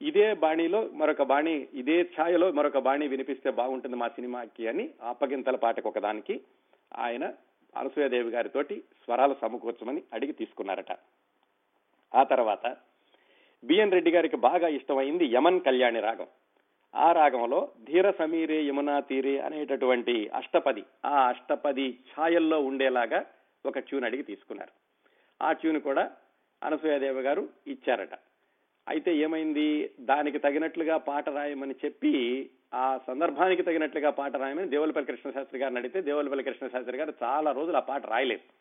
ఇదే 0.00 0.26
బాణీలో 0.34 0.80
మరొక 0.92 1.22
బాణి 1.22 1.54
ఇదే 1.74 1.96
ఛాయలో 2.02 2.52
మరొక 2.52 2.78
బాణి 2.78 3.08
వినిపిస్తే 3.08 3.50
బాగుంటుంది 3.50 3.96
మా 3.96 4.08
సినిమాకి 4.08 4.68
అని 4.68 4.90
అప్పగింతల 5.02 5.56
పాటకు 5.56 5.88
ఒకదానికి 5.88 6.36
ఆయన 6.98 7.24
అనసూయదేవి 7.76 8.30
గారితోటి 8.30 8.76
స్వరాలు 9.04 9.34
సమకూర్చమని 9.40 10.02
అడిగి 10.12 10.32
తీసుకున్నారట. 10.32 10.92
ఆ 12.14 12.22
తర్వాత 12.22 12.76
బిఎన్ 13.62 13.92
రెడ్డి 13.92 14.10
గారికి 14.10 14.36
బాగా 14.36 14.68
ఇష్టమైంది 14.68 15.24
యమన్ 15.32 15.60
కళ్యాణి 15.60 16.00
రాగం. 16.00 16.28
ఆ 16.94 17.12
రాగంలో 17.12 17.68
ధీర 17.84 18.10
సమీరే 18.10 18.62
యమునా 18.62 19.00
తీరే 19.00 19.38
అనేటటువంటి 19.38 20.28
అష్టపది 20.28 20.84
ఆ 21.04 21.28
అష్టపది 21.28 21.88
ఛాయల్లో 21.90 22.60
ఉండేలాగా 22.60 23.24
ఒక 23.66 23.78
ట్యూన్ 23.78 24.04
అడిగి 24.04 24.22
తీసుకున్నారు. 24.22 24.70
ఆ 25.42 25.52
ట్యూన్ 25.52 25.80
కూడా 25.80 26.10
అనసూయాదేవి 26.62 27.20
గారు 27.20 27.48
ఇచ్చారట. 27.66 28.14
అయితే 28.88 29.16
ఏమైంది? 29.16 29.90
దానికి 30.00 30.38
తగినట్లుగా 30.38 30.96
పాట 30.96 31.28
రాయమని 31.28 31.74
చెప్పి 31.84 32.50
ఆ 32.74 32.98
సందర్భానికి 33.06 33.62
తగినట్లుగా 33.62 34.10
పాట 34.10 34.36
రాయమని 34.36 34.68
దేవులపల్లి 34.68 35.12
కృష్ణశాస్త్రి 35.12 35.60
గారిని 35.60 35.78
అడిగితే 35.78 36.00
దేవులపల్లి 36.00 36.44
కృష్ణశాస్త్రి 36.44 36.98
గారు 36.98 37.12
చాలా 37.22 37.52
రోజులు 37.52 37.76
ఆ 37.76 37.80
పాట 37.80 38.06
రాయలేదు. 38.06 38.60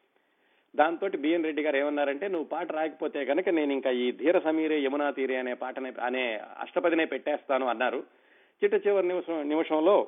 దాంతో 0.76 1.08
బిఎన్ 1.08 1.44
రెడ్డి 1.44 1.62
గారు 1.62 1.78
ఏమన్నారంటే 1.78 2.28
నువ్వు 2.28 2.48
పాట 2.48 2.72
రాయకపోతే 2.72 3.26
కనుక 3.26 3.50
నేను 3.50 3.74
ఇంకా 3.74 3.90
ఈ 3.90 4.12
ధీర 4.12 4.40
సమీరే 4.40 4.80
యమునా 4.80 5.12
తీరే 5.12 5.36
అనే 5.36 5.54
పాటనే 5.54 5.94
అనే 6.02 6.42
అష్టపదినే 6.60 7.06
పెట్టేస్తాను 7.06 7.68
అన్నారు. 7.68 8.04
చిట్ట 8.64 8.88
చివరి 8.88 9.08
నిమిషం 9.08 9.50
నిమిషంలో 9.50 10.08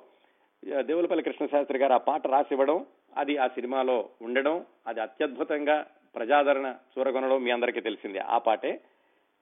దేవులపల్లి 0.82 1.24
కృష్ణశాస్త్రి 1.24 1.80
గారు 1.80 1.94
ఆ 1.94 1.98
పాట 1.98 2.28
రాసివ్వడం 2.28 2.86
అది 3.18 3.38
ఆ 3.38 3.48
సినిమాలో 3.48 4.10
ఉండడం 4.22 4.66
అది 4.88 5.02
అత్యద్భుతంగా 5.02 5.86
ప్రజాదరణ 6.16 6.76
చూరగొనడం 6.94 7.44
మీ 7.44 7.52
అందరికీ 7.52 7.82
తెలిసిందే. 7.82 8.20
ఆ 8.20 8.38
పాటే 8.38 8.82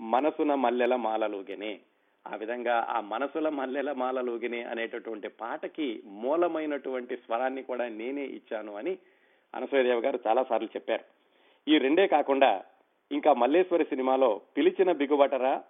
మనసున 0.02 0.54
మల్లెల 0.54 0.96
మాలలోగిని. 0.96 1.80
ఆ 2.28 2.36
విధంగా 2.36 2.88
ఆ 2.90 3.00
మనసుల 3.02 3.50
మల్లెల 3.50 3.92
మాలలోగిని 3.92 4.64
అనేటటువంటి 4.64 5.28
పాటకి 5.28 6.04
మూలమైనటువంటి 6.06 7.18
స్వరాన్ని 7.18 7.64
కూడా 7.64 7.88
నేనే 7.88 8.26
ఇచ్చాను 8.26 8.76
అని 8.76 8.98
అనసూయదేవి 9.56 10.02
గారు 10.02 10.20
చాలా 10.28 10.44
సార్లు 10.44 10.70
చెప్పారు. 10.76 11.04
ఈ 11.68 11.78
రెండే 11.78 12.08
కాకుండా 12.08 12.64
ఇంకా 13.12 13.34
మల్లేశ్వరి 13.34 13.84
సినిమాలో 13.84 14.42
పిలిచిన 14.58 14.92
బిగుబటరా 14.92 15.64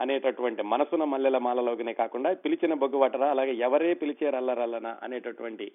అనేటటువంటి 0.00 0.62
మనసున 0.62 1.04
మల్లెల 1.04 1.38
మాలలోకినే 1.38 1.92
కాకుండా 1.92 2.32
పిలిచిన 2.32 2.74
బొగ్గువటరా 2.74 3.30
అలాగే 3.30 3.54
ఎవరే 3.54 3.94
పిలిచే 3.94 4.30
రల్లరల్లన 4.30 4.96
అనేటటువంటి 5.02 5.72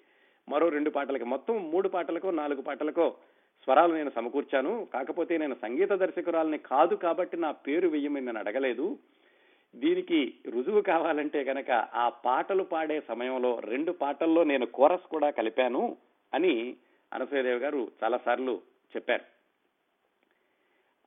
మరో 0.48 0.68
రెండు 0.68 0.90
పాటలకి 0.90 1.24
మొత్తం 1.24 1.70
మూడు 1.70 1.88
పాటలకో 1.88 2.30
నాలుగు 2.30 2.62
పాటలకో 2.62 3.16
స్వరాలు 3.62 3.94
నేను 3.94 4.10
సమకూర్చాను. 4.10 4.88
కాకపోతే 4.94 5.38
నేను 5.38 5.54
సంగీత 5.62 5.92
దర్శకురాలని 5.92 6.58
కాదు 6.58 6.94
కాబట్టి 6.94 7.36
నా 7.36 7.50
పేరు 7.50 7.88
వెయ్యమని 7.88 8.26
నేను 8.26 8.38
అడగలేదు. 8.38 8.98
దీనికి 9.74 10.34
రుజువు 10.50 10.80
కావాలంటే 10.80 11.44
కనుక 11.44 11.70
ఆ 11.70 12.08
పాటలు 12.08 12.62
పాడే 12.62 13.00
సమయంలో 13.00 13.60
రెండు 13.64 13.92
పాటల్లో 13.92 14.44
నేను 14.44 14.66
కోరస్ 14.66 15.06
కూడా 15.10 15.30
కలిపాను 15.30 15.96
అని 16.34 16.76
అనసూయదేవి 17.14 17.58
గారు 17.58 17.88
చాలా 18.04 18.18
సార్లు 18.18 18.62
చెప్పారు. 18.96 19.37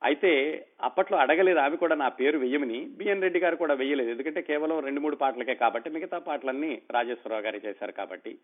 అయితే 0.02 0.64
అప్పట్లో 0.82 1.18
అడగలేదు 1.18 1.58
ఆమె 1.58 1.76
కూడా 1.76 1.94
నా 1.94 2.08
పేరు 2.08 2.38
వెయ్యమని. 2.38 2.84
బిఎన్ 2.84 3.22
రెడ్డి 3.22 3.40
గారు 3.40 3.56
కూడా 3.56 3.74
వెయ్యలేదు. 3.74 4.10
ఎందుకంటే 4.10 4.42
కేవలం 4.42 4.78
రెండు 4.78 5.00
మూడు 5.00 5.16
పాటలకే 5.16 5.54
కాబట్టి 5.54 5.90
మిగతా 5.90 6.18
పాటలన్నీ 6.18 6.82
రాజేశ్వరరావు 6.90 7.42
గారు 7.42 7.60
చేశారు 7.66 7.92
కాబట్టి. 7.92 8.38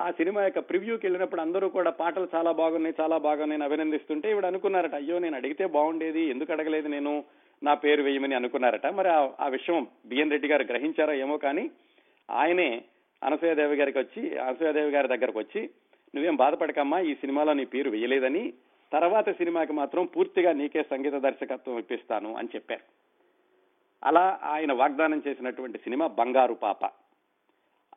ఆ 0.00 0.10
సినిమా 0.10 0.42
యొక్క 0.42 0.58
ప్రివ్యూకి 0.58 1.06
వెళ్ళినప్పుడు 1.06 1.40
అందరూ 1.40 1.68
కూడా 1.68 1.90
పాటలు 1.90 2.28
చాలా 2.34 2.52
బాగున్నాయి 2.52 2.94
చాలా 3.00 3.18
బాగున్నాయి 3.18 3.64
అభినందిస్తుంటే 3.64 4.30
ఇవిడ 4.30 4.46
అనుకున్నారట 4.46 4.94
అయ్యో 4.94 5.18
నేను 5.18 5.36
అడిగితే 5.36 5.66
బాగుండేది 5.66 6.20
ఎందుకు 6.20 6.52
అడగలేదు 6.52 6.88
నేను? 6.88 7.24
నా 7.62 7.74
పేరు 7.74 8.02
వేయమని 8.02 8.34
అనుకున్నారట. 8.34 8.86
మరి 8.86 9.08
ఆ- 9.08 9.30
ఆ 9.40 9.48
విషయం 9.48 9.86
బిఎన్ 10.06 10.30
రెడ్డి 10.30 10.48
గారు 10.48 10.62
గ్రహించారో 10.62 11.12
ఏమో 11.12 11.36
కానీ 11.36 11.70
ఆయనే 12.30 12.82
అనసూయదేవి 13.24 13.76
గారికి 13.76 13.98
వచ్చి 13.98 14.38
అనసూయదేవి 14.38 14.90
గారి 14.90 15.08
దగ్గరకు 15.08 15.38
వచ్చి 15.38 15.62
నువ్వేం 16.14 16.36
బాధపడకమ్మా 16.36 17.00
ఈ 17.00 17.14
సినిమాలో 17.14 17.52
నీ 17.52 17.64
పేరు 17.64 17.90
వేయలేదని 17.90 18.52
తర్వాత 18.92 19.30
సినిమాకి 19.30 19.72
మాత్రం 19.72 20.06
పూర్తిగా 20.06 20.52
నీకే 20.52 20.82
సంగీత 20.82 21.12
దర్శకత్వం 21.12 21.78
ఇప్పిస్తాను 21.78 22.34
అని 22.34 22.48
చెప్పారు. 22.54 23.06
అలా 24.04 24.40
ఆయన 24.42 24.72
వాగ్దానం 24.72 25.22
చేసినటువంటి 25.28 25.78
సినిమా 25.78 26.06
బంగారు 26.06 26.54
పాప. 26.54 26.84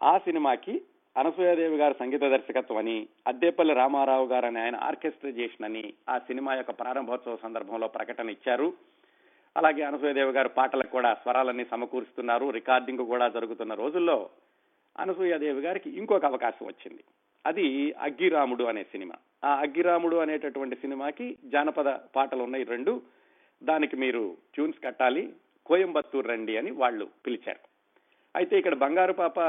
ఆ 0.04 0.18
సినిమాకి 0.18 0.82
అనసూయాదేవి 1.18 1.78
గారు 1.78 1.96
సంగీత 2.00 2.22
దర్శకత్వం 2.22 2.78
అని 2.78 3.08
అద్దేపల్లి 3.28 3.74
రామారావు 3.74 4.28
గారు 4.28 4.46
అని 4.46 4.60
ఆయన 4.60 4.76
ఆర్కెస్ట్రేషన్ 4.76 5.66
అని 5.66 5.94
ఆ 6.10 6.18
సినిమా 6.18 6.56
యొక్క 6.56 6.72
ప్రారంభోత్సవ 6.72 7.38
సందర్భంలో 7.44 7.88
ప్రకటన 7.88 8.30
ఇచ్చారు. 8.30 8.74
అలాగే 9.58 9.84
అనసూయదేవి 9.84 10.32
గారు 10.32 10.50
పాటలకు 10.50 10.88
కూడా 10.88 11.14
స్వరాలన్నీ 11.14 11.66
సమకూరుస్తున్నారు. 11.66 12.50
రికార్డింగ్ 12.50 13.06
కూడా 13.06 13.30
జరుగుతున్న 13.30 13.74
రోజుల్లో 13.74 14.30
అనసూయాదేవి 15.00 15.62
గారికి 15.62 15.90
ఇంకొక 15.90 16.26
అవకాశం 16.26 16.66
వచ్చింది. 16.66 17.04
అది 17.46 17.92
అగ్గిరాముడు 17.92 18.64
అనే 18.64 18.84
సినిమా. 18.84 19.16
ఆ 19.44 19.56
అగ్గిరాముడు 19.56 20.16
అనేటటువంటి 20.16 20.76
సినిమాకి 20.76 21.38
జానపద 21.46 21.90
పాటలు 22.16 22.44
ఉన్నాయి 22.44 22.64
రెండు. 22.64 23.02
దానికి 23.64 23.96
మీరు 23.96 24.38
ట్యూన్స్ 24.54 24.84
కట్టాలి 24.84 25.34
కోయంబత్తూరు 25.66 26.28
రండి 26.28 26.58
అని 26.58 26.72
వాళ్ళు 26.72 27.08
పిలిచారు. 27.26 27.70
అయితే 28.36 28.58
ఇక్కడ 28.58 28.76
బంగారు 28.76 29.14
పాప 29.14 29.40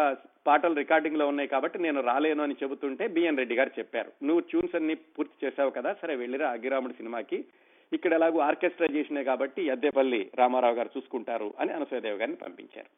పాటలు 0.46 0.74
రికార్డింగ్లో 0.74 1.28
ఉన్నాయి 1.28 1.48
కాబట్టి 1.48 1.78
నేను 1.78 2.02
రాలేను 2.02 2.42
అని 2.42 2.56
చెబుతుంటే 2.62 3.06
బిఎన్ 3.06 3.38
రెడ్డి 3.38 3.54
గారు 3.54 3.70
చెప్పారు. 3.78 4.12
నువ్వు 4.22 4.40
ట్యూన్స్ 4.40 4.76
అన్ని 4.76 4.94
పూర్తి 4.94 5.46
చేశావు 5.46 5.70
కదా 5.70 5.96
సరే 6.02 6.16
వెళ్ళిరా 6.16 6.50
అగ్గిరాముడు 6.50 6.92
సినిమాకి. 6.92 7.44
ఇక్కడ 7.92 8.12
ఎలాగో 8.12 8.40
ఆర్కెస్ట్రా 8.40 8.88
చేసినాయి 8.92 9.26
కాబట్టి 9.26 9.62
ఎద్దేపల్లి 9.62 10.30
రామారావు 10.38 10.74
గారు 10.74 10.90
చూసుకుంటారు 10.96 11.54
అని 11.58 11.72
అనసూయదేవి 11.72 12.18
గారిని 12.18 12.36
పంపించారు. 12.36 12.90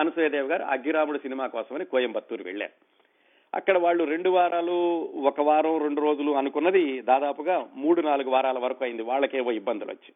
అనసూయదేవి 0.00 0.48
గారు 0.48 0.62
అగ్గిరాముడు 0.62 1.18
సినిమా 1.18 1.46
కోసమని 1.46 1.84
కోయంబత్తూరు 1.84 2.42
వెళ్ళారు. 2.42 2.93
అక్కడ 3.54 3.78
వాళ్ళు 3.78 4.04
రెండు 4.04 4.30
వారాలు 4.30 4.76
ఒక 5.26 5.40
వారం 5.40 5.80
రెండు 5.80 6.00
రోజులు 6.00 6.32
అనుకున్నది 6.32 7.00
దాదాపుగా 7.00 7.68
మూడు 7.74 8.00
నాలుగు 8.00 8.30
వారాల 8.30 8.58
వరకు 8.58 8.84
అయింది. 8.84 9.02
వాళ్ళకేవో 9.02 9.52
ఇబ్బందులు 9.52 9.90
వచ్చి 9.90 10.12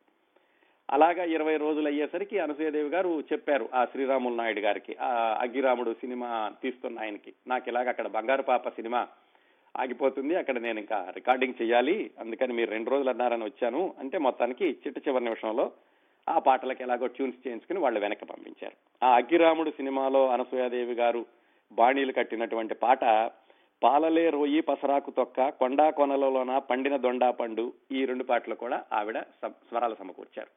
అలాగా 0.90 1.24
ఇరవై 1.24 1.57
రోజులు 1.57 1.87
అయ్యేసరికి 1.87 2.38
అనసూయదేవి 2.38 2.88
గారు 2.88 3.20
చెప్పారు 3.20 3.68
ఆ 3.74 3.85
శ్రీరాములు 3.85 4.35
నాయుడు 4.35 4.61
గారికి 4.61 4.96
ఆ 5.01 5.38
అగ్గిరాముడు 5.40 5.92
సినిమా 5.92 6.53
తీస్తున్న 6.62 7.01
ఆయనకి. 7.01 7.33
నాకు 7.46 7.68
ఇలాగ 7.68 7.88
అక్కడ 7.88 8.07
బంగారు 8.07 8.42
పాప 8.42 8.68
సినిమా 8.68 9.07
ఆగిపోతుంది 9.77 10.35
అక్కడ 10.35 10.59
నేను 10.59 10.79
ఇంకా 10.79 11.12
రికార్డింగ్ 11.14 11.62
చేయాలి 11.62 12.11
అందుకని 12.20 12.53
మీరు 12.53 12.70
రెండు 12.70 12.90
రోజులు 12.90 13.11
అన్నారని 13.11 13.44
వచ్చాను 13.44 13.94
అంటే 13.98 14.18
మొత్తానికి 14.18 14.70
చిట్ట 14.70 15.09
చివరి 15.09 15.24
నిమిషంలో 15.24 15.72
ఆ 16.29 16.38
పాటలకు 16.38 16.83
ఎలాగో 16.83 17.07
ట్యూన్స్ 17.07 17.46
చేయించుకుని 17.46 17.79
వాళ్ళు 17.79 18.01
వెనక్కి 18.01 18.24
పంపించారు. 18.24 19.07
ఆ 19.07 19.14
అగ్గిరాముడు 19.14 19.70
సినిమాలో 19.70 20.29
అనసూయాదేవి 20.29 20.94
గారు 20.94 21.27
బాణీలు 21.72 22.12
కట్టినటువంటి 22.12 22.74
పాట 22.74 23.04
పాలలే 23.83 24.31
రోయి 24.31 24.61
పసరాకు 24.61 25.11
తొక్క 25.11 25.48
కొండా 25.48 25.90
కొనలలోన 25.90 26.59
పండిన 26.59 26.96
దొండా 26.96 27.31
పండు 27.31 27.72
ఈ 27.92 28.04
రెండు 28.04 28.24
పాటలు 28.24 28.54
కూడా 28.54 28.85
ఆవిడ 28.92 29.18
స్వరాలు 29.18 29.94
సమకూర్చారు. 29.94 30.48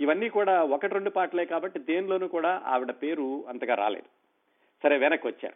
ఇవన్నీ 0.00 0.28
కూడా 0.28 0.62
ఒకటి 0.62 0.94
రెండు 0.94 1.10
పాటలే 1.10 1.44
కాబట్టి 1.44 1.78
దేనిలోనూ 1.78 2.28
కూడా 2.28 2.62
ఆవిడ 2.66 2.90
పేరు 2.90 3.44
అంతగా 3.48 3.74
రాలేదు. 3.74 4.06
సరే 4.82 4.98
వెనక్కి 4.98 5.26
వచ్చారు. 5.26 5.54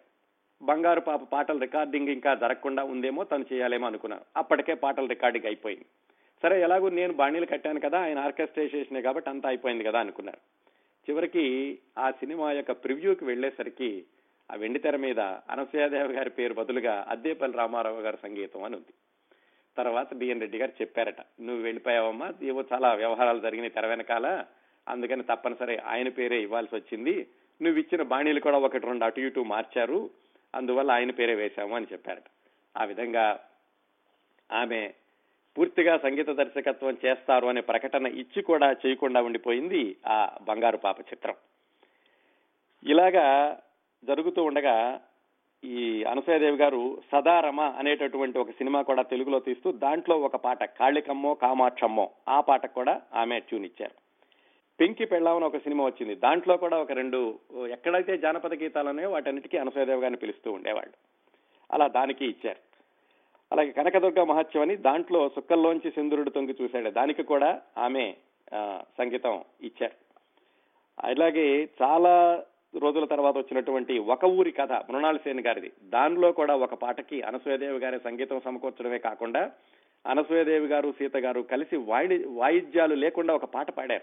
బంగారు 0.65 1.01
పాప 1.01 1.23
పాటల 1.23 1.59
రికార్డింగ్ 1.59 2.09
ఇంకా 2.09 2.35
జరగకుండా 2.35 2.85
ఉందేమో 2.85 3.25
తను 3.25 3.45
చేయాలేమో 3.53 3.87
అనుకున్నారు. 3.87 4.23
అప్పటికే 4.37 4.75
పాటల 4.75 5.07
రికార్డింగ్ 5.07 5.47
అయిపోయింది. 5.47 5.85
సరే 6.43 6.63
ఎలాగో 6.63 6.89
నేను 6.89 7.13
బాణీలు 7.13 7.47
కట్టాను 7.47 7.81
కదా 7.81 8.01
ఆయన 8.01 8.19
ఆర్కెస్ట్రేషన్ 8.19 9.03
కాబట్టి 9.03 9.31
అంతా 9.31 9.49
అయిపోయింది 9.49 9.85
కదా 9.85 10.01
అనుకున్నారు. 10.01 10.39
చివరికి 11.11 11.79
ఆ 11.99 12.11
సినిమా 12.11 12.53
యొక్క 12.53 12.73
ప్రివ్యూకి 12.73 13.25
వెళ్ళేసరికి 13.25 14.05
ఆ 14.51 14.55
వెండి 14.55 14.79
తెర 14.79 14.97
మీద 14.97 15.21
అనసూయాదేవి 15.21 16.15
గారి 16.15 16.31
పేరు 16.31 16.55
బదులుగా 16.55 17.07
అద్దేపల్లి 17.09 17.59
రామారావు 17.59 18.01
గారి 18.01 18.17
సంగీతం 18.23 18.63
అని 18.63 18.77
ఉంది. 18.77 18.95
తర్వాత 19.77 20.15
బిఎన్ 20.15 20.41
రెడ్డి 20.41 20.59
గారు 20.59 20.73
చెప్పారట 20.81 21.21
నువ్వు 21.41 21.63
వెళ్ళిపోయావమ్మా 21.63 22.33
ఏవో 22.43 22.65
చాలా 22.73 22.95
వ్యవహారాలు 22.95 23.41
జరిగినాయి 23.41 23.71
తెర 23.71 23.87
వెనకాల 23.87 24.45
అందుకని 24.89 25.23
తప్పనిసరి 25.23 25.79
ఆయన 25.79 26.09
పేరే 26.09 26.43
ఇవ్వాల్సి 26.43 26.75
వచ్చింది. 26.75 27.27
నువ్వు 27.63 27.81
ఇచ్చిన 27.81 28.03
బాణీలు 28.03 28.41
కూడా 28.41 28.59
ఒకటి 28.59 28.87
రెండు 28.87 29.05
అటు 29.05 29.21
ఇటు 29.21 29.41
మార్చారు 29.41 30.11
అందువల్ల 30.55 30.91
ఆయన 30.91 31.11
పేరే 31.11 31.35
వేశాము 31.35 31.77
అని 31.77 31.87
చెప్పారట. 31.93 32.25
ఆ 32.77 32.85
విధంగా 32.85 33.41
ఆమె 34.53 34.93
పూర్తిగా 35.59 35.99
సంగీత 35.99 36.29
దర్శకత్వం 36.31 36.97
చేస్తారు 37.05 37.47
అనే 37.47 37.61
ప్రకటన 37.61 38.07
ఇచ్చి 38.07 38.43
కూడా 38.43 38.73
చేయకుండా 38.73 39.23
ఉండిపోయింది 39.23 39.97
ఆ 40.07 40.37
బంగారు 40.43 40.77
పాప 40.77 41.01
చిత్రం. 41.01 41.35
ఇలాగా 42.87 43.59
జరుగుతూ 44.05 44.45
ఉండగా 44.45 45.01
ఈ 45.65 46.05
అనసూయదేవి 46.05 46.57
గారు 46.57 47.03
సదారమ 47.13 47.61
అనేటటువంటి 47.61 48.39
ఒక 48.39 48.51
సినిమా 48.51 48.83
కూడా 48.83 49.03
తెలుగులో 49.03 49.39
తీస్తూ 49.39 49.73
దాంట్లో 49.73 50.19
ఒక 50.19 50.37
పాట 50.37 50.65
కాళికమ్మో 50.65 51.35
కామాక్షమ్మో 51.35 52.11
ఆ 52.29 52.41
పాటకు 52.41 52.75
కూడా 52.75 53.03
ఆమె 53.15 53.41
ట్యూన్ 53.41 53.65
ఇచ్చారు. 53.65 54.11
పెంకి 54.81 55.05
పెళ్ళామని 55.05 55.45
ఒక 55.45 55.57
సినిమా 55.57 55.85
వచ్చింది. 55.85 56.15
దాంట్లో 56.15 56.57
కూడా 56.57 56.79
ఒక 56.79 56.93
రెండు 56.93 57.39
ఎక్కడైతే 57.71 58.19
జానపద 58.19 58.55
గీతాలు 58.55 58.89
ఉన్నాయో 58.89 59.11
వాటన్నిటికీ 59.11 59.59
అనసూయదేవి 59.59 60.01
గారిని 60.01 60.17
పిలుస్తూ 60.17 60.53
ఉండేవాళ్ళు. 60.53 60.93
అలా 61.71 61.89
దానికి 61.89 62.27
ఇచ్చారు. 62.27 62.59
అలాగే 63.53 63.71
కనకదుర్గ 63.71 64.23
మహత్యం 64.23 64.63
అని 64.63 64.77
దాంట్లో 64.77 65.29
సుక్కల్లోంచి 65.29 65.91
సింధురుడు 65.91 66.31
తొంగి 66.31 66.57
చూశాడు. 66.63 66.91
దానికి 66.91 67.23
కూడా 67.23 67.61
ఆమె 67.79 68.15
సంగీతం 68.99 69.45
ఇచ్చారు. 69.63 70.11
అలాగే 71.01 71.69
చాలా 71.83 72.45
రోజుల 72.79 73.05
తర్వాత 73.05 73.37
వచ్చినటువంటి 73.37 73.99
ఒక 73.99 74.25
ఊరి 74.25 74.51
కథ 74.53 74.73
మృణాల 74.73 75.17
సేన్ 75.17 75.41
గారిది. 75.41 75.73
దానిలో 75.85 76.33
కూడా 76.33 76.57
ఒక 76.57 76.75
పాటకి 76.75 77.23
అనసూయదేవి 77.23 77.79
గారి 77.79 77.99
సంగీతం 78.05 78.41
సమకూర్చడమే 78.41 78.99
కాకుండా 78.99 79.51
అనసూయదేవి 80.07 80.67
గారు 80.67 80.93
సీత 80.93 81.17
గారు 81.17 81.41
కలిసి 81.41 81.77
వాయి 81.77 82.25
వాయిద్యాలు 82.25 82.95
లేకుండా 82.95 83.35
ఒక 83.35 83.45
పాట 83.45 83.71
పాడారు. 83.71 84.03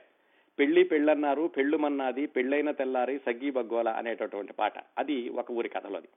పెళ్ళి 0.59 0.83
పెళ్ళన్నారు 0.83 1.47
పెళ్ళుమన్నాది 1.47 2.25
పెళ్ళైన 2.25 2.71
తెల్లారి 2.71 3.19
సగ్గి 3.25 3.51
బగ్గోల 3.51 3.89
అనేటటువంటి 3.89 4.53
పాట. 4.53 4.73
అది 4.97 5.29
ఒక 5.29 5.51
ఊరి 5.51 5.69
కథలోది. 5.69 6.07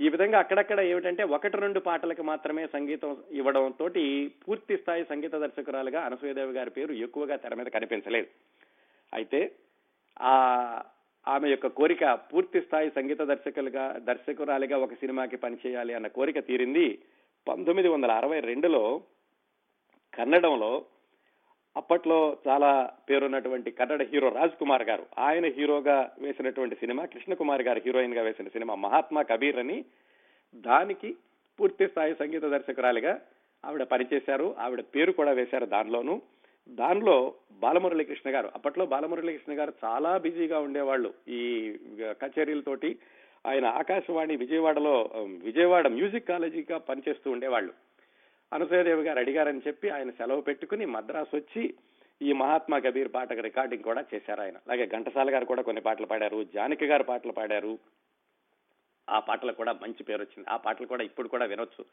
ఈ 0.00 0.08
విధంగా 0.08 0.38
అక్కడక్కడ 0.38 0.80
ఏమిటంటే 0.80 1.22
ఒకటి 1.22 1.56
రెండు 1.56 1.80
పాటలకు 1.80 2.22
మాత్రమే 2.22 2.66
సంగీతం 2.66 3.16
ఇవ్వడం 3.32 3.74
తోటి 3.78 4.32
పూర్తి 4.48 4.76
స్థాయి 4.76 5.04
సంగీత 5.04 5.34
దర్శకురాలుగా 5.34 6.00
అనసూయదేవి 6.00 6.52
గారి 6.52 6.70
పేరు 6.70 6.92
ఎక్కువగా 6.92 7.36
తెర 7.36 7.54
మీద 7.54 7.66
కనిపించలేదు. 7.66 8.26
అయితే 9.14 9.52
ఆ 10.20 10.82
ఆమె 11.28 11.50
యొక్క 11.50 11.66
కోరిక 11.66 12.12
పూర్తి 12.12 12.60
స్థాయి 12.60 12.90
సంగీత 12.90 13.22
దర్శకులుగా 13.22 13.92
దర్శకురాలిగా 13.98 14.78
ఒక 14.78 14.94
సినిమాకి 14.94 15.36
పనిచేయాలి 15.36 15.94
అన్న 15.94 16.06
కోరిక 16.06 16.46
తీరింది. 16.46 16.98
పంతొమ్మిది 17.48 17.88
వందల 17.88 18.10
అరవై 18.10 18.40
రెండులో 18.40 19.02
కన్నడంలో 20.14 20.84
అప్పట్లో 21.76 22.36
చాలా 22.48 22.92
పేరున్నటువంటి 23.10 23.70
కన్నడ 23.70 24.02
హీరో 24.02 24.28
రాజ్ 24.28 24.52
కుమార్ 24.52 24.82
గారు 24.82 25.06
ఆయన 25.18 25.46
హీరోగా 25.46 26.10
వేసినటువంటి 26.18 26.74
సినిమా 26.74 27.04
కృష్ణకుమార్ 27.04 27.62
గారు 27.62 27.80
హీరోయిన్గా 27.84 28.22
వేసిన 28.22 28.48
సినిమా 28.48 28.74
మహాత్మా 28.74 29.22
కబీర్ 29.22 29.58
అని 29.58 29.84
దానికి 30.54 31.16
పూర్తి 31.60 31.88
స్థాయి 31.88 32.14
సంగీత 32.14 32.42
దర్శకురాలిగా 32.42 33.20
ఆవిడ 33.64 33.82
పనిచేశారు. 33.82 34.56
ఆవిడ 34.58 34.80
పేరు 34.80 35.12
కూడా 35.12 35.30
వేశారు 35.30 35.66
దానిలోనూ. 35.66 36.22
దానిలో 36.68 37.34
బాలమురళీకృష్ణ 37.52 38.34
గారు 38.34 38.50
అప్పట్లో 38.54 38.86
బాలమురళీకృష్ణ 38.86 39.58
గారు 39.58 39.72
చాలా 39.84 40.18
బిజీగా 40.18 40.58
ఉండేవాళ్ళు. 40.58 41.14
ఈ 41.28 41.78
కచేరీలతోటి 42.06 42.98
ఆయన 43.46 43.66
ఆకాశవాణి 43.66 44.36
విజయవాడలో 44.36 45.10
విజయవాడ 45.42 45.88
మ్యూజిక్ 45.88 46.28
కాలేజీగా 46.28 46.78
పనిచేస్తూ 46.78 47.30
ఉండేవాళ్ళు. 47.30 47.72
అనసూయదేవి 48.52 49.02
గారు 49.02 49.18
అడిగారని 49.18 49.60
చెప్పి 49.66 49.90
ఆయన 49.90 50.10
సెలవు 50.10 50.40
పెట్టుకుని 50.40 50.86
మద్రాసు 50.86 51.36
వచ్చి 51.36 51.74
ఈ 52.22 52.32
మహాత్మా 52.32 52.78
కబీర్ 52.78 53.14
పాటకు 53.14 53.40
రికార్డింగ్ 53.40 53.82
కూడా 53.82 54.04
చేశారు 54.14 54.40
ఆయన. 54.40 54.56
అలాగే 54.56 54.86
ఘంటసాల 54.86 55.34
గారు 55.34 55.44
కూడా 55.44 55.62
కొన్ని 55.62 55.82
పాటలు 55.82 56.06
పాడారు 56.06 56.44
జానకి 56.54 56.86
గారు 56.86 57.02
పాటలు 57.02 57.32
పాడారు. 57.32 57.78
ఆ 59.10 59.18
పాటలకు 59.18 59.56
కూడా 59.56 59.72
మంచి 59.72 60.02
పేరు 60.02 60.20
వచ్చింది. 60.20 60.50
ఆ 60.50 60.56
పాటలు 60.56 60.86
కూడా 60.86 61.04
ఇప్పుడు 61.04 61.28
కూడా 61.28 61.44
వినొచ్చు. 61.44 61.84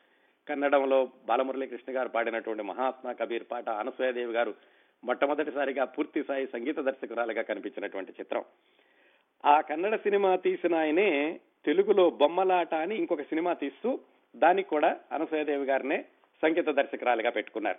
కన్నడంలో 0.50 1.10
బాలమురళీకృష్ణ 1.26 1.98
గారు 1.98 2.10
పాడినటువంటి 2.10 2.64
మహాత్మా 2.64 3.12
కబీర్ 3.12 3.44
పాట 3.52 3.70
అనసూయదేవి 3.70 4.34
గారు 4.34 4.54
మొట్టమొదటిసారిగా 5.04 5.84
పూర్తి 5.86 6.24
స్థాయి 6.24 6.48
సంగీత 6.48 6.80
దర్శకురాలుగా 6.80 7.42
కనిపించినటువంటి 7.42 8.12
చిత్రం. 8.12 8.44
ఆ 9.46 9.62
కన్నడ 9.62 9.96
సినిమా 9.96 10.36
తీసిన 10.36 10.76
ఆయనే 10.76 11.40
తెలుగులో 11.66 12.10
బొమ్మలాట 12.10 12.74
అని 12.76 12.96
ఇంకొక 12.96 13.22
సినిమా 13.22 13.54
తీస్తూ 13.54 14.00
దానికి 14.36 14.70
కూడా 14.70 14.98
అనసూయదేవి 15.12 15.66
గారినే 15.66 16.06
సంగీత 16.42 16.70
దర్శకురాలుగా 16.70 17.30
పెట్టుకున్నారు. 17.30 17.78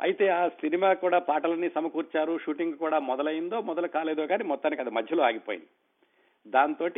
అయితే 0.00 0.28
ఆ 0.28 0.48
సినిమా 0.48 0.94
కూడా 0.94 1.18
పాటలన్నీ 1.18 1.68
సమకూర్చారు 1.68 2.38
షూటింగ్ 2.38 2.74
కూడా 2.74 2.98
మొదలైందో 2.98 3.60
మొదలు 3.60 3.86
కాలేదో 3.86 4.26
కానీ 4.26 4.44
మొత్తానికి 4.44 4.82
అది 4.82 4.90
మధ్యలో 4.90 5.24
ఆగిపోయింది. 5.24 5.66
దాంతో 6.46 6.88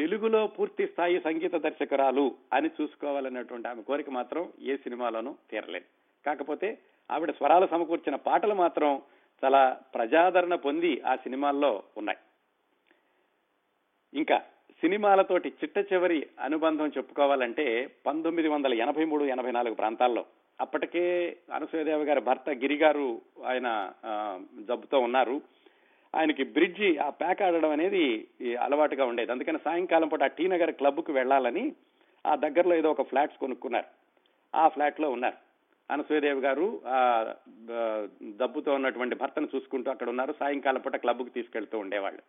తెలుగులో 0.00 0.46
పూర్తి 0.46 0.86
స్థాయి 0.86 1.20
సంగీత 1.20 1.54
దర్శకురాలు 1.54 2.34
అని 2.52 2.68
చూసుకోవాలన్నటువంటి 2.68 3.68
ఆమె 3.68 3.82
కోరిక 3.82 4.10
మాత్రం 4.10 4.52
ఏ 4.60 4.76
సినిమాలోనూ 4.76 5.34
తీరలేదు. 5.50 5.84
కాకపోతే 6.26 6.78
ఆవిడ 7.10 7.30
స్వరాలు 7.30 7.66
సమకూర్చిన 7.66 8.14
పాటలు 8.14 8.54
మాత్రం 8.54 9.02
చాలా 9.44 9.80
ప్రజాదరణ 9.94 10.54
పొంది 10.54 11.02
ఆ 11.06 11.16
సినిమాల్లో 11.16 11.82
ఉన్నాయి. 11.96 12.18
ఇంకా 14.14 14.38
సినిమాలతోటి 14.80 15.48
చిట్ట 15.48 15.92
చివరి 15.92 16.26
అనుబంధం 16.40 16.86
చెప్పుకోవాలంటే 16.86 17.90
పంతొమ్మిది 18.06 18.48
వందల 18.48 18.74
ఎనభై 18.74 19.04
మూడు 19.04 19.24
ఎనభై 19.24 19.50
నాలుగు 19.50 19.74
ప్రాంతాల్లో 19.74 20.24
అప్పటికే 20.60 21.36
అనసూయదేవి 21.52 22.04
గారి 22.04 22.20
భర్త 22.20 22.50
గిరి 22.50 22.76
గారు 22.76 23.22
ఆయన 23.46 23.92
జబ్బుతో 24.68 25.00
ఉన్నారు. 25.00 25.40
ఆయనకి 26.14 26.44
బ్రిడ్జి 26.44 26.98
ఆ 26.98 27.10
ప్యాక్ 27.10 27.42
ఆడడం 27.42 27.70
అనేది 27.70 28.28
అలవాటుగా 28.60 29.04
ఉండేది. 29.04 29.32
అందుకని 29.32 29.58
సాయంకాలం 29.64 30.08
పూట 30.08 30.22
ఆ 30.22 30.26
టీ 30.26 30.48
నగర్ 30.48 30.70
క్లబ్కు 30.70 31.12
వెళ్ళాలని 31.12 31.72
ఆ 32.26 32.34
దగ్గరలో 32.34 32.74
ఏదో 32.74 32.90
ఒక 32.90 33.02
ఫ్లాట్స్ 33.02 33.38
కొనుక్కున్నారు. 33.38 33.84
ఆ 34.54 34.68
ఫ్లాట్లో 34.68 35.10
ఉన్నారు. 35.10 35.36
అనసూయదేవి 35.92 36.40
గారు 36.40 36.80
ఆ 36.86 37.34
దబ్బుతో 38.22 38.74
ఉన్నటువంటి 38.74 39.14
భర్తను 39.14 39.48
చూసుకుంటూ 39.54 39.90
అక్కడ 39.90 40.08
ఉన్నారు. 40.08 40.34
సాయంకాలం 40.40 40.80
పూట 40.80 40.96
క్లబ్కు 40.96 41.28
తీసుకెళ్తూ 41.28 41.78
ఉండేవాళ్ళు. 41.78 42.22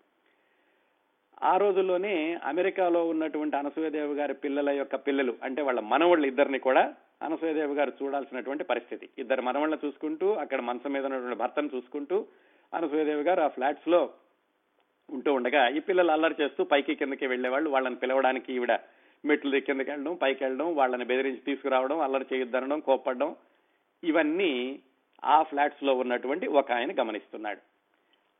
ఆ 1.44 1.58
రోజుల్లోనే 1.58 2.38
అమెరికాలో 2.44 3.08
ఉన్నటువంటి 3.08 3.56
అనసూయదేవి 3.58 4.14
గారి 4.14 4.34
పిల్లల 4.34 4.70
యొక్క 4.70 4.96
పిల్లలు 4.96 5.36
అంటే 5.44 5.62
వాళ్ళ 5.62 5.80
మనవళ్ళు 5.80 6.28
ఇద్దరిని 6.28 6.60
కూడా 6.60 6.94
అనసూయదేవి 7.22 7.74
గారు 7.74 7.92
చూడాల్సినటువంటి 8.04 8.64
పరిస్థితి. 8.64 9.10
ఇద్దరు 9.18 9.42
మనవళ్ళని 9.42 9.88
చూసుకుంటూ 9.88 10.34
అక్కడ 10.34 10.62
మంచం 10.62 10.92
మీద 10.92 11.06
ఉన్నటువంటి 11.06 11.38
భర్తను 11.38 11.70
చూసుకుంటూ 11.76 12.26
అనసూయదేవి 12.74 13.24
గారు 13.24 13.42
ఆ 13.42 13.48
ఫ్లాట్స్లో 13.48 14.10
ఉంటూ 15.10 15.34
ఉండగా 15.34 15.68
ఈ 15.68 15.80
పిల్లలు 15.80 16.12
అల్లరి 16.12 16.36
చేస్తూ 16.42 16.64
పైకి 16.64 16.96
కిందకి 16.96 17.28
వెళ్ళేవాళ్ళు. 17.28 17.70
వాళ్ళని 17.70 17.96
పిలవడానికి 17.96 18.54
ఈవిడ 18.54 18.72
మెట్లు 19.26 19.60
కిందకి 19.60 19.90
వెళ్ళడం 19.92 20.16
పైకి 20.16 20.44
వెళ్ళడం 20.44 20.76
వాళ్ళని 20.76 21.06
బెదిరించి 21.06 21.38
తీసుకురావడం 21.38 22.00
అల్లరి 22.00 22.26
చేయొద్దనడం 22.34 22.80
కోప్పడడం 22.80 23.36
ఇవన్నీ 24.04 24.80
ఆ 25.24 25.44
ఫ్లాట్స్లో 25.44 25.94
ఉన్నటువంటి 25.94 26.48
ఒక 26.48 26.72
ఆయన 26.72 27.02
గమనిస్తున్నాడు. 27.02 27.60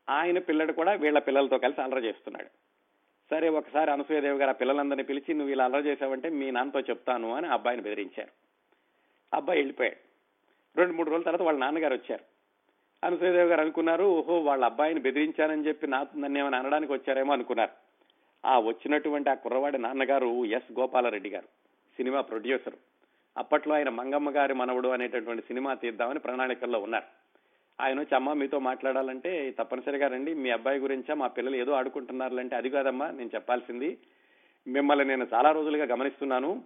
ఆయన 0.08 0.38
పిల్లడు 0.38 0.72
కూడా 0.72 0.92
వీళ్ళ 0.92 1.18
పిల్లలతో 1.18 1.58
కలిసి 1.58 1.82
అల్లరి 1.82 2.06
చేస్తున్నాడు. 2.06 2.48
సరే 3.30 3.48
ఒకసారి 3.48 3.90
అనసూయదేవి 3.90 4.38
గారు 4.38 4.50
ఆ 4.50 4.52
పిల్లలందరినీ 4.52 5.02
పిలిచి 5.02 5.34
నువ్వు 5.34 5.52
ఇలా 5.52 5.64
అల్లరి 5.64 5.88
చేసావంటే 5.88 6.28
మీ 6.28 6.50
నాన్నతో 6.50 6.80
చెప్తాను 6.80 7.34
అని 7.34 7.46
అబ్బాయిని 7.46 7.82
బెదిరించారు. 7.82 8.30
అబ్బాయి 9.36 9.58
వెళ్ళిపోయాడు. 9.58 9.96
రెండు 10.78 10.94
మూడు 10.94 11.10
రోజుల 11.10 11.24
తర్వాత 11.24 11.42
వాళ్ళ 11.42 11.58
నాన్నగారు 11.58 11.94
వచ్చారు. 11.94 12.31
అనసూయదేవి 13.04 13.48
గారు 13.48 13.60
అనుకున్నారు 13.60 14.04
ఓహో 14.04 14.40
వాళ్ళ 14.40 14.64
అబ్బాయిని 14.64 15.00
బెదిరించానని 15.00 15.66
చెప్పి 15.66 15.86
నా 15.86 16.06
నన్ను 16.16 16.38
ఏమైనా 16.38 16.58
అనడానికి 16.58 16.92
వచ్చారేమో 16.92 17.32
అనుకున్నారు. 17.32 17.70
ఆ 18.46 18.58
వచ్చినటువంటి 18.58 19.30
ఆ 19.30 19.34
కుర్రవాడి 19.34 19.78
నాన్నగారు 19.78 20.44
ఎస్. 20.44 20.80
గోపాలరెడ్డి 20.80 21.28
గారు 21.28 21.44
సినిమా 21.96 22.20
ప్రొడ్యూసర్. 22.20 22.74
అప్పట్లో 23.38 23.74
ఆయన 23.74 23.88
మంగమ్మ 23.88 24.30
గారి 24.30 24.54
మనవడు 24.54 24.88
అనేటటువంటి 24.88 25.42
సినిమా 25.42 25.74
తీద్దామని 25.74 26.18
ప్రణాళికల్లో 26.18 26.78
ఉన్నారు. 26.78 27.04
ఆయన 27.80 27.98
వచ్చి 27.98 28.14
అమ్మ 28.14 28.32
మీతో 28.32 28.58
మాట్లాడాలంటే 28.58 29.50
తప్పనిసరిగా 29.50 30.08
రండి. 30.08 30.34
మీ 30.34 30.50
అబ్బాయి 30.50 30.78
గురించా? 30.78 31.14
మా 31.14 31.26
పిల్లలు 31.26 31.56
ఏదో 31.56 31.72
ఆడుకుంటున్నారులంటే 31.72 32.56
అది 32.56 32.70
కాదమ్మా 32.70 33.10
నేను 33.10 33.30
చెప్పాల్సింది. 33.34 33.98
మిమ్మల్ని 34.66 35.04
నేను 35.04 35.26
చాలా 35.34 35.52
రోజులుగా 35.52 35.84
గమనిస్తున్నాను. 35.84 36.62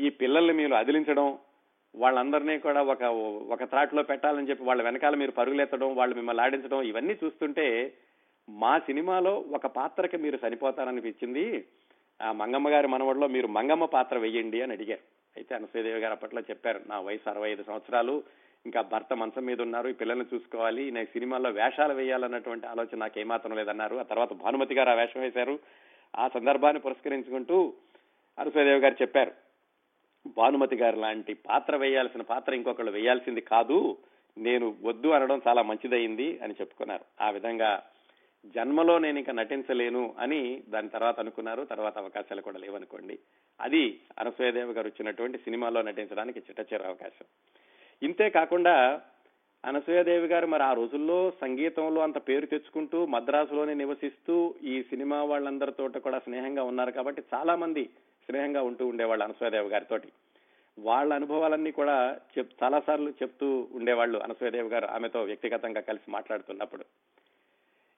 ఈ 0.00 0.08
పిల్లల్ని 0.08 0.52
మీరు 0.52 0.74
అదిలించడం 0.74 1.38
వాళ్ళందరినీ 1.96 2.58
కూడా 2.58 2.82
ఒక 2.82 3.02
ఒక 3.52 3.64
త్రాట్లో 3.64 4.02
పెట్టాలని 4.02 4.48
చెప్పి 4.48 4.64
వాళ్ళ 4.64 4.82
వెనకాల 4.82 5.14
మీరు 5.14 5.30
పరుగులెత్తడం 5.30 5.96
వాళ్ళు 5.96 6.16
మిమ్మల్ని 6.16 6.42
ఆడించడం 6.42 6.82
ఇవన్నీ 6.82 7.18
చూస్తుంటే 7.24 7.92
మా 8.48 8.78
సినిమాలో 8.78 9.44
ఒక 9.52 9.66
పాత్రకి 9.66 10.16
మీరు 10.16 10.36
సరిపోతారనిపించింది. 10.36 11.64
ఆ 12.22 12.32
మంగమ్మ 12.32 12.68
గారి 12.68 12.88
మనవడిలో 12.88 13.28
మీరు 13.28 13.46
మంగమ్మ 13.46 13.84
పాత్ర 13.84 14.18
వెయ్యండి 14.18 14.62
అని 14.62 14.72
అడిగారు. 14.72 15.00
అయితే 15.36 15.54
అనసూయదేవి 15.54 16.00
గారు 16.00 16.12
అప్పట్లో 16.12 16.40
చెప్పారు 16.40 16.80
నా 16.86 17.00
వయసు 17.00 17.30
అరవై 17.30 17.50
ఐదు 17.50 17.62
సంవత్సరాలు 17.62 18.22
ఇంకా 18.66 18.80
భర్త 18.80 19.12
మంచం 19.12 19.44
మీద 19.44 19.62
ఉన్నారు 19.62 19.88
ఈ 19.88 19.92
పిల్లల్ని 19.92 20.24
చూసుకోవాలి 20.34 20.90
నేను 20.90 21.06
సినిమాల్లో 21.06 21.50
వేషాలు 21.50 21.94
వేయాలన్నటువంటి 21.94 22.66
ఆలోచన 22.66 22.96
నాకు 22.96 23.20
ఏమాత్రం 23.20 23.56
లేదన్నారు. 23.56 23.96
ఆ 23.96 24.02
తర్వాత 24.02 24.32
భానుమతి 24.32 24.74
గారు 24.74 24.90
ఆ 24.90 24.94
వేషం 24.94 25.20
వేశారు. 25.20 25.58
ఆ 26.18 26.28
సందర్భాన్ని 26.28 26.82
పురస్కరించుకుంటూ 26.82 27.74
అనసూయదేవి 28.38 28.80
గారు 28.80 28.94
చెప్పారు 29.02 29.43
భానుమతి 30.26 30.76
గారు 30.76 31.00
లాంటి 31.00 31.34
పాత్ర 31.34 31.76
వేయాల్సిన 31.76 32.22
పాత్ర 32.22 32.54
ఇంకొకళ్ళు 32.54 32.90
వేయాల్సింది 32.90 33.40
కాదు 33.40 33.98
నేను 34.38 34.76
వద్దు 34.82 35.08
అనడం 35.08 35.42
చాలా 35.48 35.62
మంచిదయింది 35.62 36.40
అని 36.42 36.54
చెప్పుకున్నారు. 36.60 37.24
ఆ 37.24 37.30
విధంగా 37.30 37.82
జన్మలో 38.46 38.98
నేను 38.98 39.18
ఇంకా 39.18 39.32
నటించలేను 39.32 40.14
అని 40.18 40.62
దాని 40.68 40.88
తర్వాత 40.88 41.20
అనుకున్నారు 41.20 41.62
తర్వాత 41.62 41.98
అవకాశాలు 41.98 42.40
కూడా 42.40 42.58
లేవనుకోండి. 42.58 43.18
అది 43.60 44.00
అనసూయదేవి 44.18 44.72
గారు 44.72 44.86
వచ్చినటువంటి 44.86 45.38
సినిమాలో 45.38 45.82
నటించడానికి 45.82 46.38
చిట్టచేర 46.38 46.86
అవకాశం. 46.86 47.24
ఇంతే 48.02 48.30
కాకుండా 48.30 49.00
అనసూయదేవి 49.64 50.26
గారు 50.26 50.46
మరి 50.46 50.62
ఆ 50.62 50.72
రోజుల్లో 50.72 51.32
సంగీతంలో 51.40 52.02
అంత 52.02 52.28
పేరు 52.28 52.46
తెచ్చుకుంటూ 52.46 53.06
మద్రాసులోనే 53.06 53.74
నివసిస్తూ 53.74 54.54
ఈ 54.62 54.82
సినిమా 54.82 55.22
వాళ్ళందరితో 55.22 55.88
కూడా 55.88 56.18
స్నేహంగా 56.18 56.62
ఉన్నారు 56.62 56.90
కాబట్టి 56.90 57.22
చాలా 57.34 57.56
మంది 57.56 57.90
స్నేహంగా 58.26 58.62
ఉంటూ 58.62 58.86
ఉండేవాళ్ళు 58.86 59.24
అనసూయదేవి 59.24 59.68
గారితోటి. 59.68 60.08
వాళ్ళ 60.78 61.14
అనుభవాలన్నీ 61.14 61.70
కూడా 61.70 62.16
చెప్ 62.38 62.52
చాలాసార్లు 62.62 63.10
చెప్తూ 63.10 63.68
ఉండేవాళ్ళు 63.72 64.18
అనసూయదేవి 64.18 64.68
గారు 64.68 64.86
ఆమెతో 64.86 65.22
వ్యక్తిగతంగా 65.22 65.80
కలిసి 65.80 66.10
మాట్లాడుతున్నప్పుడు. 66.10 66.84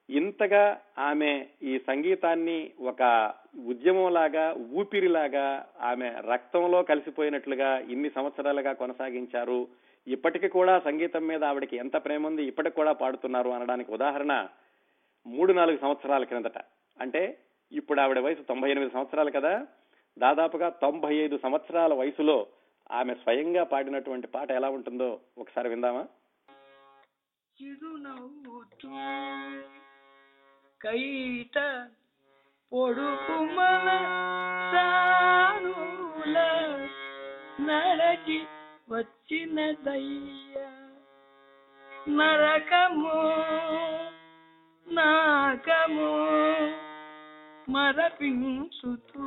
ఇంతగా 0.09 0.79
ఆమె 0.97 1.45
ఈ 1.63 1.79
సంగీతాన్ని 1.79 2.71
ఒక 2.79 3.33
ఉద్యమంలాగా 3.65 4.55
ఊపిరిలాగా 4.73 5.65
ఆమె 5.81 6.13
రక్తంలో 6.31 6.83
కలిసిపోయినట్లుగా 6.83 7.79
ఇన్ని 7.79 8.09
సంవత్సరాలుగా 8.09 8.73
కొనసాగించారు. 8.73 9.67
ఇప్పటికి 10.07 10.47
కూడా 10.47 10.79
సంగీతం 10.79 11.27
మీద 11.27 11.43
ఆవిడకి 11.43 11.77
ఎంత 11.77 11.97
ప్రేమ 11.97 12.27
ఉంది 12.27 12.43
ఇప్పటికి 12.43 12.75
కూడా 12.75 12.91
పాడుతున్నారు 12.91 13.49
అనడానికి 13.49 13.91
ఉదాహరణ 13.91 14.47
మూడు 15.27 15.53
నాలుగు 15.53 15.77
సంవత్సరాల 15.77 16.23
క్రిందట. 16.23 16.57
అంటే 17.01 17.37
ఇప్పుడు 17.71 18.01
ఆవిడ 18.01 18.19
వయసు 18.19 18.41
తొంభై 18.41 18.71
ఎనిమిది 18.71 18.93
సంవత్సరాలు 18.93 19.31
కదా. 19.31 19.67
దాదాపుగా 20.17 20.69
తొంభై 20.69 21.15
ఐదు 21.15 21.37
సంవత్సరాల 21.37 21.93
వయసులో 21.93 22.47
ఆమె 22.91 23.13
స్వయంగా 23.13 23.63
పాడినటువంటి 23.63 24.27
పాట 24.27 24.51
ఎలా 24.51 24.69
ఉంటుందో 24.69 25.19
ఒకసారి 25.37 25.69
విందామా? 25.69 26.05
చిరునవ్వుతూ 27.57 28.89
కైట 30.81 31.57
పొడుపు 32.73 33.37
సానుల 34.71 36.37
నడచి 37.61 38.39
వచ్చిన 38.89 39.71
దయ్య. 39.71 40.55
నరకము 42.09 43.15
నాకము 44.87 46.11
మరపించుతూ 47.67 49.23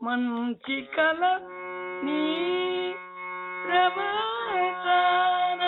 మంచి 0.00 0.76
కల 0.94 1.22
నీ 2.04 2.22
ప్రమాదాన 3.64 5.62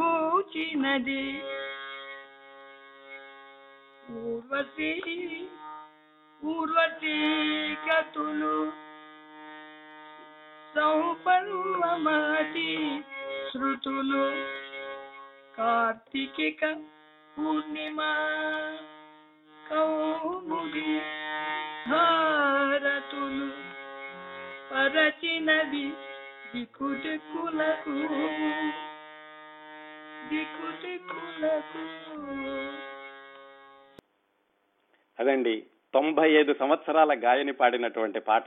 ఊచినది. 0.00 1.24
పూర్వతి 4.04 4.92
పూర్వతి 6.42 7.16
గతులు 7.86 8.56
సౌపర్వమతి 10.74 12.70
శృతులు 13.50 14.24
కార్తీకిక 15.56 16.62
పూర్ణిమ 17.36 18.00
కౌముది 19.70 21.00
భారతులు 21.90 23.48
పరచినవి 24.70 25.86
దిక్కులకు 26.54 27.94
దిక్కులకు 30.30 31.82
అదండి 35.18 35.54
తొంభై 35.94 36.30
ఐదు 36.32 36.52
సంవత్సరాల 36.52 37.12
గాయని 37.14 37.52
పాడినటువంటి 37.52 38.20
పాట. 38.20 38.44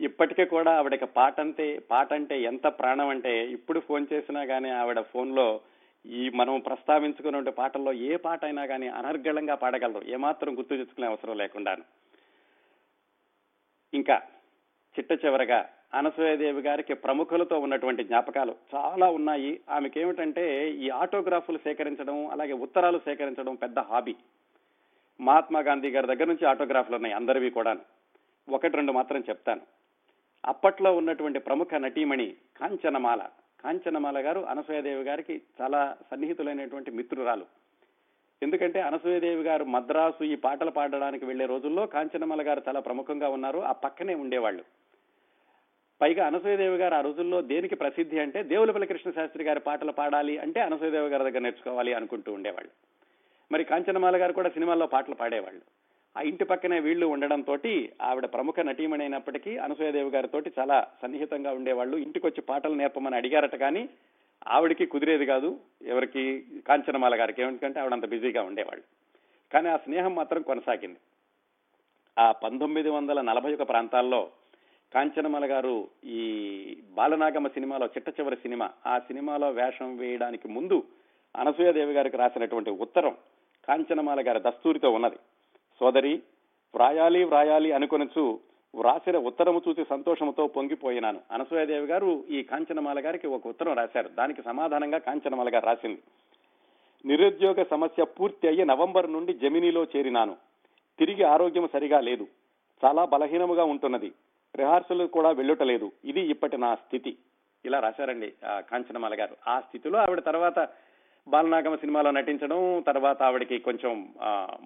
ఇప్పటికీ 0.00 0.44
కూడా 0.44 0.72
ఆవిడకి 0.78 1.06
పాట 1.06 1.40
అంటే 1.40 1.78
పాట 1.90 2.12
అంటే 2.12 2.42
ఎంత 2.42 2.66
ప్రాణం 2.66 3.08
అంటే 3.08 3.44
ఇప్పుడు 3.46 3.80
ఫోన్ 3.80 4.06
చేసినా 4.12 4.42
గానీ 4.42 4.70
ఆవిడ 4.70 5.00
ఫోన్లో 5.00 5.60
ఈ 6.08 6.28
మనం 6.28 6.60
ప్రస్తావించుకున్నటువంటి 6.60 7.50
పాటల్లో 7.50 7.92
ఏ 7.92 8.16
పాట 8.16 8.44
అయినా 8.44 8.66
కానీ 8.66 8.88
అనర్గళంగా 8.88 9.54
పాడగలరు. 9.54 10.04
ఏమాత్రం 10.08 10.58
గుర్తు 10.58 10.70
తెచ్చుకునే 10.70 11.06
అవసరం 11.06 11.36
లేకుండా 11.36 11.76
ఇంకా 13.94 14.22
చిట్ట 14.98 15.24
చివరగా 15.24 15.68
అనసూయదేవి 15.94 16.62
గారికి 16.62 16.94
ప్రముఖులతో 16.94 17.58
ఉన్నటువంటి 17.58 18.04
జ్ఞాపకాలు 18.04 18.54
చాలా 18.74 19.10
ఉన్నాయి. 19.10 19.60
ఆమెకి 19.70 20.00
ఏమిటంటే 20.00 20.70
ఈ 20.70 20.90
ఆటోగ్రాఫ్లు 20.90 21.58
సేకరించడం 21.58 22.26
అలాగే 22.26 22.52
ఉత్తరాలు 22.52 22.98
సేకరించడం 22.98 23.54
పెద్ద 23.54 23.78
హాబీ. 23.78 24.14
మహాత్మా 25.20 25.60
గాంధీ 25.60 25.90
గారి 25.90 26.06
దగ్గర 26.06 26.24
నుంచి 26.24 26.46
ఆటోగ్రాఫ్లు 26.46 26.94
ఉన్నాయి 26.94 27.14
అందరివి 27.14 27.50
కూడా 27.50 27.76
ఒకటి 28.48 28.76
రెండు 28.76 28.92
మాత్రం 28.92 29.20
చెప్తాను. 29.28 29.60
అప్పట్లో 30.44 30.96
ఉన్నటువంటి 30.96 31.38
ప్రముఖ 31.38 31.74
నటీమణి 31.74 32.36
కాంచనమాల. 32.56 33.22
కాంచనమాల 33.64 34.24
గారు 34.24 34.40
అనసూయదేవి 34.40 35.02
గారికి 35.02 35.42
చాలా 35.60 35.96
సన్నిహితులైనటువంటి 36.10 36.90
మిత్రురాలు. 36.90 37.46
ఎందుకంటే 38.42 38.80
అనసూయదేవి 38.80 39.42
గారు 39.42 39.64
మద్రాసు 39.64 40.24
ఈ 40.24 40.34
పాటలు 40.34 40.70
పాడడానికి 40.70 41.24
వెళ్ళే 41.24 41.46
రోజుల్లో 41.46 41.86
కాంచనమాల 41.86 42.46
గారు 42.46 42.62
చాలా 42.68 42.80
ప్రముఖంగా 42.80 43.28
ఉన్నారు 43.28 43.58
ఆ 43.58 43.72
పక్కనే 43.72 44.14
ఉండేవాళ్ళు. 44.14 44.64
పైగా 46.00 46.26
అనసూయదేవి 46.26 46.76
గారు 46.76 46.94
ఆ 46.94 47.00
రోజుల్లో 47.00 47.42
దేనికి 47.42 47.74
ప్రసిద్ధి 47.74 48.18
అంటే 48.18 48.42
దేవులపల్లి 48.42 48.86
కృష్ణ 48.86 49.10
శాస్త్రి 49.10 49.44
గారి 49.44 49.60
పాటలు 49.60 49.92
పాడాలి 49.92 50.38
అంటే 50.38 50.60
అనసూయదేవి 50.60 51.08
గారి 51.08 51.24
దగ్గర 51.24 51.38
నేర్చుకోవాలి 51.38 51.94
అనుకుంటూ 51.94 52.32
ఉండేవాళ్ళు. 52.32 52.70
మరి 53.52 53.64
కాంచనమాల 53.64 54.16
గారు 54.16 54.32
కూడా 54.32 54.48
సినిమాల్లో 54.48 54.86
పాటలు 54.86 55.14
పాడేవాళ్ళు. 55.14 55.77
ఆ 56.18 56.22
ఇంటి 56.22 56.44
పక్కనే 56.44 56.80
వీళ్ళు 56.80 57.06
ఉండడంతో 57.06 57.58
ఆవిడ 58.02 58.24
ప్రముఖ 58.24 58.60
నటీమణి 58.60 59.02
అయినప్పటికీ 59.02 59.56
అనసూయదేవి 59.56 60.10
గారితో 60.10 60.42
చాలా 60.58 60.86
సన్నిహితంగా 61.02 61.52
ఉండేవాళ్ళు. 61.52 61.96
ఇంటికొచ్చి 61.96 62.40
పాటలు 62.40 62.74
నేర్పమని 62.74 63.16
అడిగారట 63.16 63.54
కానీ 63.54 63.88
ఆవిడకి 64.48 64.86
కుదిరేది 64.86 65.26
కాదు. 65.26 65.60
ఎవరికి? 65.82 66.44
కాంచనమాల 66.68 67.20
గారికి. 67.20 67.42
ఏమిటంటే 67.42 67.80
ఆవిడంత 67.80 68.06
బిజీగా 68.06 68.42
ఉండేవాళ్ళు. 68.42 68.84
కానీ 69.52 69.68
ఆ 69.68 69.76
స్నేహం 69.76 70.14
మాత్రం 70.14 70.42
కొనసాగింది. 70.42 70.98
ఆ 72.18 72.32
పంతొమ్మిది 72.32 72.90
వందల 72.90 73.20
నలభై 73.20 73.54
ఒక 73.54 73.68
ప్రాంతాల్లో 73.68 74.30
కాంచనమాల 74.94 75.50
గారు 75.50 75.88
ఈ 76.04 76.76
బాలనాగమ్మ 76.90 77.48
సినిమాలో 77.48 77.86
చిట్ట 77.86 78.08
చివరి 78.08 78.36
సినిమా 78.36 78.70
ఆ 78.86 78.98
సినిమాలో 78.98 79.50
వేషం 79.50 79.96
వేయడానికి 79.96 80.48
ముందు 80.48 80.82
అనసూయదేవి 81.36 81.92
గారికి 81.92 82.16
రాసినటువంటి 82.16 82.70
ఉత్తరం 82.70 83.16
కాంచనమాల 83.68 84.28
గారి 84.28 84.40
దస్తూరితో 84.40 84.90
ఉన్నది. 84.90 85.16
సోదరి 85.80 86.22
వ్రాయాలి 86.74 87.24
వ్రాయాలి 87.24 87.72
అనుకొనచ్చు 87.72 88.40
వ్రాసిన 88.74 89.16
ఉత్తరము 89.18 89.62
చూసి 89.68 89.84
సంతోషంతో 89.90 90.46
పొంగిపోయినాను. 90.46 91.20
అనసూయదేవి 91.30 91.86
గారు 91.86 92.24
ఈ 92.30 92.42
కాంచనమాల 92.42 93.04
గారికి 93.04 93.26
ఒక 93.26 93.46
ఉత్తరం 93.46 93.76
రాశారు. 93.76 94.08
దానికి 94.08 94.42
సమాధానంగా 94.42 94.98
కాంచనమాల 94.98 95.54
గారు 95.54 95.66
రాసింది. 95.66 96.02
నిరుద్యోగ 97.06 97.62
సమస్య 97.70 98.04
పూర్తి 98.04 98.48
అయ్యి 98.48 98.64
నవంబర్ 98.64 99.12
నుండి 99.12 99.34
జమినీలో 99.34 99.84
చేరినాను. 99.84 100.36
తిరిగి 100.98 101.22
ఆరోగ్యం 101.22 101.68
సరిగా 101.72 102.00
లేదు. 102.00 102.26
చాలా 102.84 103.04
బలహీనముగా 103.04 103.64
ఉంటున్నది. 103.64 104.12
రిహార్సల్ 104.56 105.08
కూడా 105.08 105.30
వెళ్ళటలేదు. 105.30 105.92
ఇది 106.04 106.20
ఇప్పటి 106.20 106.58
నా 106.58 106.74
స్థితి. 106.74 107.16
ఇలా 107.64 107.80
రాశారండి 107.80 108.32
కాంచనమాల 108.46 109.20
గారు. 109.20 109.36
ఆ 109.48 109.60
స్థితిలో 109.60 109.98
ఆవిడ 109.98 110.20
తర్వాత 110.20 110.58
బాలనాగమ 111.32 111.74
సినిమాలో 111.74 112.10
నటించడం 112.10 112.60
తర్వాత 112.86 113.22
ఆవిడకి 113.22 113.56
కొంచెం 113.58 113.92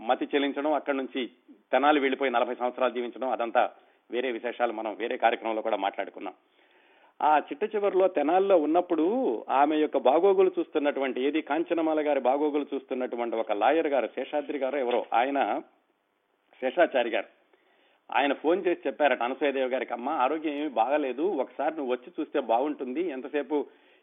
మతి 0.08 0.26
చెల్లించడం 0.32 0.72
అక్కడి 0.72 0.96
నుంచి 0.96 1.22
తెనాలి 1.72 2.00
వెళ్ళిపోయి 2.00 2.34
నలభై 2.34 2.54
సంవత్సరాలు 2.54 2.94
జీవించడం 2.96 3.30
అదంతా 3.30 3.62
వేరే 4.10 4.28
విశేషాలు 4.32 4.72
మనం 4.72 4.92
వేరే 5.00 5.16
కార్యక్రమంలో 5.16 5.62
కూడా 5.62 5.76
మాట్లాడుకున్నాం. 5.76 6.34
ఆ 7.20 7.32
చిట్ట 7.38 7.64
చివరిలో 7.74 8.08
తెనాల్లో 8.08 8.56
ఉన్నప్పుడు 8.56 9.04
ఆమె 9.60 9.76
యొక్క 9.76 9.98
బాగోగులు 9.98 10.50
చూస్తున్నటువంటి 10.58 11.18
ఏది 11.26 11.40
కాంచనమాల 11.42 12.00
గారి 12.08 12.20
బాగోగులు 12.20 12.66
చూస్తున్నటువంటి 12.74 13.36
ఒక 13.36 13.52
లాయర్ 13.52 13.90
గారు 13.94 14.08
శేషాద్రి 14.16 14.58
గారు 14.58 14.76
ఎవరో 14.76 15.00
ఆయన 15.20 15.38
శేషాచారి 16.62 17.10
గారు. 17.10 17.28
ఆయన 18.10 18.32
ఫోన్ 18.32 18.60
చేసి 18.66 18.86
చెప్పారట 18.86 19.22
అనసూయదేవి 19.22 19.70
గారికి 19.74 19.92
అమ్మ 19.92 20.08
ఆరోగ్యం 20.24 20.54
ఏమి 20.54 20.72
బాగాలేదు 20.80 21.24
ఒకసారి 21.44 21.74
నువ్వు 21.76 21.92
వచ్చి 21.92 22.10
చూస్తే 22.20 22.40
బాగుంటుంది 22.52 23.02
ఎంతసేపు 23.08 23.56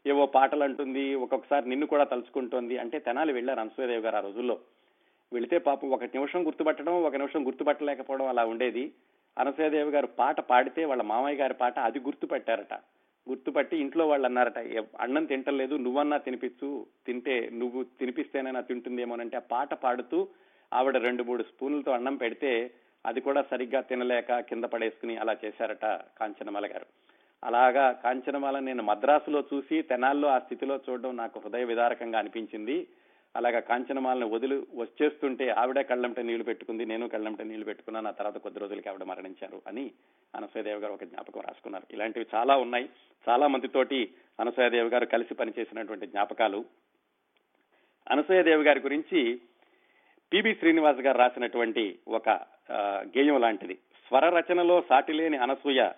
ఏవో 0.08 0.26
పాటలు 0.26 0.64
అంటుంది 0.64 1.16
ఒక్కొక్కసారి 1.16 1.70
నిన్ను 1.70 1.88
కూడా 1.88 2.04
తలుచుకుంటోంది 2.04 2.78
అంటే 2.78 3.00
తెనాలి 3.00 3.34
వెళ్ళారు 3.34 3.60
అనసూయదేవి 3.60 4.02
గారు 4.02 4.16
ఆ 4.16 4.20
రోజుల్లో. 4.20 4.60
వెళితే 5.34 5.58
పాపం 5.58 5.90
ఒక 5.90 6.04
నిమిషం 6.04 6.46
గుర్తుపట్టడం 6.46 7.04
ఒక 7.04 7.16
నిమిషం 7.16 7.48
గుర్తుపట్టలేకపోవడం 7.48 8.28
అలా 8.28 8.46
ఉండేది. 8.46 8.92
అనసూయదేవి 9.38 9.92
గారు 9.92 10.08
పాట 10.08 10.40
పాడితే 10.40 10.86
వాళ్ళ 10.86 11.02
మామయ్య 11.02 11.38
గారి 11.38 11.54
పాట 11.54 11.80
అది 11.80 12.00
గుర్తుపట్టారట. 12.00 12.74
గుర్తుపట్టి 13.30 13.78
ఇంట్లో 13.78 14.08
వాళ్ళు 14.08 14.26
అన్నారట 14.26 14.58
అన్నం 15.00 15.26
తింటలేదు 15.26 15.76
నువ్వన్నా 15.76 16.18
తినిపించు 16.18 16.86
తింటే 17.06 17.50
నువ్వు 17.54 17.84
తినిపిస్తేనైనా 17.84 18.62
తింటుందేమోనంటే 18.62 19.38
ఆ 19.38 19.42
పాట 19.52 19.74
పాడుతూ 19.74 20.28
ఆవిడ 20.74 20.98
రెండు 20.98 21.24
మూడు 21.24 21.44
స్పూన్లతో 21.44 21.92
అన్నం 21.92 22.16
పెడితే 22.16 22.72
అది 23.06 23.22
కూడా 23.22 23.42
సరిగ్గా 23.42 23.82
తినలేక 23.82 24.40
కింద 24.40 24.64
పడేసుకుని 24.64 25.18
అలా 25.18 25.36
చేశారట 25.46 25.86
కాంచనమాల 26.20 26.66
గారు. 26.66 26.86
అలాగా 27.44 27.92
కాంచనమాల 27.92 28.60
నేను 28.60 28.84
మద్రాసులో 28.84 29.44
చూసి 29.54 29.82
తెనాల్లో 29.82 30.28
ఆ 30.28 30.40
స్థితిలో 30.40 30.80
చూడడం 30.90 31.18
నాకు 31.18 31.40
హృదయ 31.40 31.64
విదారకంగా 31.64 32.20
అనిపించింది. 32.20 32.88
అలాగా 33.36 33.60
కాంచనమాలను 33.60 34.30
వదిలి 34.30 34.56
వచ్చేస్తుంటే 34.56 35.50
ఆవిడ 35.50 35.82
కళ్ళంట 35.82 36.20
నీళ్ళు 36.20 36.44
పెట్టుకుంది 36.44 36.86
నేను 36.86 37.08
కళ్ళంట 37.08 37.42
నీళ్ళు 37.42 37.66
పెట్టుకున్నాను 37.66 38.08
ఆ 38.08 38.12
తర్వాత 38.12 38.38
కొద్ది 38.38 38.60
రోజులకి 38.60 38.90
ఆవిడ 38.90 39.04
మరణించారు 39.04 39.62
అని 39.68 39.92
అనసూయదేవి 40.36 40.80
గారు 40.80 40.94
ఒక 40.94 41.04
జ్ఞాపకం 41.04 41.42
రాసుకున్నారు. 41.42 41.94
ఇలాంటివి 41.94 42.26
చాలా 42.36 42.58
ఉన్నాయి. 42.58 42.90
చాలా 43.30 43.48
మందితోటి 43.48 44.14
అనసూయదేవి 44.40 44.90
గారు 44.90 45.06
కలిసి 45.06 45.34
పనిచేసినటువంటి 45.34 46.08
జ్ఞాపకాలు. 46.08 46.66
అనసూయదేవి 48.12 48.64
గారి 48.64 48.80
గురించి 48.80 49.42
పిబి 50.34 50.54
శ్రీనివాస్ 50.54 51.00
గారు 51.00 51.18
రాసినటువంటి 51.18 52.00
ఒక 52.08 52.30
గేయం 53.18 53.42
లాంటిది. 53.42 53.76
స్వర 54.08 54.30
రచనలో 54.30 54.84
సాటిలేని 54.90 55.38
అనసూయ 55.38 55.90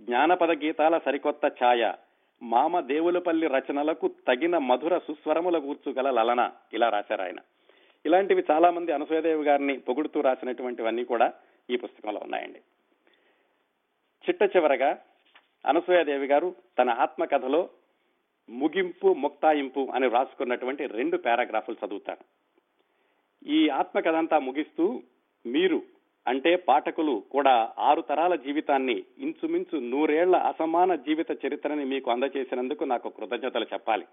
జ్ఞానపద 0.00 0.50
గీతాల 0.50 0.98
సరికొత్త 0.98 1.46
ఛాయ 1.46 1.92
మామ 2.42 2.80
దేవులపల్లి 2.80 3.46
రచనలకు 3.46 4.08
తగిన 4.08 4.58
మధుర 4.58 4.98
సుస్వరముల 4.98 5.58
కూర్చుగల 5.58 6.10
లలన 6.10 6.50
ఇలా 6.72 6.88
రాశారు 6.88 7.22
ఆయన. 7.22 7.40
ఇలాంటివి 8.04 8.42
చాలా 8.50 8.70
మంది 8.70 8.92
అనసూయదేవి 8.92 9.44
గారిని 9.44 9.78
పొగుడుతూ 9.78 10.20
రాసినటువంటివన్నీ 10.20 11.04
కూడా 11.04 11.32
ఈ 11.70 11.76
పుస్తకంలో 11.76 12.20
ఉన్నాయండి. 12.24 12.60
చిట్ట 14.24 14.56
చివరగా 14.56 14.98
అనసూయదేవి 15.66 16.26
గారు 16.26 16.56
తన 16.78 16.90
ఆత్మకథలో 16.90 17.68
ముగింపు 18.48 19.14
ముక్తాయింపు 19.14 19.88
అని 19.94 20.06
వ్రాసుకున్నటువంటి 20.06 20.86
రెండు 20.86 21.16
పారాగ్రాఫులు 21.16 21.86
చదువుతాను 21.86 22.24
ఈ 23.46 23.68
ఆత్మకథ 23.68 24.14
అంతా 24.14 24.38
ముగిస్తూ 24.38 25.02
మీరు 25.46 25.82
అంటే 26.28 26.56
పాఠకులు 26.56 27.22
కూడా 27.30 27.72
ఆరు 27.78 28.00
తరాల 28.00 28.34
జీవితాన్ని 28.34 29.04
ఇంచుమించు 29.18 29.78
నూరేళ్ళ 29.78 30.36
అసమాన 30.36 30.94
జీవిత 30.94 31.30
చరిత్రని 31.46 31.84
మీకు 31.84 32.10
అందజేసినందుకు 32.10 32.84
నాకు 32.84 33.08
కృతజ్ఞతలు 33.08 33.66
చెప్పాలి. 33.72 34.04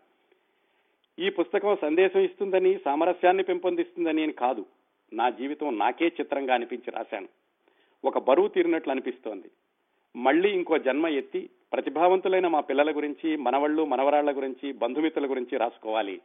ఈ 1.19 1.29
పుస్తకం 1.29 1.77
సందేశం 1.81 2.19
ఇస్తుందని 2.19 2.79
సామరస్యాన్ని 2.85 3.43
పెంపొందిస్తుందని 3.43 4.23
అని 4.23 4.31
కాదు. 4.31 4.65
నా 5.13 5.29
జీవితం 5.29 5.77
నాకే 5.77 6.05
చిత్రంగా 6.07 6.53
అనిపించి 6.53 6.91
రాశాను. 6.91 7.27
ఒక 8.05 8.17
బరువు 8.17 8.47
తీరినట్లు 8.47 8.91
అనిపిస్తోంది. 8.91 9.51
మళ్ళీ 10.15 10.49
ఇంకో 10.49 10.77
జన్మ 10.77 11.07
ఎత్తి 11.07 11.49
ప్రతిభావంతులైన 11.73 12.47
మా 12.47 12.59
పిల్లల 12.59 12.95
గురించి 12.95 13.35
మనవళ్ళు 13.35 13.85
మనవరాళ్ళ 13.85 14.37
గురించి 14.37 14.71
బంధుమిత్రుల 14.71 15.29
గురించి 15.29 15.57
రాసుకోవాలి. 15.57 16.21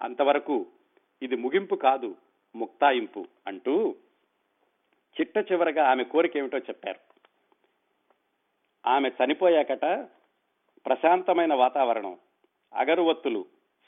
అంతవరకు 0.00 0.66
ఇది 1.22 1.36
ముగింపు 1.36 1.74
కాదు 1.74 2.14
ముక్తాయింపు 2.56 3.24
అంటూ 3.46 3.94
చిట్ట 5.20 5.52
చివరగా 5.52 5.90
ఆమె 5.90 6.04
కోరిక 6.04 6.36
ఏమిటో 6.36 6.58
చెప్పారు. 6.58 6.98
ఆమె 8.86 9.08
చనిపోయాకట 9.08 9.84
ప్రశాంతమైన 10.86 11.54
వాతావరణం 11.54 12.18
అగరువత్తులు 12.74 13.46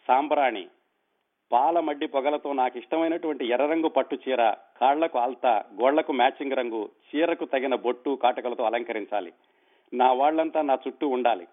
సాంబ్రాణి 0.09 0.69
పాల 1.53 1.81
మడ్డి 1.81 2.07
పొగలతో 2.07 2.53
నాకు 2.53 2.79
ఇష్టమైనటువంటి 2.79 3.47
ఎర్రరంగు 3.47 3.89
పట్టు 3.89 4.19
చీర 4.29 4.51
కాళ్ళకు 4.51 5.19
ఆల్తా 5.19 5.65
గోళ్ళకు 5.81 6.13
మ్యాచింగ్ 6.13 6.53
రంగు 6.53 6.91
చీరకు 7.09 7.45
తగిన 7.45 7.75
బొట్టు 7.75 8.19
కాటకలతో 8.23 8.65
అలంకరించాలి. 8.65 9.33
నా 9.93 10.13
వాళ్ళంతా 10.13 10.63
నా 10.63 10.79
చుట్టూ 10.89 11.09
ఉండాలి. 11.09 11.47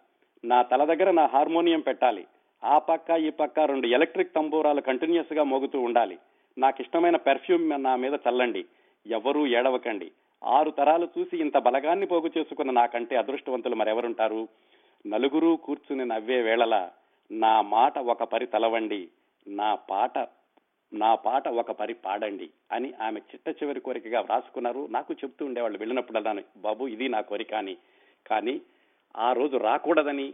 నా 0.46 0.62
తల 0.62 0.94
దగ్గర 0.94 1.12
నా 1.12 1.26
హార్మోనియం 1.26 1.80
పెట్టాలి. 1.80 2.28
ఆ 2.64 2.80
పక్క 2.80 3.10
ఈ 3.10 3.30
పక్క 3.30 3.60
రెండు 3.60 3.88
ఎలక్ట్రిక్ 3.88 4.34
తంబూరాలు 4.34 4.82
కంటిన్యూస్గా 4.82 5.44
మోగుతూ 5.44 5.82
ఉండాలి. 5.82 6.18
నాకు 6.58 6.82
ఇష్టమైన 6.82 7.16
పెర్ఫ్యూమ్ 7.16 7.84
నా 7.84 7.96
మీద 7.96 8.14
చల్లండి. 8.30 8.66
ఎవరూ 9.10 9.47
ఏడవకండి. 9.47 10.12
ఆరు 10.43 10.72
తరాలు 10.72 11.07
చూసి 11.20 11.38
ఇంత 11.38 11.57
బలగాన్ని 11.57 12.05
పోగు 12.05 12.32
చేసుకున్న 12.38 12.72
నాకంటే 12.72 13.16
అదృష్టవంతులు 13.16 13.76
మరెవరుంటారు? 13.76 14.47
నలుగురు 15.07 15.60
కూర్చుని 15.64 16.05
నవ్వే 16.05 16.41
వేళలా 16.41 16.91
నా 17.32 17.62
మాట 17.62 17.99
ఒక 17.99 18.24
పరి 18.24 18.45
తలవండి 18.45 19.07
నా 19.47 19.76
పాట 19.76 20.18
నా 20.93 21.16
పాట 21.16 21.47
ఒక 21.47 21.72
పరి 21.72 21.93
పాడండి 21.93 22.49
అని 22.72 22.93
ఆమె 23.01 23.20
చిట్ట 23.20 23.64
చివరి 23.64 23.80
కోరికగా 23.80 24.20
వ్రాసుకున్నారు. 24.20 24.88
నాకు 24.89 25.14
చెప్తూ 25.14 25.45
ఉండేవాళ్ళు 25.45 25.78
వెళ్ళినప్పుడు 25.78 26.41
బాబు 26.57 26.86
ఇది 26.86 27.10
నా 27.10 27.22
కోరిక 27.22 27.53
అని. 27.53 27.78
కానీ 28.28 28.62
ఆ 29.18 29.34
రోజు 29.34 29.57
రాకూడదని 29.57 30.34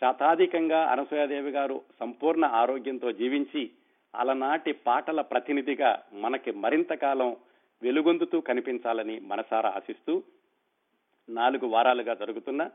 శతాధికంగా 0.00 0.84
అనసూయాదేవి 0.84 1.50
గారు 1.50 1.80
సంపూర్ణ 2.00 2.44
ఆరోగ్యంతో 2.44 3.12
జీవించి 3.12 3.70
అలనాటి 4.14 4.72
పాటల 4.72 5.20
ప్రతినిధిగా 5.20 6.02
మనకి 6.12 6.50
మరింత 6.50 6.92
కాలం 6.92 7.36
వెలుగొందుతూ 7.82 8.40
కనిపించాలని 8.40 9.20
మనసారా 9.20 9.70
ఆశిస్తూ 9.70 10.22
నాలుగు 11.28 11.66
వారాలుగా 11.66 12.14
జరుగుతున్న 12.14 12.70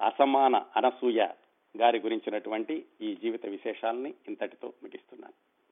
అసమాన 0.00 0.56
అనసూయ 0.76 1.28
గారి 1.80 1.98
గురించినటువంటి 2.00 2.84
ఈ 3.00 3.14
జీవిత 3.14 3.46
విశేషాలని 3.46 4.14
ఇంతటితో 4.28 4.72
ముగిస్తున్నాను. 4.82 5.49